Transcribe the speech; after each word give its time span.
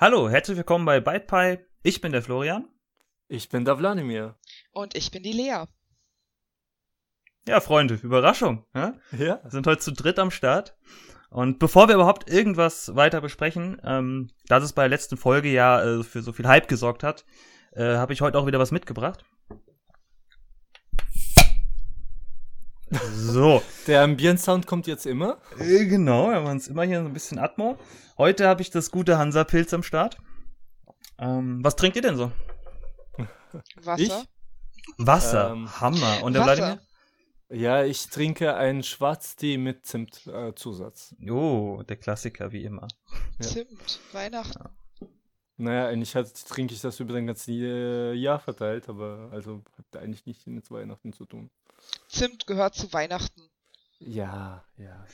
Hallo, 0.00 0.28
herzlich 0.28 0.56
willkommen 0.56 0.84
bei 0.84 0.98
BytePie. 0.98 1.64
Ich 1.84 2.00
bin 2.00 2.10
der 2.10 2.20
Florian. 2.20 2.68
Ich 3.28 3.48
bin 3.48 3.64
der 3.64 3.78
Wladimir. 3.78 4.34
Und 4.72 4.96
ich 4.96 5.12
bin 5.12 5.22
die 5.22 5.32
Lea. 5.32 5.66
Ja, 7.46 7.60
Freunde, 7.60 7.94
Überraschung. 8.02 8.66
Ja? 8.74 8.94
Ja. 9.12 9.40
Wir 9.44 9.50
sind 9.50 9.68
heute 9.68 9.80
zu 9.80 9.92
dritt 9.92 10.18
am 10.18 10.32
Start. 10.32 10.76
Und 11.30 11.60
bevor 11.60 11.86
wir 11.86 11.94
überhaupt 11.94 12.28
irgendwas 12.28 12.96
weiter 12.96 13.20
besprechen, 13.20 13.80
ähm, 13.84 14.30
da 14.48 14.56
es 14.56 14.72
bei 14.72 14.82
der 14.82 14.88
letzten 14.88 15.16
Folge 15.16 15.48
ja 15.48 15.80
äh, 15.84 16.02
für 16.02 16.22
so 16.22 16.32
viel 16.32 16.48
Hype 16.48 16.66
gesorgt 16.66 17.04
hat, 17.04 17.24
äh, 17.70 17.94
habe 17.94 18.12
ich 18.14 18.20
heute 18.20 18.36
auch 18.36 18.48
wieder 18.48 18.58
was 18.58 18.72
mitgebracht. 18.72 19.24
So. 22.90 23.62
Der 23.86 24.02
Ambientsound 24.02 24.66
kommt 24.66 24.86
jetzt 24.86 25.06
immer. 25.06 25.38
Äh, 25.58 25.86
genau, 25.86 26.30
wir 26.30 26.40
machen 26.40 26.58
es 26.58 26.68
immer 26.68 26.84
hier 26.84 27.00
so 27.00 27.06
ein 27.06 27.12
bisschen 27.12 27.38
Atmo. 27.38 27.78
Heute 28.18 28.46
habe 28.46 28.62
ich 28.62 28.70
das 28.70 28.90
gute 28.90 29.18
Hansa-Pilz 29.18 29.72
am 29.74 29.82
Start. 29.82 30.18
Ähm, 31.18 31.64
was 31.64 31.76
trinkt 31.76 31.96
ihr 31.96 32.02
denn 32.02 32.16
so? 32.16 32.32
Wasser. 33.82 33.98
Ich? 33.98 34.12
Wasser. 34.98 35.50
Ähm, 35.52 35.80
Hammer. 35.80 36.22
Und 36.22 36.34
der 36.34 36.42
Wasser. 36.42 36.56
Vladimir? 36.56 36.80
Ja, 37.50 37.84
ich 37.84 38.08
trinke 38.08 38.54
einen 38.56 38.82
Schwarztee 38.82 39.58
mit 39.58 39.86
Zimtzusatz. 39.86 41.14
Oh, 41.28 41.82
der 41.88 41.96
Klassiker 41.96 42.52
wie 42.52 42.64
immer. 42.64 42.88
Ja. 43.40 43.46
Zimt. 43.48 44.00
Weihnachten. 44.12 44.68
naja, 45.56 45.88
eigentlich 45.88 46.16
hat, 46.16 46.34
trinke 46.48 46.74
ich 46.74 46.80
das 46.80 46.98
über 47.00 47.12
das 47.12 47.26
ganze 47.26 47.52
äh, 47.52 48.14
Jahr 48.14 48.40
verteilt, 48.40 48.88
aber 48.88 49.28
also 49.30 49.62
hat 49.76 50.02
eigentlich 50.02 50.26
nicht 50.26 50.46
mit 50.46 50.70
Weihnachten 50.70 51.12
zu 51.12 51.26
tun. 51.26 51.50
Zimt 52.08 52.46
gehört 52.46 52.74
zu 52.74 52.92
Weihnachten. 52.92 53.42
Ja, 53.98 54.64
ja. 54.76 55.06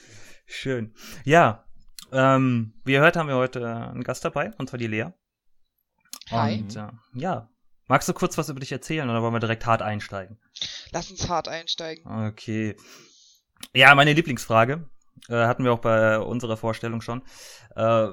Schön. 0.47 0.95
Ja, 1.25 1.65
ähm, 2.13 2.75
wie 2.85 2.93
ihr 2.93 3.01
hört, 3.01 3.17
haben 3.17 3.29
wir 3.29 3.37
heute 3.37 3.67
einen 3.67 4.03
Gast 4.03 4.25
dabei, 4.25 4.53
und 4.59 4.69
zwar 4.69 4.79
die 4.79 4.87
Lea. 4.87 5.07
Hi. 6.31 6.59
Und 6.59 6.77
äh, 6.77 6.89
ja, 7.15 7.49
magst 7.87 8.09
du 8.09 8.13
kurz 8.13 8.37
was 8.39 8.49
über 8.49 8.61
dich 8.61 8.73
erzählen 8.73 9.09
oder 9.09 9.23
wollen 9.23 9.35
wir 9.35 9.41
direkt 9.41 9.67
hart 9.67 9.83
einsteigen? 9.83 10.39
Lass 10.93 11.11
uns 11.11 11.29
hart 11.29 11.49
einsteigen. 11.49 12.05
Okay. 12.07 12.77
Ja, 13.75 13.95
meine 13.95 14.13
Lieblingsfrage 14.13 14.89
äh, 15.29 15.35
hatten 15.35 15.65
wir 15.65 15.73
auch 15.73 15.81
bei 15.81 16.19
unserer 16.19 16.57
Vorstellung 16.57 17.01
schon. 17.01 17.23
Äh, 17.77 18.09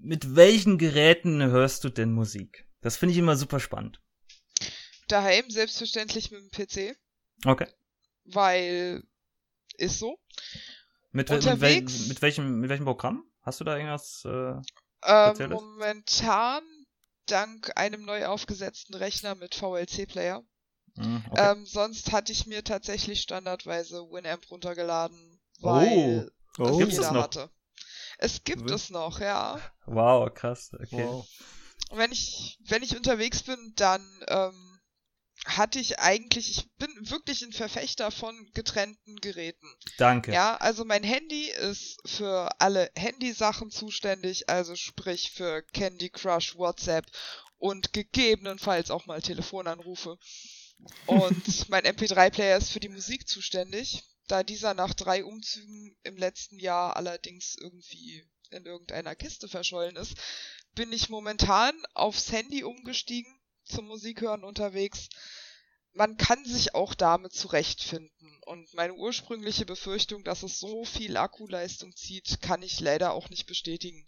mit 0.00 0.36
welchen 0.36 0.78
Geräten 0.78 1.42
hörst 1.42 1.84
du 1.84 1.88
denn 1.88 2.12
Musik? 2.12 2.66
Das 2.80 2.96
finde 2.96 3.12
ich 3.12 3.18
immer 3.18 3.36
super 3.36 3.60
spannend. 3.60 4.00
Daheim 5.08 5.50
selbstverständlich 5.50 6.30
mit 6.30 6.40
dem 6.40 6.50
PC, 6.50 6.96
Okay. 7.46 7.66
weil 8.24 9.02
ist 9.78 9.98
so. 9.98 10.18
Mit, 11.12 11.30
Unterwegs? 11.30 12.08
mit, 12.08 12.22
welchem, 12.22 12.60
mit 12.60 12.70
welchem 12.70 12.84
Programm? 12.84 13.24
Hast 13.42 13.60
du 13.60 13.64
da 13.64 13.76
irgendwas? 13.76 14.24
Äh, 14.24 14.54
Ähm, 15.04 15.34
Spezielles? 15.36 15.58
momentan 15.58 16.62
dank 17.26 17.76
einem 17.76 18.04
neu 18.04 18.26
aufgesetzten 18.26 18.94
Rechner 18.94 19.34
mit 19.34 19.56
VLC-Player. 19.56 20.44
mh, 20.96 21.22
okay. 21.32 21.50
Ähm, 21.52 21.66
sonst 21.66 22.12
hatte 22.12 22.32
ich 22.32 22.46
mir 22.46 22.64
tatsächlich 22.64 23.20
standardweise 23.22 24.02
Winamp 24.10 24.50
runtergeladen, 24.50 25.40
weil 25.60 26.30
Oh, 26.58 26.78
es 26.78 26.78
jeder 26.78 26.98
es 26.98 27.10
noch? 27.10 27.24
hatte. 27.24 27.50
Es 28.18 28.44
gibt 28.44 28.70
Win- 28.70 28.74
es 28.74 28.90
noch, 28.90 29.20
ja. 29.20 29.60
wow, 29.86 30.28
krass. 30.32 30.70
Okay. 30.74 31.06
wow. 31.06 31.26
Wenn 31.90 32.12
ich, 32.12 32.58
wenn 32.64 32.82
ich 32.82 32.96
unterwegs 32.96 33.42
bin, 33.42 33.72
dann 33.76 34.02
ähm, 34.28 34.67
hatte 35.46 35.78
ich 35.78 35.98
eigentlich, 35.98 36.50
ich 36.50 36.76
bin 36.76 36.90
wirklich 37.10 37.42
ein 37.42 37.52
Verfechter 37.52 38.10
von 38.10 38.50
getrennten 38.54 39.16
Geräten. 39.16 39.66
Danke. 39.96 40.32
Ja, 40.32 40.56
also 40.56 40.84
mein 40.84 41.02
Handy 41.02 41.50
ist 41.50 41.98
für 42.04 42.48
alle 42.60 42.90
Handysachen 42.96 43.70
zuständig, 43.70 44.48
also 44.48 44.74
sprich 44.76 45.30
für 45.32 45.62
Candy 45.72 46.10
Crush, 46.10 46.56
WhatsApp 46.56 47.06
und 47.56 47.92
gegebenenfalls 47.92 48.90
auch 48.90 49.06
mal 49.06 49.22
Telefonanrufe. 49.22 50.18
Und 51.06 51.68
mein 51.68 51.84
MP3-Player 51.84 52.58
ist 52.58 52.70
für 52.70 52.80
die 52.80 52.88
Musik 52.88 53.28
zuständig, 53.28 54.02
da 54.26 54.42
dieser 54.42 54.74
nach 54.74 54.94
drei 54.94 55.24
Umzügen 55.24 55.96
im 56.02 56.16
letzten 56.16 56.58
Jahr 56.58 56.96
allerdings 56.96 57.56
irgendwie 57.58 58.24
in 58.50 58.64
irgendeiner 58.64 59.14
Kiste 59.14 59.48
verschollen 59.48 59.96
ist, 59.96 60.14
bin 60.74 60.92
ich 60.92 61.08
momentan 61.08 61.74
aufs 61.94 62.30
Handy 62.30 62.62
umgestiegen 62.64 63.37
zum 63.68 63.86
Musikhören 63.86 64.44
unterwegs. 64.44 65.08
Man 65.92 66.16
kann 66.16 66.44
sich 66.44 66.74
auch 66.74 66.94
damit 66.94 67.32
zurechtfinden. 67.32 68.40
Und 68.46 68.72
meine 68.74 68.94
ursprüngliche 68.94 69.66
Befürchtung, 69.66 70.24
dass 70.24 70.42
es 70.42 70.58
so 70.58 70.84
viel 70.84 71.16
Akkuleistung 71.16 71.94
zieht, 71.94 72.40
kann 72.40 72.62
ich 72.62 72.80
leider 72.80 73.12
auch 73.12 73.30
nicht 73.30 73.46
bestätigen. 73.46 74.06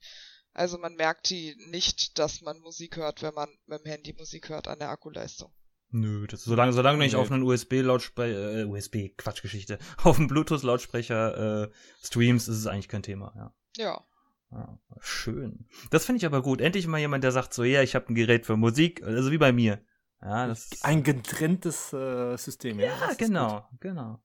Also 0.53 0.79
man 0.79 0.95
merkt 0.95 1.31
die 1.31 1.57
nicht, 1.69 2.19
dass 2.19 2.41
man 2.41 2.59
Musik 2.61 2.97
hört, 2.97 3.23
wenn 3.23 3.35
man 3.35 3.49
mit 3.67 3.81
dem 3.81 3.87
Handy 3.87 4.13
Musik 4.13 4.49
hört 4.49 4.69
an 4.69 4.79
der 4.79 4.91
Akkuleistung. 4.91 5.53
Nö, 5.93 6.27
das, 6.27 6.45
solange, 6.45 6.73
solange 6.73 6.99
du 6.99 7.05
nicht 7.05 7.17
auf 7.17 7.33
einen 7.33 7.43
USB-Lautsprecher, 7.43 8.61
äh, 8.61 8.65
USB, 8.65 9.17
Quatschgeschichte, 9.17 9.79
auf 10.03 10.19
einen 10.19 10.29
Bluetooth-Lautsprecher 10.29 11.65
äh, 11.65 11.71
streamst, 12.03 12.49
ist 12.49 12.59
es 12.59 12.67
eigentlich 12.67 12.89
kein 12.89 13.03
Thema, 13.03 13.33
ja. 13.37 13.55
Ja. 13.77 14.05
Ja 14.53 14.79
schön. 15.01 15.67
Das 15.91 16.05
finde 16.05 16.19
ich 16.19 16.27
aber 16.27 16.43
gut. 16.43 16.61
Endlich 16.61 16.87
mal 16.87 16.99
jemand, 16.99 17.25
der 17.25 17.33
sagt 17.33 17.55
so, 17.55 17.65
ja, 17.65 17.83
ich 17.83 17.95
habe 17.95 18.09
ein 18.09 18.15
Gerät 18.15 18.47
für 18.47 18.57
Musik, 18.57 19.03
also 19.03 19.31
wie 19.31 19.39
bei 19.39 19.53
mir. 19.53 19.81
Ja, 20.23 20.47
das 20.47 20.69
Ein 20.83 21.03
getrenntes 21.03 21.93
äh, 21.93 22.37
System, 22.37 22.79
ja. 22.79 22.87
Ja, 22.89 23.15
genau, 23.17 23.69
genau. 23.81 24.21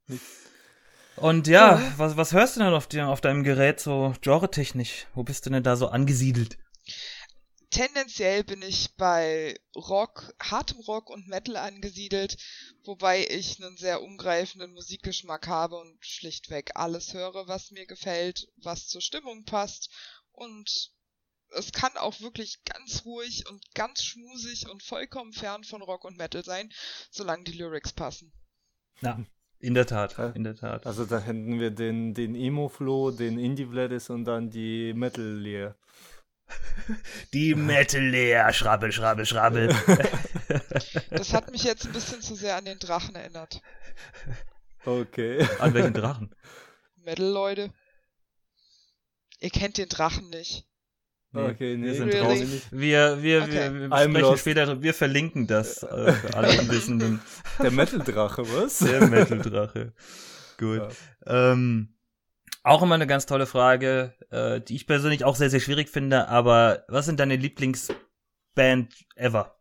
Und 1.15 1.47
ja, 1.47 1.79
Ja. 1.79 1.93
was, 1.97 2.17
was 2.17 2.33
hörst 2.33 2.57
du 2.57 2.59
denn 2.59 2.73
auf, 2.73 2.87
dir, 2.87 3.07
auf 3.07 3.21
deinem 3.21 3.43
Gerät 3.43 3.79
so 3.79 4.13
genre-technisch? 4.19 5.07
Wo 5.13 5.23
bist 5.23 5.45
du 5.45 5.49
denn 5.49 5.63
da 5.63 5.77
so 5.77 5.87
angesiedelt? 5.87 6.57
Tendenziell 7.71 8.43
bin 8.43 8.61
ich 8.61 8.95
bei 8.95 9.57
Rock, 9.75 10.33
hartem 10.41 10.79
Rock 10.81 11.09
und 11.09 11.27
Metal 11.27 11.57
angesiedelt, 11.57 12.37
wobei 12.85 13.25
ich 13.27 13.61
einen 13.61 13.75
sehr 13.75 14.01
umgreifenden 14.01 14.71
Musikgeschmack 14.73 15.47
habe 15.47 15.77
und 15.77 15.97
schlichtweg 15.99 16.71
alles 16.75 17.13
höre, 17.13 17.47
was 17.47 17.71
mir 17.71 17.85
gefällt, 17.85 18.47
was 18.57 18.87
zur 18.87 19.01
Stimmung 19.01 19.43
passt 19.45 19.89
und 20.35 20.91
es 21.49 21.71
kann 21.71 21.95
auch 21.97 22.19
wirklich 22.21 22.63
ganz 22.65 23.05
ruhig 23.05 23.47
und 23.49 23.63
ganz 23.73 24.03
schmusig 24.03 24.69
und 24.69 24.83
vollkommen 24.83 25.33
fern 25.33 25.63
von 25.63 25.81
Rock 25.81 26.03
und 26.05 26.17
Metal 26.17 26.43
sein, 26.43 26.71
solange 27.11 27.43
die 27.43 27.53
Lyrics 27.53 27.93
passen. 27.93 28.31
Ja, 29.01 29.19
in 29.59 29.73
der 29.73 29.85
Tat, 29.85 30.17
in 30.35 30.43
der 30.43 30.55
Tat. 30.55 30.85
Also 30.85 31.05
da 31.05 31.19
hätten 31.19 31.59
wir 31.59 31.71
den, 31.71 32.13
den 32.13 32.35
Emo-Flow, 32.35 33.11
den 33.11 33.39
Indie-Vladis 33.39 34.09
und 34.09 34.25
dann 34.25 34.49
die 34.49 34.93
Metal-Leer. 34.93 35.75
Die 37.33 37.55
Metal-Leer, 37.55 38.53
schrabbel, 38.53 38.91
schrabbel, 38.91 39.25
schrabbel. 39.25 39.75
Das 41.09 41.33
hat 41.33 41.49
mich 41.49 41.63
jetzt 41.63 41.87
ein 41.87 41.91
bisschen 41.91 42.21
zu 42.21 42.35
sehr 42.35 42.55
an 42.55 42.65
den 42.65 42.77
Drachen 42.77 43.15
erinnert. 43.15 43.63
Okay. 44.85 45.43
An 45.57 45.73
welchen 45.73 45.93
Drachen? 45.93 46.35
Metal, 46.97 47.25
Leute. 47.25 47.73
Ihr 49.45 49.51
kennt 49.51 49.77
den 49.77 49.89
Drachen 49.89 50.29
nicht. 50.31 50.65
Okay, 51.31 51.77
nee, 51.77 51.85
wir 51.85 51.93
sind 51.95 52.07
Really? 52.13 52.39
draußen. 52.39 52.61
Wir, 52.71 53.21
wir, 53.21 53.43
Okay. 53.43 53.73
wir, 53.73 53.89
wir 53.91 54.09
sprechen 54.09 54.37
später, 54.37 54.81
wir 54.81 54.93
verlinken 54.95 55.45
das 55.45 55.83
äh, 55.83 56.13
für 56.13 56.33
alle 56.33 56.47
Unwissenden. 56.61 57.21
Der 57.61 57.69
Metal-Drache, 57.71 58.41
was? 58.53 58.79
Der 58.79 59.05
Metal-Drache. 59.07 59.93
Gut. 60.57 60.81
Ja. 61.27 61.51
Ähm, 61.51 61.95
auch 62.63 62.81
immer 62.81 62.95
eine 62.95 63.05
ganz 63.05 63.27
tolle 63.27 63.45
Frage, 63.45 64.15
äh, 64.31 64.61
die 64.61 64.75
ich 64.77 64.87
persönlich 64.87 65.23
auch 65.25 65.35
sehr, 65.35 65.51
sehr 65.51 65.59
schwierig 65.59 65.89
finde, 65.89 66.27
aber 66.27 66.83
was 66.87 67.05
sind 67.05 67.19
deine 67.19 67.35
Lieblingsband 67.35 68.93
ever? 69.15 69.59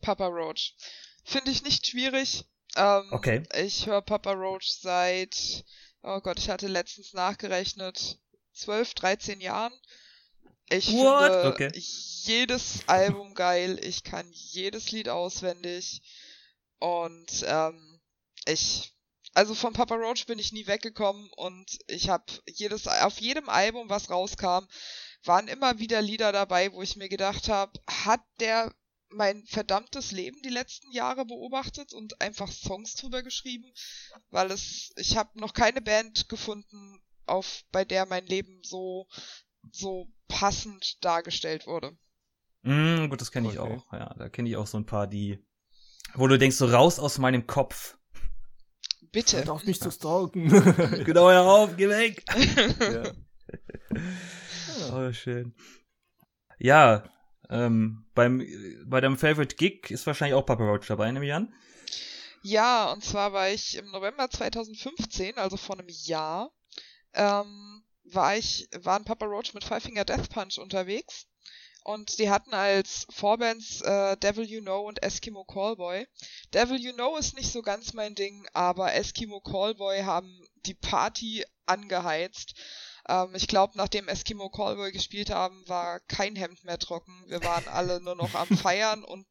Papa 0.00 0.26
Roach. 0.28 0.76
Finde 1.24 1.50
ich 1.50 1.64
nicht 1.64 1.86
schwierig. 1.88 2.44
Ähm, 2.76 3.08
Okay. 3.10 3.42
Ich 3.60 3.86
höre 3.86 4.02
Papa 4.02 4.32
Roach 4.32 4.70
seit, 4.80 5.64
oh 6.02 6.20
Gott, 6.20 6.38
ich 6.38 6.50
hatte 6.50 6.68
letztens 6.68 7.12
nachgerechnet, 7.14 8.18
12, 8.52 8.94
13 8.94 9.40
Jahren. 9.40 9.72
Ich 10.68 10.88
What? 10.88 11.32
finde 11.32 11.48
Okay. 11.48 11.70
jedes 11.74 12.80
Album 12.86 13.34
geil. 13.34 13.78
Ich 13.82 14.04
kann 14.04 14.30
jedes 14.32 14.90
Lied 14.90 15.08
auswendig. 15.08 16.02
Und 16.78 17.44
ähm, 17.46 18.00
ich, 18.46 18.92
also 19.34 19.54
von 19.54 19.72
Papa 19.72 19.94
Roach 19.94 20.26
bin 20.26 20.38
ich 20.38 20.52
nie 20.52 20.66
weggekommen 20.66 21.30
und 21.36 21.78
ich 21.86 22.08
habe 22.08 22.24
jedes, 22.46 22.88
auf 22.88 23.20
jedem 23.20 23.48
Album, 23.48 23.88
was 23.88 24.10
rauskam, 24.10 24.66
waren 25.24 25.48
immer 25.48 25.78
wieder 25.78 26.02
Lieder 26.02 26.32
dabei, 26.32 26.72
wo 26.72 26.82
ich 26.82 26.96
mir 26.96 27.08
gedacht 27.08 27.48
habe, 27.48 27.72
hat 27.86 28.22
der 28.40 28.74
mein 29.10 29.44
verdammtes 29.46 30.10
Leben 30.10 30.40
die 30.42 30.48
letzten 30.48 30.90
Jahre 30.90 31.24
beobachtet 31.24 31.92
und 31.92 32.20
einfach 32.20 32.50
Songs 32.50 32.94
drüber 32.94 33.22
geschrieben, 33.22 33.70
weil 34.30 34.50
es, 34.50 34.90
ich 34.96 35.16
habe 35.16 35.38
noch 35.38 35.52
keine 35.52 35.82
Band 35.82 36.28
gefunden, 36.28 37.02
auf 37.26 37.62
bei 37.72 37.84
der 37.84 38.06
mein 38.06 38.26
Leben 38.26 38.60
so 38.62 39.06
so 39.70 40.08
passend 40.28 41.04
dargestellt 41.04 41.66
wurde. 41.66 41.96
Mm, 42.62 43.08
gut, 43.08 43.20
das 43.20 43.30
kenne 43.32 43.50
ich 43.50 43.58
Okay. 43.58 43.76
auch. 43.76 43.92
Ja, 43.92 44.14
da 44.18 44.28
kenne 44.28 44.48
ich 44.48 44.56
auch 44.56 44.66
so 44.66 44.78
ein 44.78 44.86
paar, 44.86 45.06
die, 45.06 45.44
wo 46.14 46.26
du 46.26 46.38
denkst, 46.38 46.56
so 46.56 46.66
raus 46.66 46.98
aus 46.98 47.18
meinem 47.18 47.46
Kopf. 47.46 47.96
Bitte. 49.12 49.38
Hört 49.38 49.50
auf 49.50 49.64
mich 49.64 49.80
zu 49.80 49.90
stalken. 49.92 50.48
Genau, 51.04 51.28
hör 51.28 51.44
auf, 51.44 51.76
geh 51.76 51.88
weg. 51.88 52.24
ja. 52.80 53.12
Oh, 54.92 55.12
schön. 55.12 55.54
Ja, 56.58 57.04
ähm, 57.50 58.06
beim, 58.14 58.46
bei 58.86 59.00
deinem 59.00 59.18
Favorite 59.18 59.56
Gig 59.56 59.90
ist 59.90 60.06
wahrscheinlich 60.06 60.34
auch 60.34 60.46
Papa 60.46 60.64
Roach 60.64 60.86
dabei, 60.86 61.10
nehme 61.10 61.26
ich 61.26 61.32
an. 61.32 61.52
Ja, 62.42 62.92
und 62.92 63.04
zwar 63.04 63.32
war 63.32 63.50
ich 63.50 63.76
im 63.76 63.90
November 63.90 64.28
2015, 64.30 65.36
also 65.38 65.56
vor 65.56 65.78
einem 65.78 65.88
Jahr, 65.88 66.50
ähm, 67.14 67.84
war 68.04 68.36
ich, 68.36 68.68
waren 68.72 69.04
Papa 69.04 69.26
Roach 69.26 69.54
mit 69.54 69.64
Five 69.64 69.82
Finger 69.82 70.04
Death 70.04 70.28
Punch 70.30 70.58
unterwegs. 70.58 71.26
Und 71.84 72.18
die 72.18 72.30
hatten 72.30 72.54
als 72.54 73.06
Vorbands 73.10 73.80
äh, 73.80 74.16
Devil 74.16 74.44
You 74.44 74.60
Know 74.60 74.86
und 74.86 75.02
Eskimo 75.02 75.44
Callboy. 75.44 76.06
Devil 76.54 76.80
You 76.80 76.92
Know 76.92 77.16
ist 77.16 77.34
nicht 77.34 77.50
so 77.50 77.60
ganz 77.60 77.92
mein 77.92 78.14
Ding, 78.14 78.46
aber 78.52 78.94
Eskimo 78.94 79.40
Callboy 79.40 80.02
haben 80.02 80.46
die 80.64 80.74
Party 80.74 81.44
angeheizt. 81.66 82.54
Ähm, 83.08 83.34
ich 83.34 83.48
glaube, 83.48 83.76
nachdem 83.76 84.08
Eskimo 84.08 84.48
Callboy 84.50 84.92
gespielt 84.92 85.30
haben, 85.30 85.66
war 85.68 86.00
kein 86.00 86.36
Hemd 86.36 86.64
mehr 86.64 86.78
trocken. 86.78 87.24
Wir 87.26 87.42
waren 87.42 87.66
alle 87.68 88.00
nur 88.00 88.14
noch 88.14 88.34
am 88.34 88.48
Feiern 88.56 89.04
und 89.04 89.26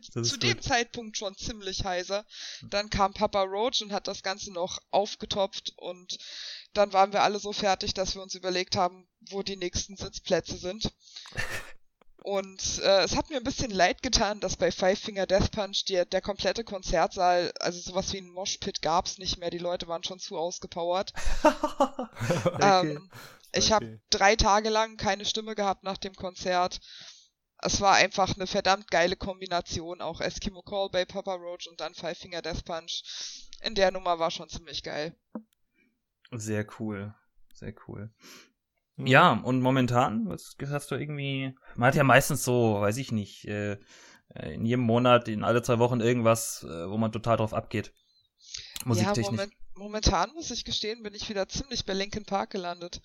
zu 0.00 0.36
dem 0.36 0.60
Zeitpunkt 0.60 1.16
schon 1.16 1.36
ziemlich 1.36 1.84
heiser. 1.84 2.24
Dann 2.62 2.90
kam 2.90 3.14
Papa 3.14 3.42
Roach 3.42 3.82
und 3.82 3.92
hat 3.92 4.06
das 4.06 4.22
Ganze 4.22 4.52
noch 4.52 4.80
aufgetopft 4.90 5.72
und 5.76 6.18
dann 6.72 6.92
waren 6.92 7.12
wir 7.12 7.22
alle 7.22 7.38
so 7.38 7.52
fertig, 7.52 7.94
dass 7.94 8.14
wir 8.14 8.22
uns 8.22 8.34
überlegt 8.34 8.76
haben, 8.76 9.08
wo 9.30 9.42
die 9.42 9.56
nächsten 9.56 9.96
Sitzplätze 9.96 10.56
sind. 10.56 10.92
Und 12.26 12.80
äh, 12.80 13.04
es 13.04 13.14
hat 13.14 13.30
mir 13.30 13.36
ein 13.36 13.44
bisschen 13.44 13.70
leid 13.70 14.02
getan, 14.02 14.40
dass 14.40 14.56
bei 14.56 14.72
Five 14.72 14.98
Finger 14.98 15.26
Death 15.26 15.52
Punch 15.52 15.84
die, 15.84 16.04
der 16.04 16.20
komplette 16.20 16.64
Konzertsaal, 16.64 17.52
also 17.60 17.78
sowas 17.78 18.12
wie 18.12 18.18
ein 18.18 18.30
Moshpit 18.30 18.82
gab's 18.82 19.18
nicht 19.18 19.38
mehr, 19.38 19.50
die 19.50 19.58
Leute 19.58 19.86
waren 19.86 20.02
schon 20.02 20.18
zu 20.18 20.36
ausgepowert. 20.36 21.12
okay. 21.44 22.80
ähm, 22.88 23.10
ich 23.52 23.66
okay. 23.66 23.74
habe 23.74 24.00
drei 24.10 24.34
Tage 24.34 24.70
lang 24.70 24.96
keine 24.96 25.24
Stimme 25.24 25.54
gehabt 25.54 25.84
nach 25.84 25.98
dem 25.98 26.16
Konzert. 26.16 26.80
Es 27.58 27.80
war 27.80 27.94
einfach 27.94 28.34
eine 28.34 28.48
verdammt 28.48 28.90
geile 28.90 29.14
Kombination, 29.14 30.00
auch 30.00 30.20
Eskimo 30.20 30.62
Call 30.62 30.88
bei 30.90 31.04
Papa 31.04 31.34
Roach 31.34 31.68
und 31.68 31.80
dann 31.80 31.94
Five 31.94 32.18
Finger 32.18 32.42
Death 32.42 32.64
Punch. 32.64 33.04
In 33.62 33.76
der 33.76 33.92
Nummer 33.92 34.18
war 34.18 34.32
schon 34.32 34.48
ziemlich 34.48 34.82
geil. 34.82 35.14
Sehr 36.32 36.66
cool. 36.80 37.14
Sehr 37.54 37.72
cool. 37.86 38.10
Mhm. 38.96 39.06
Ja, 39.06 39.32
und 39.32 39.60
momentan, 39.60 40.28
was 40.28 40.56
hast 40.68 40.90
du 40.90 40.94
irgendwie, 40.94 41.54
man 41.74 41.88
hat 41.88 41.94
ja 41.94 42.04
meistens 42.04 42.44
so, 42.44 42.80
weiß 42.80 42.96
ich 42.96 43.12
nicht, 43.12 43.46
äh, 43.46 43.78
in 44.34 44.66
jedem 44.66 44.84
Monat, 44.84 45.28
in 45.28 45.44
alle 45.44 45.62
zwei 45.62 45.78
Wochen 45.78 46.00
irgendwas, 46.00 46.64
äh, 46.64 46.88
wo 46.90 46.96
man 46.96 47.12
total 47.12 47.36
drauf 47.36 47.54
abgeht. 47.54 47.92
Musiktechnisch. 48.84 49.26
Ja, 49.26 49.30
moment, 49.30 49.52
momentan 49.74 50.32
muss 50.34 50.50
ich 50.50 50.64
gestehen, 50.64 51.02
bin 51.02 51.14
ich 51.14 51.28
wieder 51.28 51.48
ziemlich 51.48 51.84
bei 51.84 51.94
Linkin 51.94 52.24
Park 52.24 52.50
gelandet. 52.50 53.00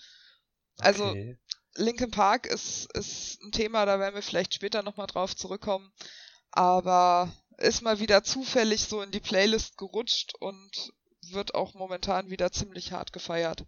Also, 0.79 1.05
okay. 1.05 1.38
Linkin 1.75 2.11
Park 2.11 2.47
ist, 2.47 2.91
ist 2.97 3.41
ein 3.43 3.51
Thema, 3.51 3.85
da 3.85 3.99
werden 3.99 4.15
wir 4.15 4.21
vielleicht 4.21 4.53
später 4.53 4.83
nochmal 4.83 5.07
drauf 5.07 5.35
zurückkommen. 5.35 5.91
Aber 6.51 7.31
ist 7.57 7.81
mal 7.81 7.99
wieder 7.99 8.23
zufällig 8.23 8.81
so 8.81 9.01
in 9.01 9.11
die 9.11 9.19
Playlist 9.19 9.77
gerutscht 9.77 10.33
und 10.39 10.91
wird 11.29 11.55
auch 11.55 11.73
momentan 11.75 12.29
wieder 12.29 12.51
ziemlich 12.51 12.91
hart 12.91 13.13
gefeiert. 13.13 13.65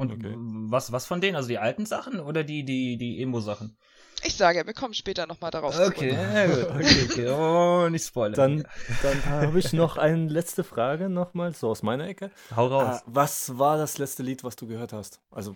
Und 0.00 0.12
okay. 0.12 0.34
was, 0.34 0.92
was 0.92 1.04
von 1.04 1.20
denen? 1.20 1.36
Also 1.36 1.48
die 1.48 1.58
alten 1.58 1.84
Sachen 1.84 2.20
oder 2.20 2.42
die, 2.42 2.64
die, 2.64 2.96
die 2.96 3.20
Emo-Sachen? 3.22 3.76
Ich 4.22 4.34
sage, 4.34 4.66
wir 4.66 4.72
kommen 4.72 4.94
später 4.94 5.26
nochmal 5.26 5.50
darauf 5.50 5.74
zurück. 5.74 5.94
Okay, 5.96 6.16
gut. 6.46 6.70
okay, 6.74 7.06
okay. 7.10 7.28
Oh, 7.28 7.86
nicht 7.90 8.06
spoilern. 8.06 8.34
Dann, 8.34 8.68
dann 9.02 9.24
habe 9.26 9.58
ich 9.58 9.74
noch 9.74 9.98
eine 9.98 10.26
letzte 10.26 10.64
Frage 10.64 11.10
nochmal, 11.10 11.54
so 11.54 11.68
aus 11.68 11.82
meiner 11.82 12.06
Ecke. 12.06 12.30
Hau 12.56 12.68
raus. 12.68 13.02
Uh, 13.06 13.10
was 13.14 13.58
war 13.58 13.76
das 13.76 13.98
letzte 13.98 14.22
Lied, 14.22 14.42
was 14.42 14.56
du 14.56 14.66
gehört 14.66 14.94
hast? 14.94 15.20
Also 15.30 15.54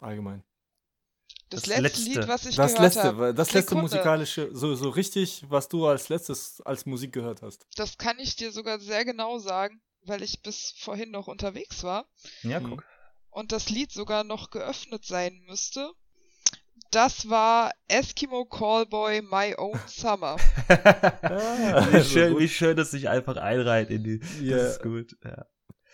allgemein. 0.00 0.42
Das, 1.50 1.62
das 1.64 1.78
letzte, 1.78 2.02
Lied, 2.08 2.28
was 2.28 2.46
ich 2.46 2.56
das 2.56 2.74
gehört 2.74 2.94
letzte, 2.94 3.02
habe. 3.02 3.34
Das 3.34 3.52
letzte 3.52 3.74
Sekunde. 3.74 3.82
musikalische, 3.82 4.48
so, 4.54 4.74
so 4.74 4.88
richtig, 4.88 5.44
was 5.50 5.68
du 5.68 5.86
als 5.86 6.08
letztes 6.08 6.62
als 6.62 6.86
Musik 6.86 7.12
gehört 7.12 7.42
hast. 7.42 7.66
Das 7.76 7.98
kann 7.98 8.18
ich 8.18 8.36
dir 8.36 8.52
sogar 8.52 8.80
sehr 8.80 9.04
genau 9.04 9.38
sagen, 9.38 9.82
weil 10.02 10.22
ich 10.22 10.42
bis 10.42 10.74
vorhin 10.78 11.10
noch 11.10 11.28
unterwegs 11.28 11.82
war. 11.82 12.06
Ja, 12.42 12.58
guck. 12.60 12.84
Und 13.32 13.50
das 13.50 13.70
Lied 13.70 13.90
sogar 13.90 14.24
noch 14.24 14.50
geöffnet 14.50 15.06
sein 15.06 15.42
müsste. 15.46 15.90
Das 16.90 17.30
war 17.30 17.72
Eskimo 17.88 18.44
Callboy 18.44 19.22
My 19.22 19.54
Own 19.56 19.80
Summer. 19.86 20.36
ah, 20.68 21.86
wie, 21.90 22.04
schön, 22.04 22.38
wie 22.38 22.48
schön, 22.48 22.76
dass 22.76 22.90
sich 22.90 23.08
einfach 23.08 23.38
einreiht 23.38 23.88
in 23.88 24.04
die. 24.04 24.20
Yeah. 24.38 24.58
Das 24.58 24.72
ist 24.72 24.82
gut. 24.82 25.16
Ja. 25.24 25.46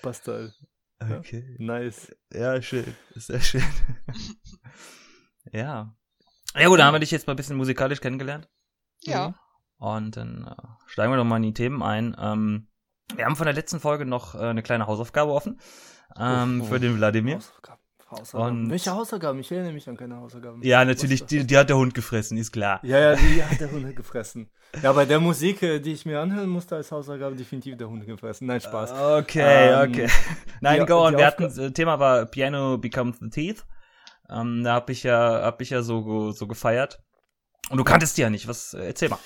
Passt 0.02 0.26
halt. 0.26 0.52
Okay. 1.00 1.56
Ja? 1.58 1.64
Nice. 1.64 2.12
Ja, 2.32 2.60
schön. 2.60 2.96
Sehr 3.14 3.40
schön. 3.40 3.62
ja. 5.52 5.94
Ja 6.56 6.68
gut, 6.68 6.80
da 6.80 6.86
haben 6.86 6.94
wir 6.94 7.00
dich 7.00 7.12
jetzt 7.12 7.28
mal 7.28 7.34
ein 7.34 7.36
bisschen 7.36 7.56
musikalisch 7.56 8.00
kennengelernt. 8.00 8.48
Ja. 9.02 9.38
Und 9.76 10.16
dann 10.16 10.44
äh, 10.44 10.68
steigen 10.86 11.12
wir 11.12 11.16
doch 11.16 11.24
mal 11.24 11.36
in 11.36 11.44
die 11.44 11.54
Themen 11.54 11.84
ein. 11.84 12.16
Ähm, 12.18 12.68
wir 13.14 13.26
haben 13.26 13.36
von 13.36 13.46
der 13.46 13.54
letzten 13.54 13.78
Folge 13.78 14.06
noch 14.06 14.34
äh, 14.34 14.38
eine 14.38 14.64
kleine 14.64 14.88
Hausaufgabe 14.88 15.32
offen 15.32 15.60
ähm, 16.16 16.60
oh, 16.60 16.64
oh. 16.64 16.68
für 16.68 16.80
den 16.80 16.96
Wladimir. 16.96 17.40
Hausaufgaben. 18.10 18.70
Welche 18.70 18.90
Hausaufgaben? 18.90 19.40
Ich 19.40 19.52
erinnere 19.52 19.72
mich 19.72 19.86
an 19.88 19.96
keine 19.96 20.16
Hausaufgaben. 20.16 20.62
Ja, 20.62 20.82
natürlich, 20.84 21.26
die, 21.26 21.46
die, 21.46 21.58
hat 21.58 21.68
der 21.68 21.76
Hund 21.76 21.92
gefressen, 21.92 22.38
ist 22.38 22.52
klar. 22.52 22.80
Ja, 22.82 22.98
ja, 22.98 23.16
die 23.16 23.44
hat 23.44 23.60
der 23.60 23.70
Hund 23.70 23.94
gefressen. 23.94 24.50
Ja, 24.82 24.92
bei 24.92 25.04
der 25.04 25.20
Musik, 25.20 25.62
äh, 25.62 25.78
die 25.78 25.92
ich 25.92 26.06
mir 26.06 26.20
anhören 26.20 26.48
musste 26.48 26.76
als 26.76 26.90
Hausaufgabe, 26.90 27.36
definitiv 27.36 27.76
der 27.76 27.88
Hund 27.88 28.06
gefressen. 28.06 28.46
Nein, 28.46 28.62
Spaß. 28.62 28.92
Okay, 29.20 29.72
ähm, 29.72 29.90
okay. 29.90 30.08
Nein, 30.62 30.80
die, 30.80 30.86
go 30.86 31.04
on. 31.04 31.16
Wir 31.18 31.26
hatten, 31.26 31.42
das 31.42 31.58
äh, 31.58 31.70
Thema 31.70 31.98
war 31.98 32.24
Piano 32.24 32.78
Becomes 32.78 33.18
the 33.20 33.28
Teeth. 33.28 33.66
Ähm, 34.30 34.64
da 34.64 34.74
hab 34.74 34.88
ich 34.88 35.02
ja, 35.02 35.42
hab 35.42 35.60
ich 35.60 35.70
ja 35.70 35.82
so, 35.82 36.32
so 36.32 36.46
gefeiert. 36.46 37.02
Und 37.68 37.76
du 37.76 37.84
kanntest 37.84 38.16
die 38.16 38.22
ja 38.22 38.30
nicht. 38.30 38.48
Was, 38.48 38.72
äh, 38.72 38.86
erzähl 38.86 39.10
mal. 39.10 39.18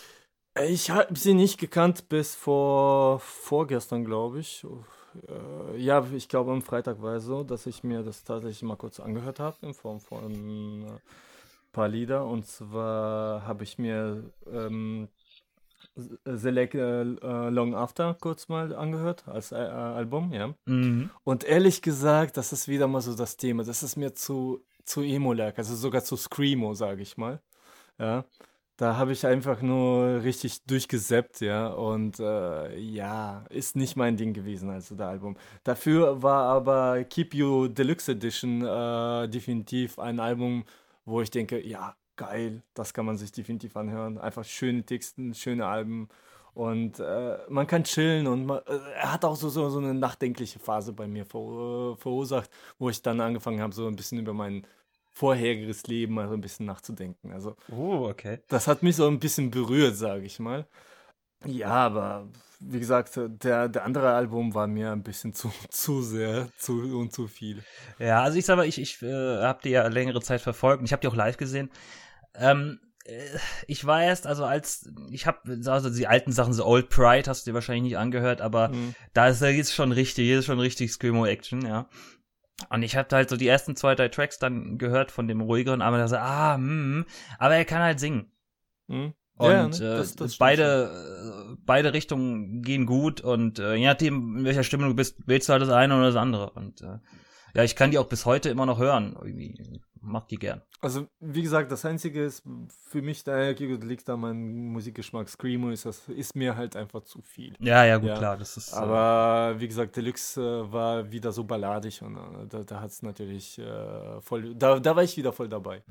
Ich 0.66 0.90
habe 0.90 1.16
sie 1.16 1.34
nicht 1.34 1.58
gekannt 1.58 2.08
bis 2.08 2.34
vor 2.34 3.20
vorgestern, 3.20 4.04
glaube 4.04 4.40
ich. 4.40 4.66
Äh, 5.28 5.78
ja, 5.78 6.04
ich 6.12 6.28
glaube 6.28 6.52
am 6.52 6.62
Freitag 6.62 7.02
war 7.02 7.16
es 7.16 7.24
so, 7.24 7.44
dass 7.44 7.66
ich 7.66 7.84
mir 7.84 8.02
das 8.02 8.24
tatsächlich 8.24 8.62
mal 8.62 8.76
kurz 8.76 9.00
angehört 9.00 9.40
habe 9.40 9.56
in 9.62 9.74
Form 9.74 10.00
von 10.00 10.24
ein 10.24 10.82
äh, 10.82 11.00
paar 11.72 11.88
Lieder. 11.88 12.26
Und 12.26 12.46
zwar 12.46 13.46
habe 13.46 13.64
ich 13.64 13.78
mir 13.78 14.30
ähm, 14.50 15.08
Select 15.94 16.74
äh, 16.74 17.02
Long 17.50 17.74
After 17.74 18.14
kurz 18.14 18.48
mal 18.48 18.74
angehört 18.74 19.28
als 19.28 19.52
äh, 19.52 19.56
Album, 19.56 20.32
ja. 20.32 20.54
Mhm. 20.64 21.10
Und 21.24 21.44
ehrlich 21.44 21.82
gesagt, 21.82 22.36
das 22.36 22.52
ist 22.52 22.68
wieder 22.68 22.88
mal 22.88 23.00
so 23.00 23.14
das 23.14 23.36
Thema. 23.36 23.64
Das 23.64 23.82
ist 23.82 23.96
mir 23.96 24.14
zu, 24.14 24.64
zu 24.84 25.02
emo-lag, 25.02 25.58
also 25.58 25.74
sogar 25.74 26.02
zu 26.02 26.16
Screamo, 26.16 26.74
sage 26.74 27.02
ich 27.02 27.16
mal. 27.16 27.40
Ja. 27.98 28.24
Da 28.76 28.96
habe 28.96 29.12
ich 29.12 29.26
einfach 29.26 29.62
nur 29.62 30.22
richtig 30.24 30.64
durchgeseppt, 30.64 31.40
ja. 31.40 31.68
Und 31.68 32.18
äh, 32.20 32.76
ja, 32.78 33.44
ist 33.50 33.76
nicht 33.76 33.96
mein 33.96 34.16
Ding 34.16 34.32
gewesen, 34.32 34.70
also 34.70 34.94
das 34.96 35.06
Album. 35.06 35.36
Dafür 35.62 36.22
war 36.22 36.44
aber 36.46 37.04
Keep 37.04 37.34
You 37.34 37.68
Deluxe 37.68 38.12
Edition 38.12 38.62
äh, 38.64 39.28
definitiv 39.28 39.98
ein 39.98 40.18
Album, 40.20 40.64
wo 41.04 41.20
ich 41.20 41.30
denke, 41.30 41.64
ja, 41.66 41.94
geil, 42.16 42.62
das 42.74 42.94
kann 42.94 43.06
man 43.06 43.16
sich 43.16 43.32
definitiv 43.32 43.76
anhören. 43.76 44.18
Einfach 44.18 44.44
schöne 44.44 44.84
Texten, 44.84 45.34
schöne 45.34 45.66
Alben. 45.66 46.08
Und 46.54 47.00
äh, 47.00 47.38
man 47.48 47.66
kann 47.66 47.84
chillen 47.84 48.26
und 48.26 48.44
man, 48.46 48.58
äh, 48.66 48.78
er 48.96 49.12
hat 49.12 49.24
auch 49.24 49.36
so, 49.36 49.48
so, 49.48 49.70
so 49.70 49.78
eine 49.78 49.94
nachdenkliche 49.94 50.58
Phase 50.58 50.92
bei 50.92 51.06
mir 51.06 51.24
ver, 51.24 51.96
verursacht, 51.96 52.50
wo 52.78 52.90
ich 52.90 53.00
dann 53.00 53.20
angefangen 53.20 53.60
habe, 53.60 53.74
so 53.74 53.86
ein 53.86 53.96
bisschen 53.96 54.18
über 54.18 54.34
meinen 54.34 54.66
vorheriges 55.12 55.86
Leben 55.86 56.14
mal 56.14 56.28
so 56.28 56.34
ein 56.34 56.40
bisschen 56.40 56.66
nachzudenken. 56.66 57.32
Also, 57.32 57.56
oh, 57.70 58.08
okay. 58.08 58.40
Das 58.48 58.66
hat 58.66 58.82
mich 58.82 58.96
so 58.96 59.06
ein 59.06 59.18
bisschen 59.18 59.50
berührt, 59.50 59.96
sage 59.96 60.24
ich 60.24 60.38
mal. 60.38 60.66
Ja, 61.44 61.70
aber 61.70 62.28
wie 62.60 62.78
gesagt, 62.78 63.10
der, 63.16 63.68
der 63.68 63.84
andere 63.84 64.12
Album 64.12 64.54
war 64.54 64.66
mir 64.66 64.92
ein 64.92 65.02
bisschen 65.02 65.34
zu, 65.34 65.52
zu 65.68 66.02
sehr 66.02 66.48
zu, 66.56 66.98
und 66.98 67.12
zu 67.12 67.28
viel. 67.28 67.62
Ja, 67.98 68.22
also 68.22 68.38
ich 68.38 68.46
sag 68.46 68.56
mal, 68.56 68.66
ich, 68.66 68.80
ich 68.80 69.02
äh, 69.02 69.42
habe 69.42 69.60
die 69.64 69.70
ja 69.70 69.86
längere 69.88 70.22
Zeit 70.22 70.40
verfolgt 70.40 70.80
und 70.80 70.86
ich 70.86 70.92
habe 70.92 71.00
die 71.00 71.08
auch 71.08 71.16
live 71.16 71.36
gesehen. 71.36 71.70
Ähm, 72.34 72.80
äh, 73.04 73.38
ich 73.66 73.84
war 73.84 74.02
erst, 74.02 74.26
also 74.26 74.44
als, 74.44 74.90
ich 75.10 75.26
habe, 75.26 75.58
also 75.66 75.90
die 75.90 76.06
alten 76.06 76.32
Sachen, 76.32 76.52
so 76.52 76.64
Old 76.64 76.88
Pride 76.88 77.28
hast 77.28 77.46
du 77.46 77.50
dir 77.50 77.54
wahrscheinlich 77.54 77.82
nicht 77.84 77.98
angehört, 77.98 78.40
aber 78.40 78.68
mhm. 78.68 78.94
da 79.12 79.28
ist 79.28 79.42
jetzt 79.42 79.74
schon 79.74 79.92
richtig, 79.92 80.26
hier 80.26 80.38
ist 80.38 80.46
schon 80.46 80.60
richtig 80.60 80.92
Screamo-Action, 80.92 81.66
ja. 81.66 81.88
Und 82.70 82.82
ich 82.82 82.96
habe 82.96 83.14
halt 83.14 83.28
so 83.28 83.36
die 83.36 83.48
ersten 83.48 83.76
zwei, 83.76 83.94
drei 83.94 84.08
Tracks 84.08 84.38
dann 84.38 84.78
gehört 84.78 85.10
von 85.10 85.28
dem 85.28 85.40
ruhigeren, 85.40 85.82
aber 85.82 85.98
da 85.98 86.08
so, 86.08 86.16
ah, 86.16 86.54
hm, 86.54 87.06
aber 87.38 87.56
er 87.56 87.64
kann 87.64 87.82
halt 87.82 88.00
singen. 88.00 88.30
Mhm. 88.88 89.14
Und 89.36 89.50
ja, 89.50 89.68
ne? 89.68 89.74
Äh, 89.76 89.96
das, 89.98 90.14
das 90.14 90.36
beide, 90.36 91.52
äh, 91.52 91.56
beide 91.64 91.92
Richtungen 91.92 92.62
gehen 92.62 92.86
gut 92.86 93.20
und 93.20 93.58
äh, 93.58 93.74
je 93.74 93.86
nachdem, 93.86 94.38
in 94.38 94.44
welcher 94.44 94.62
Stimmung 94.62 94.90
du 94.90 94.94
bist, 94.94 95.26
wählst 95.26 95.48
du 95.48 95.52
halt 95.52 95.62
das 95.62 95.70
eine 95.70 95.96
oder 95.96 96.06
das 96.06 96.16
andere. 96.16 96.50
Und 96.50 96.82
äh, 96.82 96.98
ja, 97.54 97.64
ich 97.64 97.76
kann 97.76 97.90
die 97.90 97.98
auch 97.98 98.08
bis 98.08 98.26
heute 98.26 98.48
immer 98.48 98.66
noch 98.66 98.78
hören. 98.78 99.16
Irgendwie 99.20 99.80
mag 100.00 100.28
die 100.28 100.36
gern. 100.36 100.62
Also, 100.80 101.06
wie 101.20 101.42
gesagt, 101.42 101.70
das 101.70 101.84
Einzige 101.84 102.24
ist 102.24 102.42
für 102.88 103.02
mich, 103.02 103.22
daher 103.22 103.54
liegt 103.54 104.08
da 104.08 104.16
mein 104.16 104.72
Musikgeschmack. 104.72 105.28
Screamo 105.28 105.70
ist, 105.70 105.86
das, 105.86 106.08
ist 106.08 106.34
mir 106.34 106.56
halt 106.56 106.74
einfach 106.74 107.02
zu 107.04 107.22
viel. 107.22 107.54
Ja, 107.60 107.84
ja, 107.84 107.98
gut, 107.98 108.08
ja. 108.08 108.18
klar. 108.18 108.36
Das 108.36 108.56
ist, 108.56 108.72
äh, 108.72 108.76
Aber 108.76 109.60
wie 109.60 109.68
gesagt, 109.68 109.96
Deluxe 109.96 110.40
äh, 110.40 110.72
war 110.72 111.12
wieder 111.12 111.30
so 111.30 111.44
balladig 111.44 112.02
und 112.02 112.16
äh, 112.16 112.46
da, 112.48 112.64
da 112.64 112.80
hat 112.80 112.90
es 112.90 113.02
natürlich 113.02 113.58
äh, 113.58 114.20
voll, 114.20 114.54
da, 114.56 114.80
da 114.80 114.96
war 114.96 115.04
ich 115.04 115.16
wieder 115.16 115.32
voll 115.32 115.48
dabei. 115.48 115.82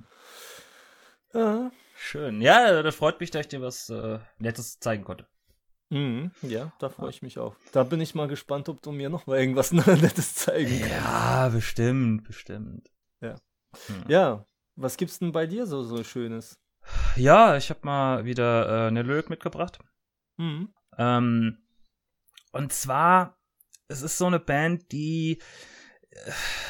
Schön. 1.95 2.41
Ja, 2.41 2.83
das 2.83 2.95
freut 2.95 3.21
mich, 3.21 3.31
dass 3.31 3.41
ich 3.41 3.47
dir 3.47 3.61
was 3.61 3.89
äh, 3.89 4.19
Nettes 4.39 4.79
zeigen 4.79 5.05
konnte. 5.05 5.25
Mhm, 5.91 6.31
ja, 6.43 6.71
da 6.79 6.87
freue 6.87 7.09
ich 7.09 7.21
mich 7.21 7.37
auch. 7.37 7.53
Da 7.73 7.83
bin 7.83 7.99
ich 7.99 8.15
mal 8.15 8.29
gespannt, 8.29 8.69
ob 8.69 8.81
du 8.81 8.93
mir 8.93 9.09
noch 9.09 9.27
mal 9.27 9.37
irgendwas 9.37 9.71
Nettes 9.73 10.35
zeigen 10.35 10.79
kannst. 10.79 10.95
Ja, 10.95 11.49
bestimmt, 11.49 12.23
bestimmt. 12.23 12.89
Ja. 13.19 13.35
Hm. 13.87 14.03
Ja, 14.07 14.45
was 14.77 14.95
gibt's 14.95 15.19
denn 15.19 15.33
bei 15.33 15.45
dir 15.45 15.67
so, 15.67 15.83
so 15.83 16.01
Schönes? 16.05 16.57
Ja, 17.17 17.57
ich 17.57 17.69
habe 17.69 17.81
mal 17.83 18.23
wieder 18.23 18.85
äh, 18.85 18.87
eine 18.87 19.01
Lyric 19.03 19.29
mitgebracht. 19.29 19.79
Mhm. 20.37 20.73
Ähm, 20.97 21.57
und 22.53 22.71
zwar, 22.71 23.37
es 23.89 24.01
ist 24.01 24.17
so 24.17 24.27
eine 24.27 24.39
Band, 24.39 24.93
die 24.93 25.41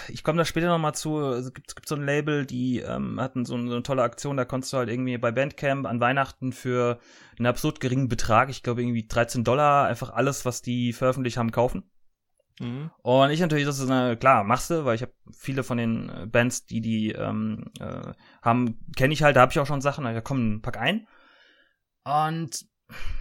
ich 0.07 0.24
komme 0.24 0.38
da 0.38 0.45
später 0.45 0.67
nochmal 0.67 0.93
zu, 0.93 1.19
es 1.19 1.53
gibt, 1.53 1.69
es 1.69 1.75
gibt 1.75 1.88
so 1.88 1.95
ein 1.95 2.05
Label, 2.05 2.45
die 2.45 2.79
ähm, 2.79 3.19
hatten 3.19 3.45
so, 3.45 3.55
eine, 3.55 3.67
so 3.67 3.74
eine 3.74 3.83
tolle 3.83 4.03
Aktion, 4.03 4.38
da 4.38 4.45
konntest 4.45 4.71
du 4.74 4.77
halt 4.77 4.89
irgendwie 4.89 5.17
bei 5.17 5.31
Bandcamp 5.31 5.88
an 5.88 6.00
Weihnachten 6.00 6.53
für 6.53 7.00
einen 7.38 7.48
absurd 7.48 7.79
geringen 7.79 8.07
Betrag, 8.07 8.50
ich 8.50 8.62
glaube 8.62 8.81
irgendwie 8.81 9.07
13 9.07 9.43
Dollar, 9.43 9.88
einfach 9.88 10.12
alles, 10.12 10.45
was 10.45 10.62
die 10.62 10.93
veröffentlicht 10.93 11.38
haben, 11.38 11.51
kaufen. 11.51 11.89
Mhm. 12.60 12.91
Und 13.01 13.31
ich 13.31 13.39
natürlich, 13.39 13.65
das 13.65 13.79
ist 13.79 13.89
eine, 13.89 14.15
klar, 14.15 14.43
machst 14.43 14.69
du, 14.69 14.86
weil 14.86 14.95
ich 14.95 15.01
habe 15.01 15.13
viele 15.31 15.63
von 15.63 15.77
den 15.77 16.10
äh, 16.10 16.25
Bands, 16.27 16.65
die 16.65 16.81
die 16.81 17.12
ähm, 17.12 17.71
äh, 17.79 18.13
haben, 18.43 18.79
kenne 18.95 19.13
ich 19.13 19.24
halt, 19.24 19.36
da 19.36 19.41
habe 19.41 19.51
ich 19.51 19.60
auch 19.60 19.65
schon 19.65 19.81
Sachen, 19.81 20.03
da 20.03 20.21
kommen, 20.21 20.62
pack 20.62 20.77
ein. 20.77 21.07
Und 22.03 22.65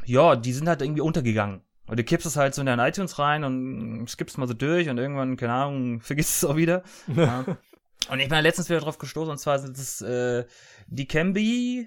ja, 0.04 0.36
die 0.36 0.52
sind 0.52 0.68
halt 0.68 0.82
irgendwie 0.82 1.00
untergegangen. 1.00 1.62
Und 1.90 1.99
du 1.99 2.04
kippst 2.04 2.25
es 2.25 2.37
halt 2.37 2.54
so 2.54 2.62
in 2.62 2.66
deine 2.66 2.87
iTunes 2.88 3.18
rein 3.18 3.42
und 3.42 4.09
skippst 4.09 4.38
mal 4.38 4.47
so 4.47 4.54
durch 4.54 4.88
und 4.88 4.99
irgendwann, 4.99 5.37
keine 5.37 5.54
Ahnung, 5.54 6.00
vergisst 6.00 6.37
es 6.37 6.49
auch 6.49 6.56
wieder. 6.56 6.85
Ja. 7.16 7.44
Und 8.09 8.18
ich 8.18 8.28
bin 8.28 8.37
ja 8.37 8.40
letztens 8.40 8.70
wieder 8.70 8.80
drauf 8.80 8.97
gestoßen, 8.97 9.30
und 9.30 9.38
zwar 9.38 9.59
sind 9.59 9.76
es 9.76 10.00
äh, 10.00 10.47
die 10.87 11.06
Camby, 11.06 11.87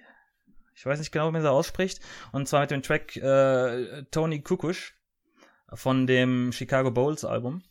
ich 0.75 0.85
weiß 0.85 0.99
nicht 0.99 1.11
genau, 1.11 1.27
wie 1.27 1.31
man 1.31 1.41
sie 1.41 1.49
ausspricht, 1.49 2.01
und 2.31 2.47
zwar 2.47 2.61
mit 2.61 2.71
dem 2.71 2.83
Track 2.83 3.15
äh, 3.15 4.03
Tony 4.11 4.41
Kukush 4.41 4.93
von 5.73 6.05
dem 6.05 6.51
Chicago 6.51 6.91
Bowls 6.91 7.25
Album. 7.25 7.63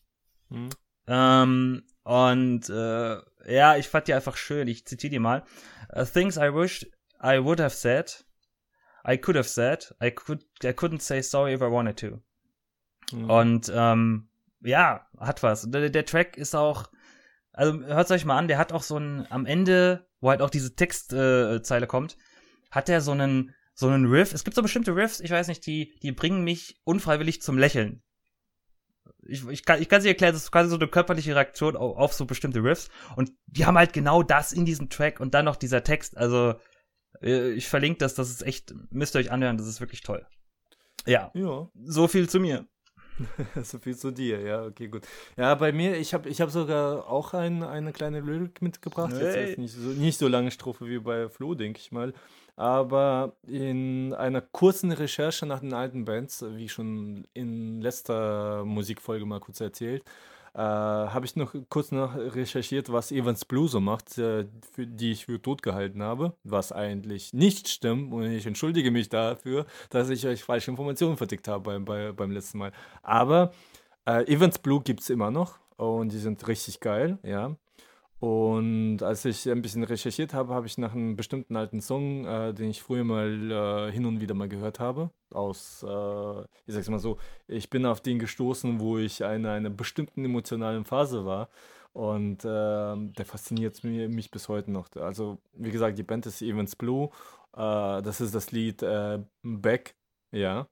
Mhm. 0.48 0.70
Ähm, 1.06 1.84
und 2.02 2.68
äh, 2.68 3.16
ja, 3.46 3.76
ich 3.76 3.88
fand 3.88 4.08
die 4.08 4.14
einfach 4.14 4.36
schön. 4.36 4.66
Ich 4.66 4.86
zitiere 4.86 5.12
die 5.12 5.18
mal. 5.18 5.44
Uh, 5.94 6.04
things 6.04 6.36
I 6.36 6.52
wished 6.52 6.86
I 7.22 7.38
would 7.44 7.60
have 7.60 7.74
said, 7.74 8.24
I 9.06 9.16
could 9.16 9.36
have 9.36 9.48
said, 9.48 9.94
I 10.02 10.10
could, 10.10 10.44
I 10.62 10.68
couldn't 10.68 11.00
say 11.00 11.22
sorry 11.22 11.54
if 11.54 11.60
I 11.60 11.70
wanted 11.70 11.98
to. 12.00 12.20
Mhm. 13.12 13.30
Und 13.30 13.72
ähm, 13.74 14.28
ja, 14.60 15.06
hat 15.18 15.42
was. 15.42 15.68
Der, 15.70 15.90
der 15.90 16.06
Track 16.06 16.36
ist 16.36 16.54
auch, 16.54 16.90
also 17.52 17.80
hört 17.80 18.10
euch 18.10 18.24
mal 18.24 18.38
an, 18.38 18.48
der 18.48 18.58
hat 18.58 18.72
auch 18.72 18.82
so 18.82 18.96
ein, 18.96 19.26
am 19.30 19.46
Ende, 19.46 20.06
wo 20.20 20.30
halt 20.30 20.40
auch 20.40 20.50
diese 20.50 20.74
Textzeile 20.74 21.84
äh, 21.84 21.88
kommt, 21.88 22.16
hat 22.70 22.88
er 22.88 23.00
so 23.00 23.12
einen, 23.12 23.54
so 23.74 23.88
einen 23.88 24.06
Riff. 24.06 24.32
Es 24.32 24.44
gibt 24.44 24.54
so 24.54 24.62
bestimmte 24.62 24.94
Riffs, 24.94 25.20
ich 25.20 25.30
weiß 25.30 25.48
nicht, 25.48 25.66
die, 25.66 25.94
die 26.02 26.12
bringen 26.12 26.44
mich 26.44 26.80
unfreiwillig 26.84 27.42
zum 27.42 27.58
Lächeln. 27.58 28.02
Ich, 29.24 29.46
ich 29.48 29.64
kann, 29.64 29.80
ich 29.80 29.88
kann 29.88 30.02
sie 30.02 30.08
erklären, 30.08 30.32
das 30.32 30.44
ist 30.44 30.52
quasi 30.52 30.70
so 30.70 30.76
eine 30.76 30.88
körperliche 30.88 31.34
Reaktion 31.34 31.76
auf, 31.76 31.96
auf 31.96 32.12
so 32.12 32.24
bestimmte 32.24 32.62
Riffs. 32.62 32.88
Und 33.16 33.32
die 33.46 33.66
haben 33.66 33.78
halt 33.78 33.92
genau 33.92 34.22
das 34.22 34.52
in 34.52 34.64
diesem 34.64 34.90
Track 34.90 35.20
und 35.20 35.34
dann 35.34 35.44
noch 35.44 35.56
dieser 35.56 35.84
Text. 35.84 36.16
Also, 36.16 36.54
ich 37.20 37.68
verlinke 37.68 37.98
das, 37.98 38.14
das 38.14 38.30
ist 38.30 38.42
echt, 38.42 38.74
müsst 38.90 39.14
ihr 39.14 39.20
euch 39.20 39.30
anhören, 39.30 39.56
das 39.58 39.66
ist 39.66 39.80
wirklich 39.80 40.02
toll. 40.02 40.26
Ja, 41.06 41.30
Ja, 41.34 41.68
so 41.84 42.08
viel 42.08 42.28
zu 42.28 42.40
mir. 42.40 42.66
so 43.62 43.78
viel 43.78 43.96
zu 43.96 44.10
dir, 44.10 44.40
ja, 44.40 44.64
okay, 44.64 44.88
gut. 44.88 45.06
Ja, 45.36 45.54
bei 45.54 45.70
mir, 45.72 45.96
ich 45.98 46.14
habe 46.14 46.28
ich 46.28 46.40
hab 46.40 46.50
sogar 46.50 47.06
auch 47.08 47.34
ein, 47.34 47.62
eine 47.62 47.92
kleine 47.92 48.20
Lyrik 48.20 48.62
mitgebracht. 48.62 49.12
Jetzt 49.12 49.36
Hey. 49.36 49.50
ist 49.52 49.58
nicht 49.58 49.74
so, 49.74 49.88
nicht 49.88 50.18
so 50.18 50.28
lange 50.28 50.50
Strophe 50.50 50.86
wie 50.86 50.98
bei 50.98 51.28
Flo, 51.28 51.54
denke 51.54 51.78
ich 51.80 51.92
mal. 51.92 52.14
Aber 52.56 53.36
in 53.46 54.12
einer 54.14 54.40
kurzen 54.40 54.92
Recherche 54.92 55.46
nach 55.46 55.60
den 55.60 55.72
alten 55.74 56.04
Bands, 56.04 56.44
wie 56.56 56.68
schon 56.68 57.26
in 57.34 57.80
letzter 57.80 58.64
Musikfolge 58.64 59.24
mal 59.26 59.40
kurz 59.40 59.60
erzählt, 59.60 60.04
äh, 60.54 60.58
habe 60.58 61.24
ich 61.24 61.36
noch 61.36 61.54
kurz 61.68 61.92
nach 61.92 62.14
recherchiert, 62.14 62.92
was 62.92 63.10
Evans 63.10 63.44
Blue 63.44 63.68
so 63.68 63.80
macht, 63.80 64.18
äh, 64.18 64.46
für, 64.72 64.86
die 64.86 65.12
ich 65.12 65.24
für 65.26 65.40
tot 65.40 65.62
gehalten 65.62 66.02
habe, 66.02 66.36
was 66.44 66.72
eigentlich 66.72 67.32
nicht 67.32 67.68
stimmt 67.68 68.12
und 68.12 68.24
ich 68.24 68.46
entschuldige 68.46 68.90
mich 68.90 69.08
dafür, 69.08 69.66
dass 69.90 70.10
ich 70.10 70.26
euch 70.26 70.44
falsche 70.44 70.70
Informationen 70.70 71.16
vertickt 71.16 71.48
habe 71.48 71.62
beim, 71.64 71.84
bei, 71.84 72.12
beim 72.12 72.30
letzten 72.30 72.58
Mal. 72.58 72.72
Aber 73.02 73.52
äh, 74.06 74.24
Evans 74.32 74.58
Blue 74.58 74.82
gibt 74.82 75.00
es 75.00 75.10
immer 75.10 75.30
noch 75.30 75.58
und 75.76 76.12
die 76.12 76.18
sind 76.18 76.46
richtig 76.48 76.80
geil, 76.80 77.18
ja. 77.22 77.56
Und 78.22 79.02
als 79.02 79.24
ich 79.24 79.50
ein 79.50 79.62
bisschen 79.62 79.82
recherchiert 79.82 80.32
habe, 80.32 80.54
habe 80.54 80.68
ich 80.68 80.78
nach 80.78 80.92
einem 80.92 81.16
bestimmten 81.16 81.56
alten 81.56 81.80
Song, 81.80 82.24
äh, 82.24 82.54
den 82.54 82.70
ich 82.70 82.80
früher 82.80 83.02
mal 83.02 83.50
äh, 83.50 83.90
hin 83.90 84.06
und 84.06 84.20
wieder 84.20 84.32
mal 84.34 84.48
gehört 84.48 84.78
habe, 84.78 85.10
aus, 85.32 85.82
äh, 85.82 86.40
ich 86.64 86.72
sag's 86.72 86.88
mal 86.88 87.00
so, 87.00 87.18
ich 87.48 87.68
bin 87.68 87.84
auf 87.84 88.00
den 88.00 88.20
gestoßen, 88.20 88.78
wo 88.78 88.96
ich 88.98 89.22
in 89.22 89.44
einer 89.44 89.70
bestimmten 89.70 90.24
emotionalen 90.24 90.84
Phase 90.84 91.26
war. 91.26 91.48
Und 91.94 92.44
ähm, 92.44 93.12
der 93.12 93.24
fasziniert 93.24 93.82
mich, 93.82 94.08
mich 94.08 94.30
bis 94.30 94.48
heute 94.48 94.70
noch. 94.70 94.88
Also, 94.94 95.38
wie 95.54 95.72
gesagt, 95.72 95.98
die 95.98 96.04
Band 96.04 96.24
ist 96.26 96.42
Evans 96.42 96.76
Blue. 96.76 97.10
Äh, 97.54 98.02
das 98.02 98.20
ist 98.20 98.36
das 98.36 98.52
Lied 98.52 98.84
äh, 98.84 99.18
Back, 99.42 99.96
ja. 100.30 100.68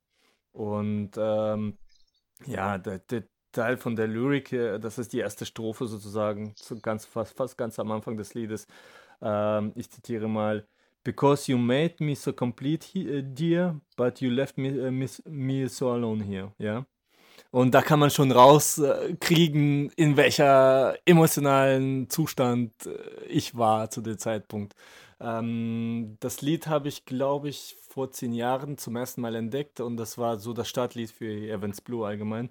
Und 0.52 1.10
ähm, 1.16 1.78
ja, 2.46 2.78
der, 2.78 3.00
der 3.00 3.24
Teil 3.52 3.76
von 3.76 3.96
der 3.96 4.06
Lyrik, 4.06 4.50
das 4.50 4.98
ist 4.98 5.12
die 5.12 5.18
erste 5.18 5.46
Strophe 5.46 5.86
sozusagen, 5.86 6.52
so 6.56 6.78
ganz, 6.80 7.04
fast, 7.04 7.36
fast 7.36 7.56
ganz 7.58 7.78
am 7.78 7.90
Anfang 7.92 8.16
des 8.16 8.34
Liedes. 8.34 8.66
Ähm, 9.22 9.72
ich 9.74 9.90
zitiere 9.90 10.28
mal. 10.28 10.66
Because 11.02 11.50
you 11.50 11.56
made 11.56 11.94
me 12.00 12.14
so 12.14 12.32
complete, 12.32 12.86
he- 12.86 13.08
äh, 13.08 13.22
dear, 13.24 13.80
but 13.96 14.20
you 14.20 14.30
left 14.30 14.58
me, 14.58 14.68
äh, 14.68 14.90
mis- 14.90 15.22
me 15.26 15.66
so 15.68 15.90
alone 15.90 16.22
here, 16.22 16.52
ja. 16.58 16.84
Und 17.50 17.74
da 17.74 17.82
kann 17.82 17.98
man 17.98 18.10
schon 18.10 18.30
rauskriegen, 18.32 19.90
in 19.96 20.16
welcher 20.16 20.96
emotionalen 21.06 22.08
Zustand 22.10 22.72
äh, 22.86 23.24
ich 23.28 23.56
war 23.56 23.90
zu 23.90 24.00
dem 24.02 24.18
Zeitpunkt. 24.18 24.74
Ähm, 25.20 26.16
das 26.20 26.42
Lied 26.42 26.66
habe 26.68 26.88
ich, 26.88 27.04
glaube 27.06 27.48
ich, 27.48 27.76
vor 27.88 28.10
zehn 28.12 28.32
Jahren 28.32 28.78
zum 28.78 28.96
ersten 28.96 29.20
Mal 29.22 29.34
entdeckt 29.34 29.80
und 29.80 29.96
das 29.96 30.18
war 30.18 30.38
so 30.38 30.52
das 30.52 30.68
Startlied 30.68 31.10
für 31.10 31.26
Evans 31.26 31.80
Blue 31.80 32.06
allgemein. 32.06 32.50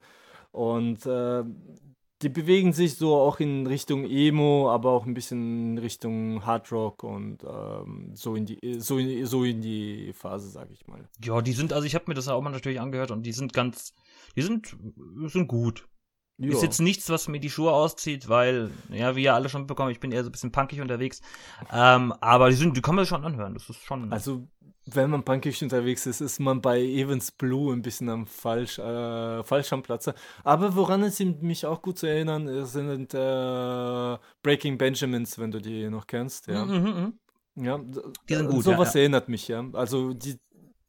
Und 0.52 1.06
äh, 1.06 1.44
die 2.22 2.30
bewegen 2.30 2.74
sich 2.74 2.96
so 2.96 3.16
auch 3.16 3.40
in 3.40 3.66
Richtung 3.66 4.06
Emo, 4.06 4.70
aber 4.70 4.92
auch 4.92 5.06
ein 5.06 5.14
bisschen 5.14 5.72
in 5.72 5.78
Richtung 5.78 6.46
Hard 6.46 6.72
Rock 6.72 7.04
und 7.04 7.44
ähm, 7.44 8.12
so 8.14 8.36
in 8.36 8.46
die 8.46 8.80
so 8.80 8.98
in, 8.98 9.26
so 9.26 9.44
in 9.46 9.62
die 9.62 10.12
Phase, 10.14 10.50
sage 10.50 10.74
ich 10.74 10.86
mal. 10.88 11.08
Ja, 11.24 11.42
die 11.42 11.54
sind, 11.54 11.72
also 11.72 11.86
ich 11.86 11.96
habe 11.96 12.06
mir 12.08 12.16
das 12.16 12.28
auch 12.28 12.42
mal 12.42 12.50
natürlich 12.50 12.82
angehört 12.82 13.12
und 13.12 13.24
die 13.24 13.32
sind 13.32 13.54
ganz, 13.54 13.94
die 14.36 14.42
sind, 14.42 14.76
sind 15.28 15.48
gut. 15.48 15.88
Ja. 16.42 16.52
Ist 16.52 16.64
jetzt 16.64 16.80
nichts, 16.80 17.10
was 17.10 17.28
mir 17.28 17.42
die 17.42 17.50
Schuhe 17.50 17.74
auszieht, 17.74 18.30
weil, 18.30 18.72
ja, 18.90 19.18
wie 19.18 19.24
ihr 19.24 19.34
alle 19.34 19.50
schon 19.50 19.62
mitbekommen, 19.62 19.92
ich 19.92 20.00
bin 20.00 20.14
eher 20.14 20.24
so 20.24 20.30
ein 20.30 20.32
bisschen 20.32 20.54
punkig 20.54 20.80
unterwegs. 20.80 21.22
Ähm, 21.70 22.14
aber 22.22 22.50
die 22.50 22.56
sind, 22.56 22.78
die 22.78 22.82
kann 22.82 22.96
man 22.96 23.06
schon 23.06 23.26
anhören. 23.26 23.56
Das 23.56 23.70
ist 23.70 23.84
schon. 23.84 24.14
Also, 24.14 24.48
wenn 24.96 25.10
man 25.10 25.24
punkig 25.24 25.62
unterwegs 25.62 26.06
ist, 26.06 26.22
ist 26.22 26.40
man 26.40 26.62
bei 26.62 26.82
Evans 26.82 27.32
Blue 27.32 27.74
ein 27.74 27.82
bisschen 27.82 28.10
am 28.10 28.28
falsch, 28.28 28.80
äh, 28.80 29.44
falsch 29.44 29.74
am 29.74 29.84
Platze. 29.84 30.14
Aber 30.44 30.76
woran 30.76 31.04
es 31.04 31.20
mich 31.20 31.66
auch 31.66 31.82
gut 31.82 31.98
zu 31.98 32.08
erinnern, 32.08 32.48
äh, 32.48 32.66
sind 32.66 33.14
äh, 33.14 34.18
Breaking 34.44 34.78
Benjamins, 34.78 35.38
wenn 35.40 35.52
du 35.52 35.60
die 35.60 35.90
noch 35.90 36.08
kennst. 36.08 36.48
Ja, 36.48 36.66
Mhm, 36.66 36.74
mhm, 36.74 37.14
mhm. 37.56 37.66
ja 37.66 37.78
Die 37.78 38.36
sind 38.36 38.46
äh, 38.46 38.50
gut, 38.50 38.66
ja, 38.66 38.72
Sowas 38.74 38.94
ja. 38.94 39.02
erinnert 39.02 39.30
mich, 39.30 39.48
ja. 39.48 39.68
Also, 39.74 40.14
die, 40.14 40.38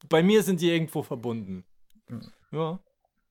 bei 0.09 0.23
mir 0.23 0.43
sind 0.43 0.61
die 0.61 0.71
irgendwo 0.71 1.03
verbunden. 1.03 1.65
Mhm. 2.09 2.23
Ja. 2.53 2.81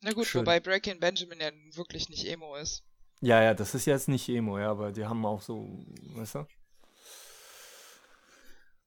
Na 0.01 0.11
gut, 0.13 0.25
Schön. 0.25 0.41
wobei 0.41 0.59
Breaking 0.59 0.99
Benjamin 0.99 1.39
ja 1.39 1.49
wirklich 1.75 2.09
nicht 2.09 2.25
Emo 2.25 2.55
ist. 2.55 2.83
Ja, 3.21 3.43
ja, 3.43 3.53
das 3.53 3.75
ist 3.75 3.85
jetzt 3.85 4.07
nicht 4.07 4.29
Emo, 4.29 4.57
ja, 4.57 4.71
aber 4.71 4.91
die 4.93 5.05
haben 5.05 5.25
auch 5.25 5.41
so, 5.41 5.83
weißt 6.15 6.35
du? 6.35 6.47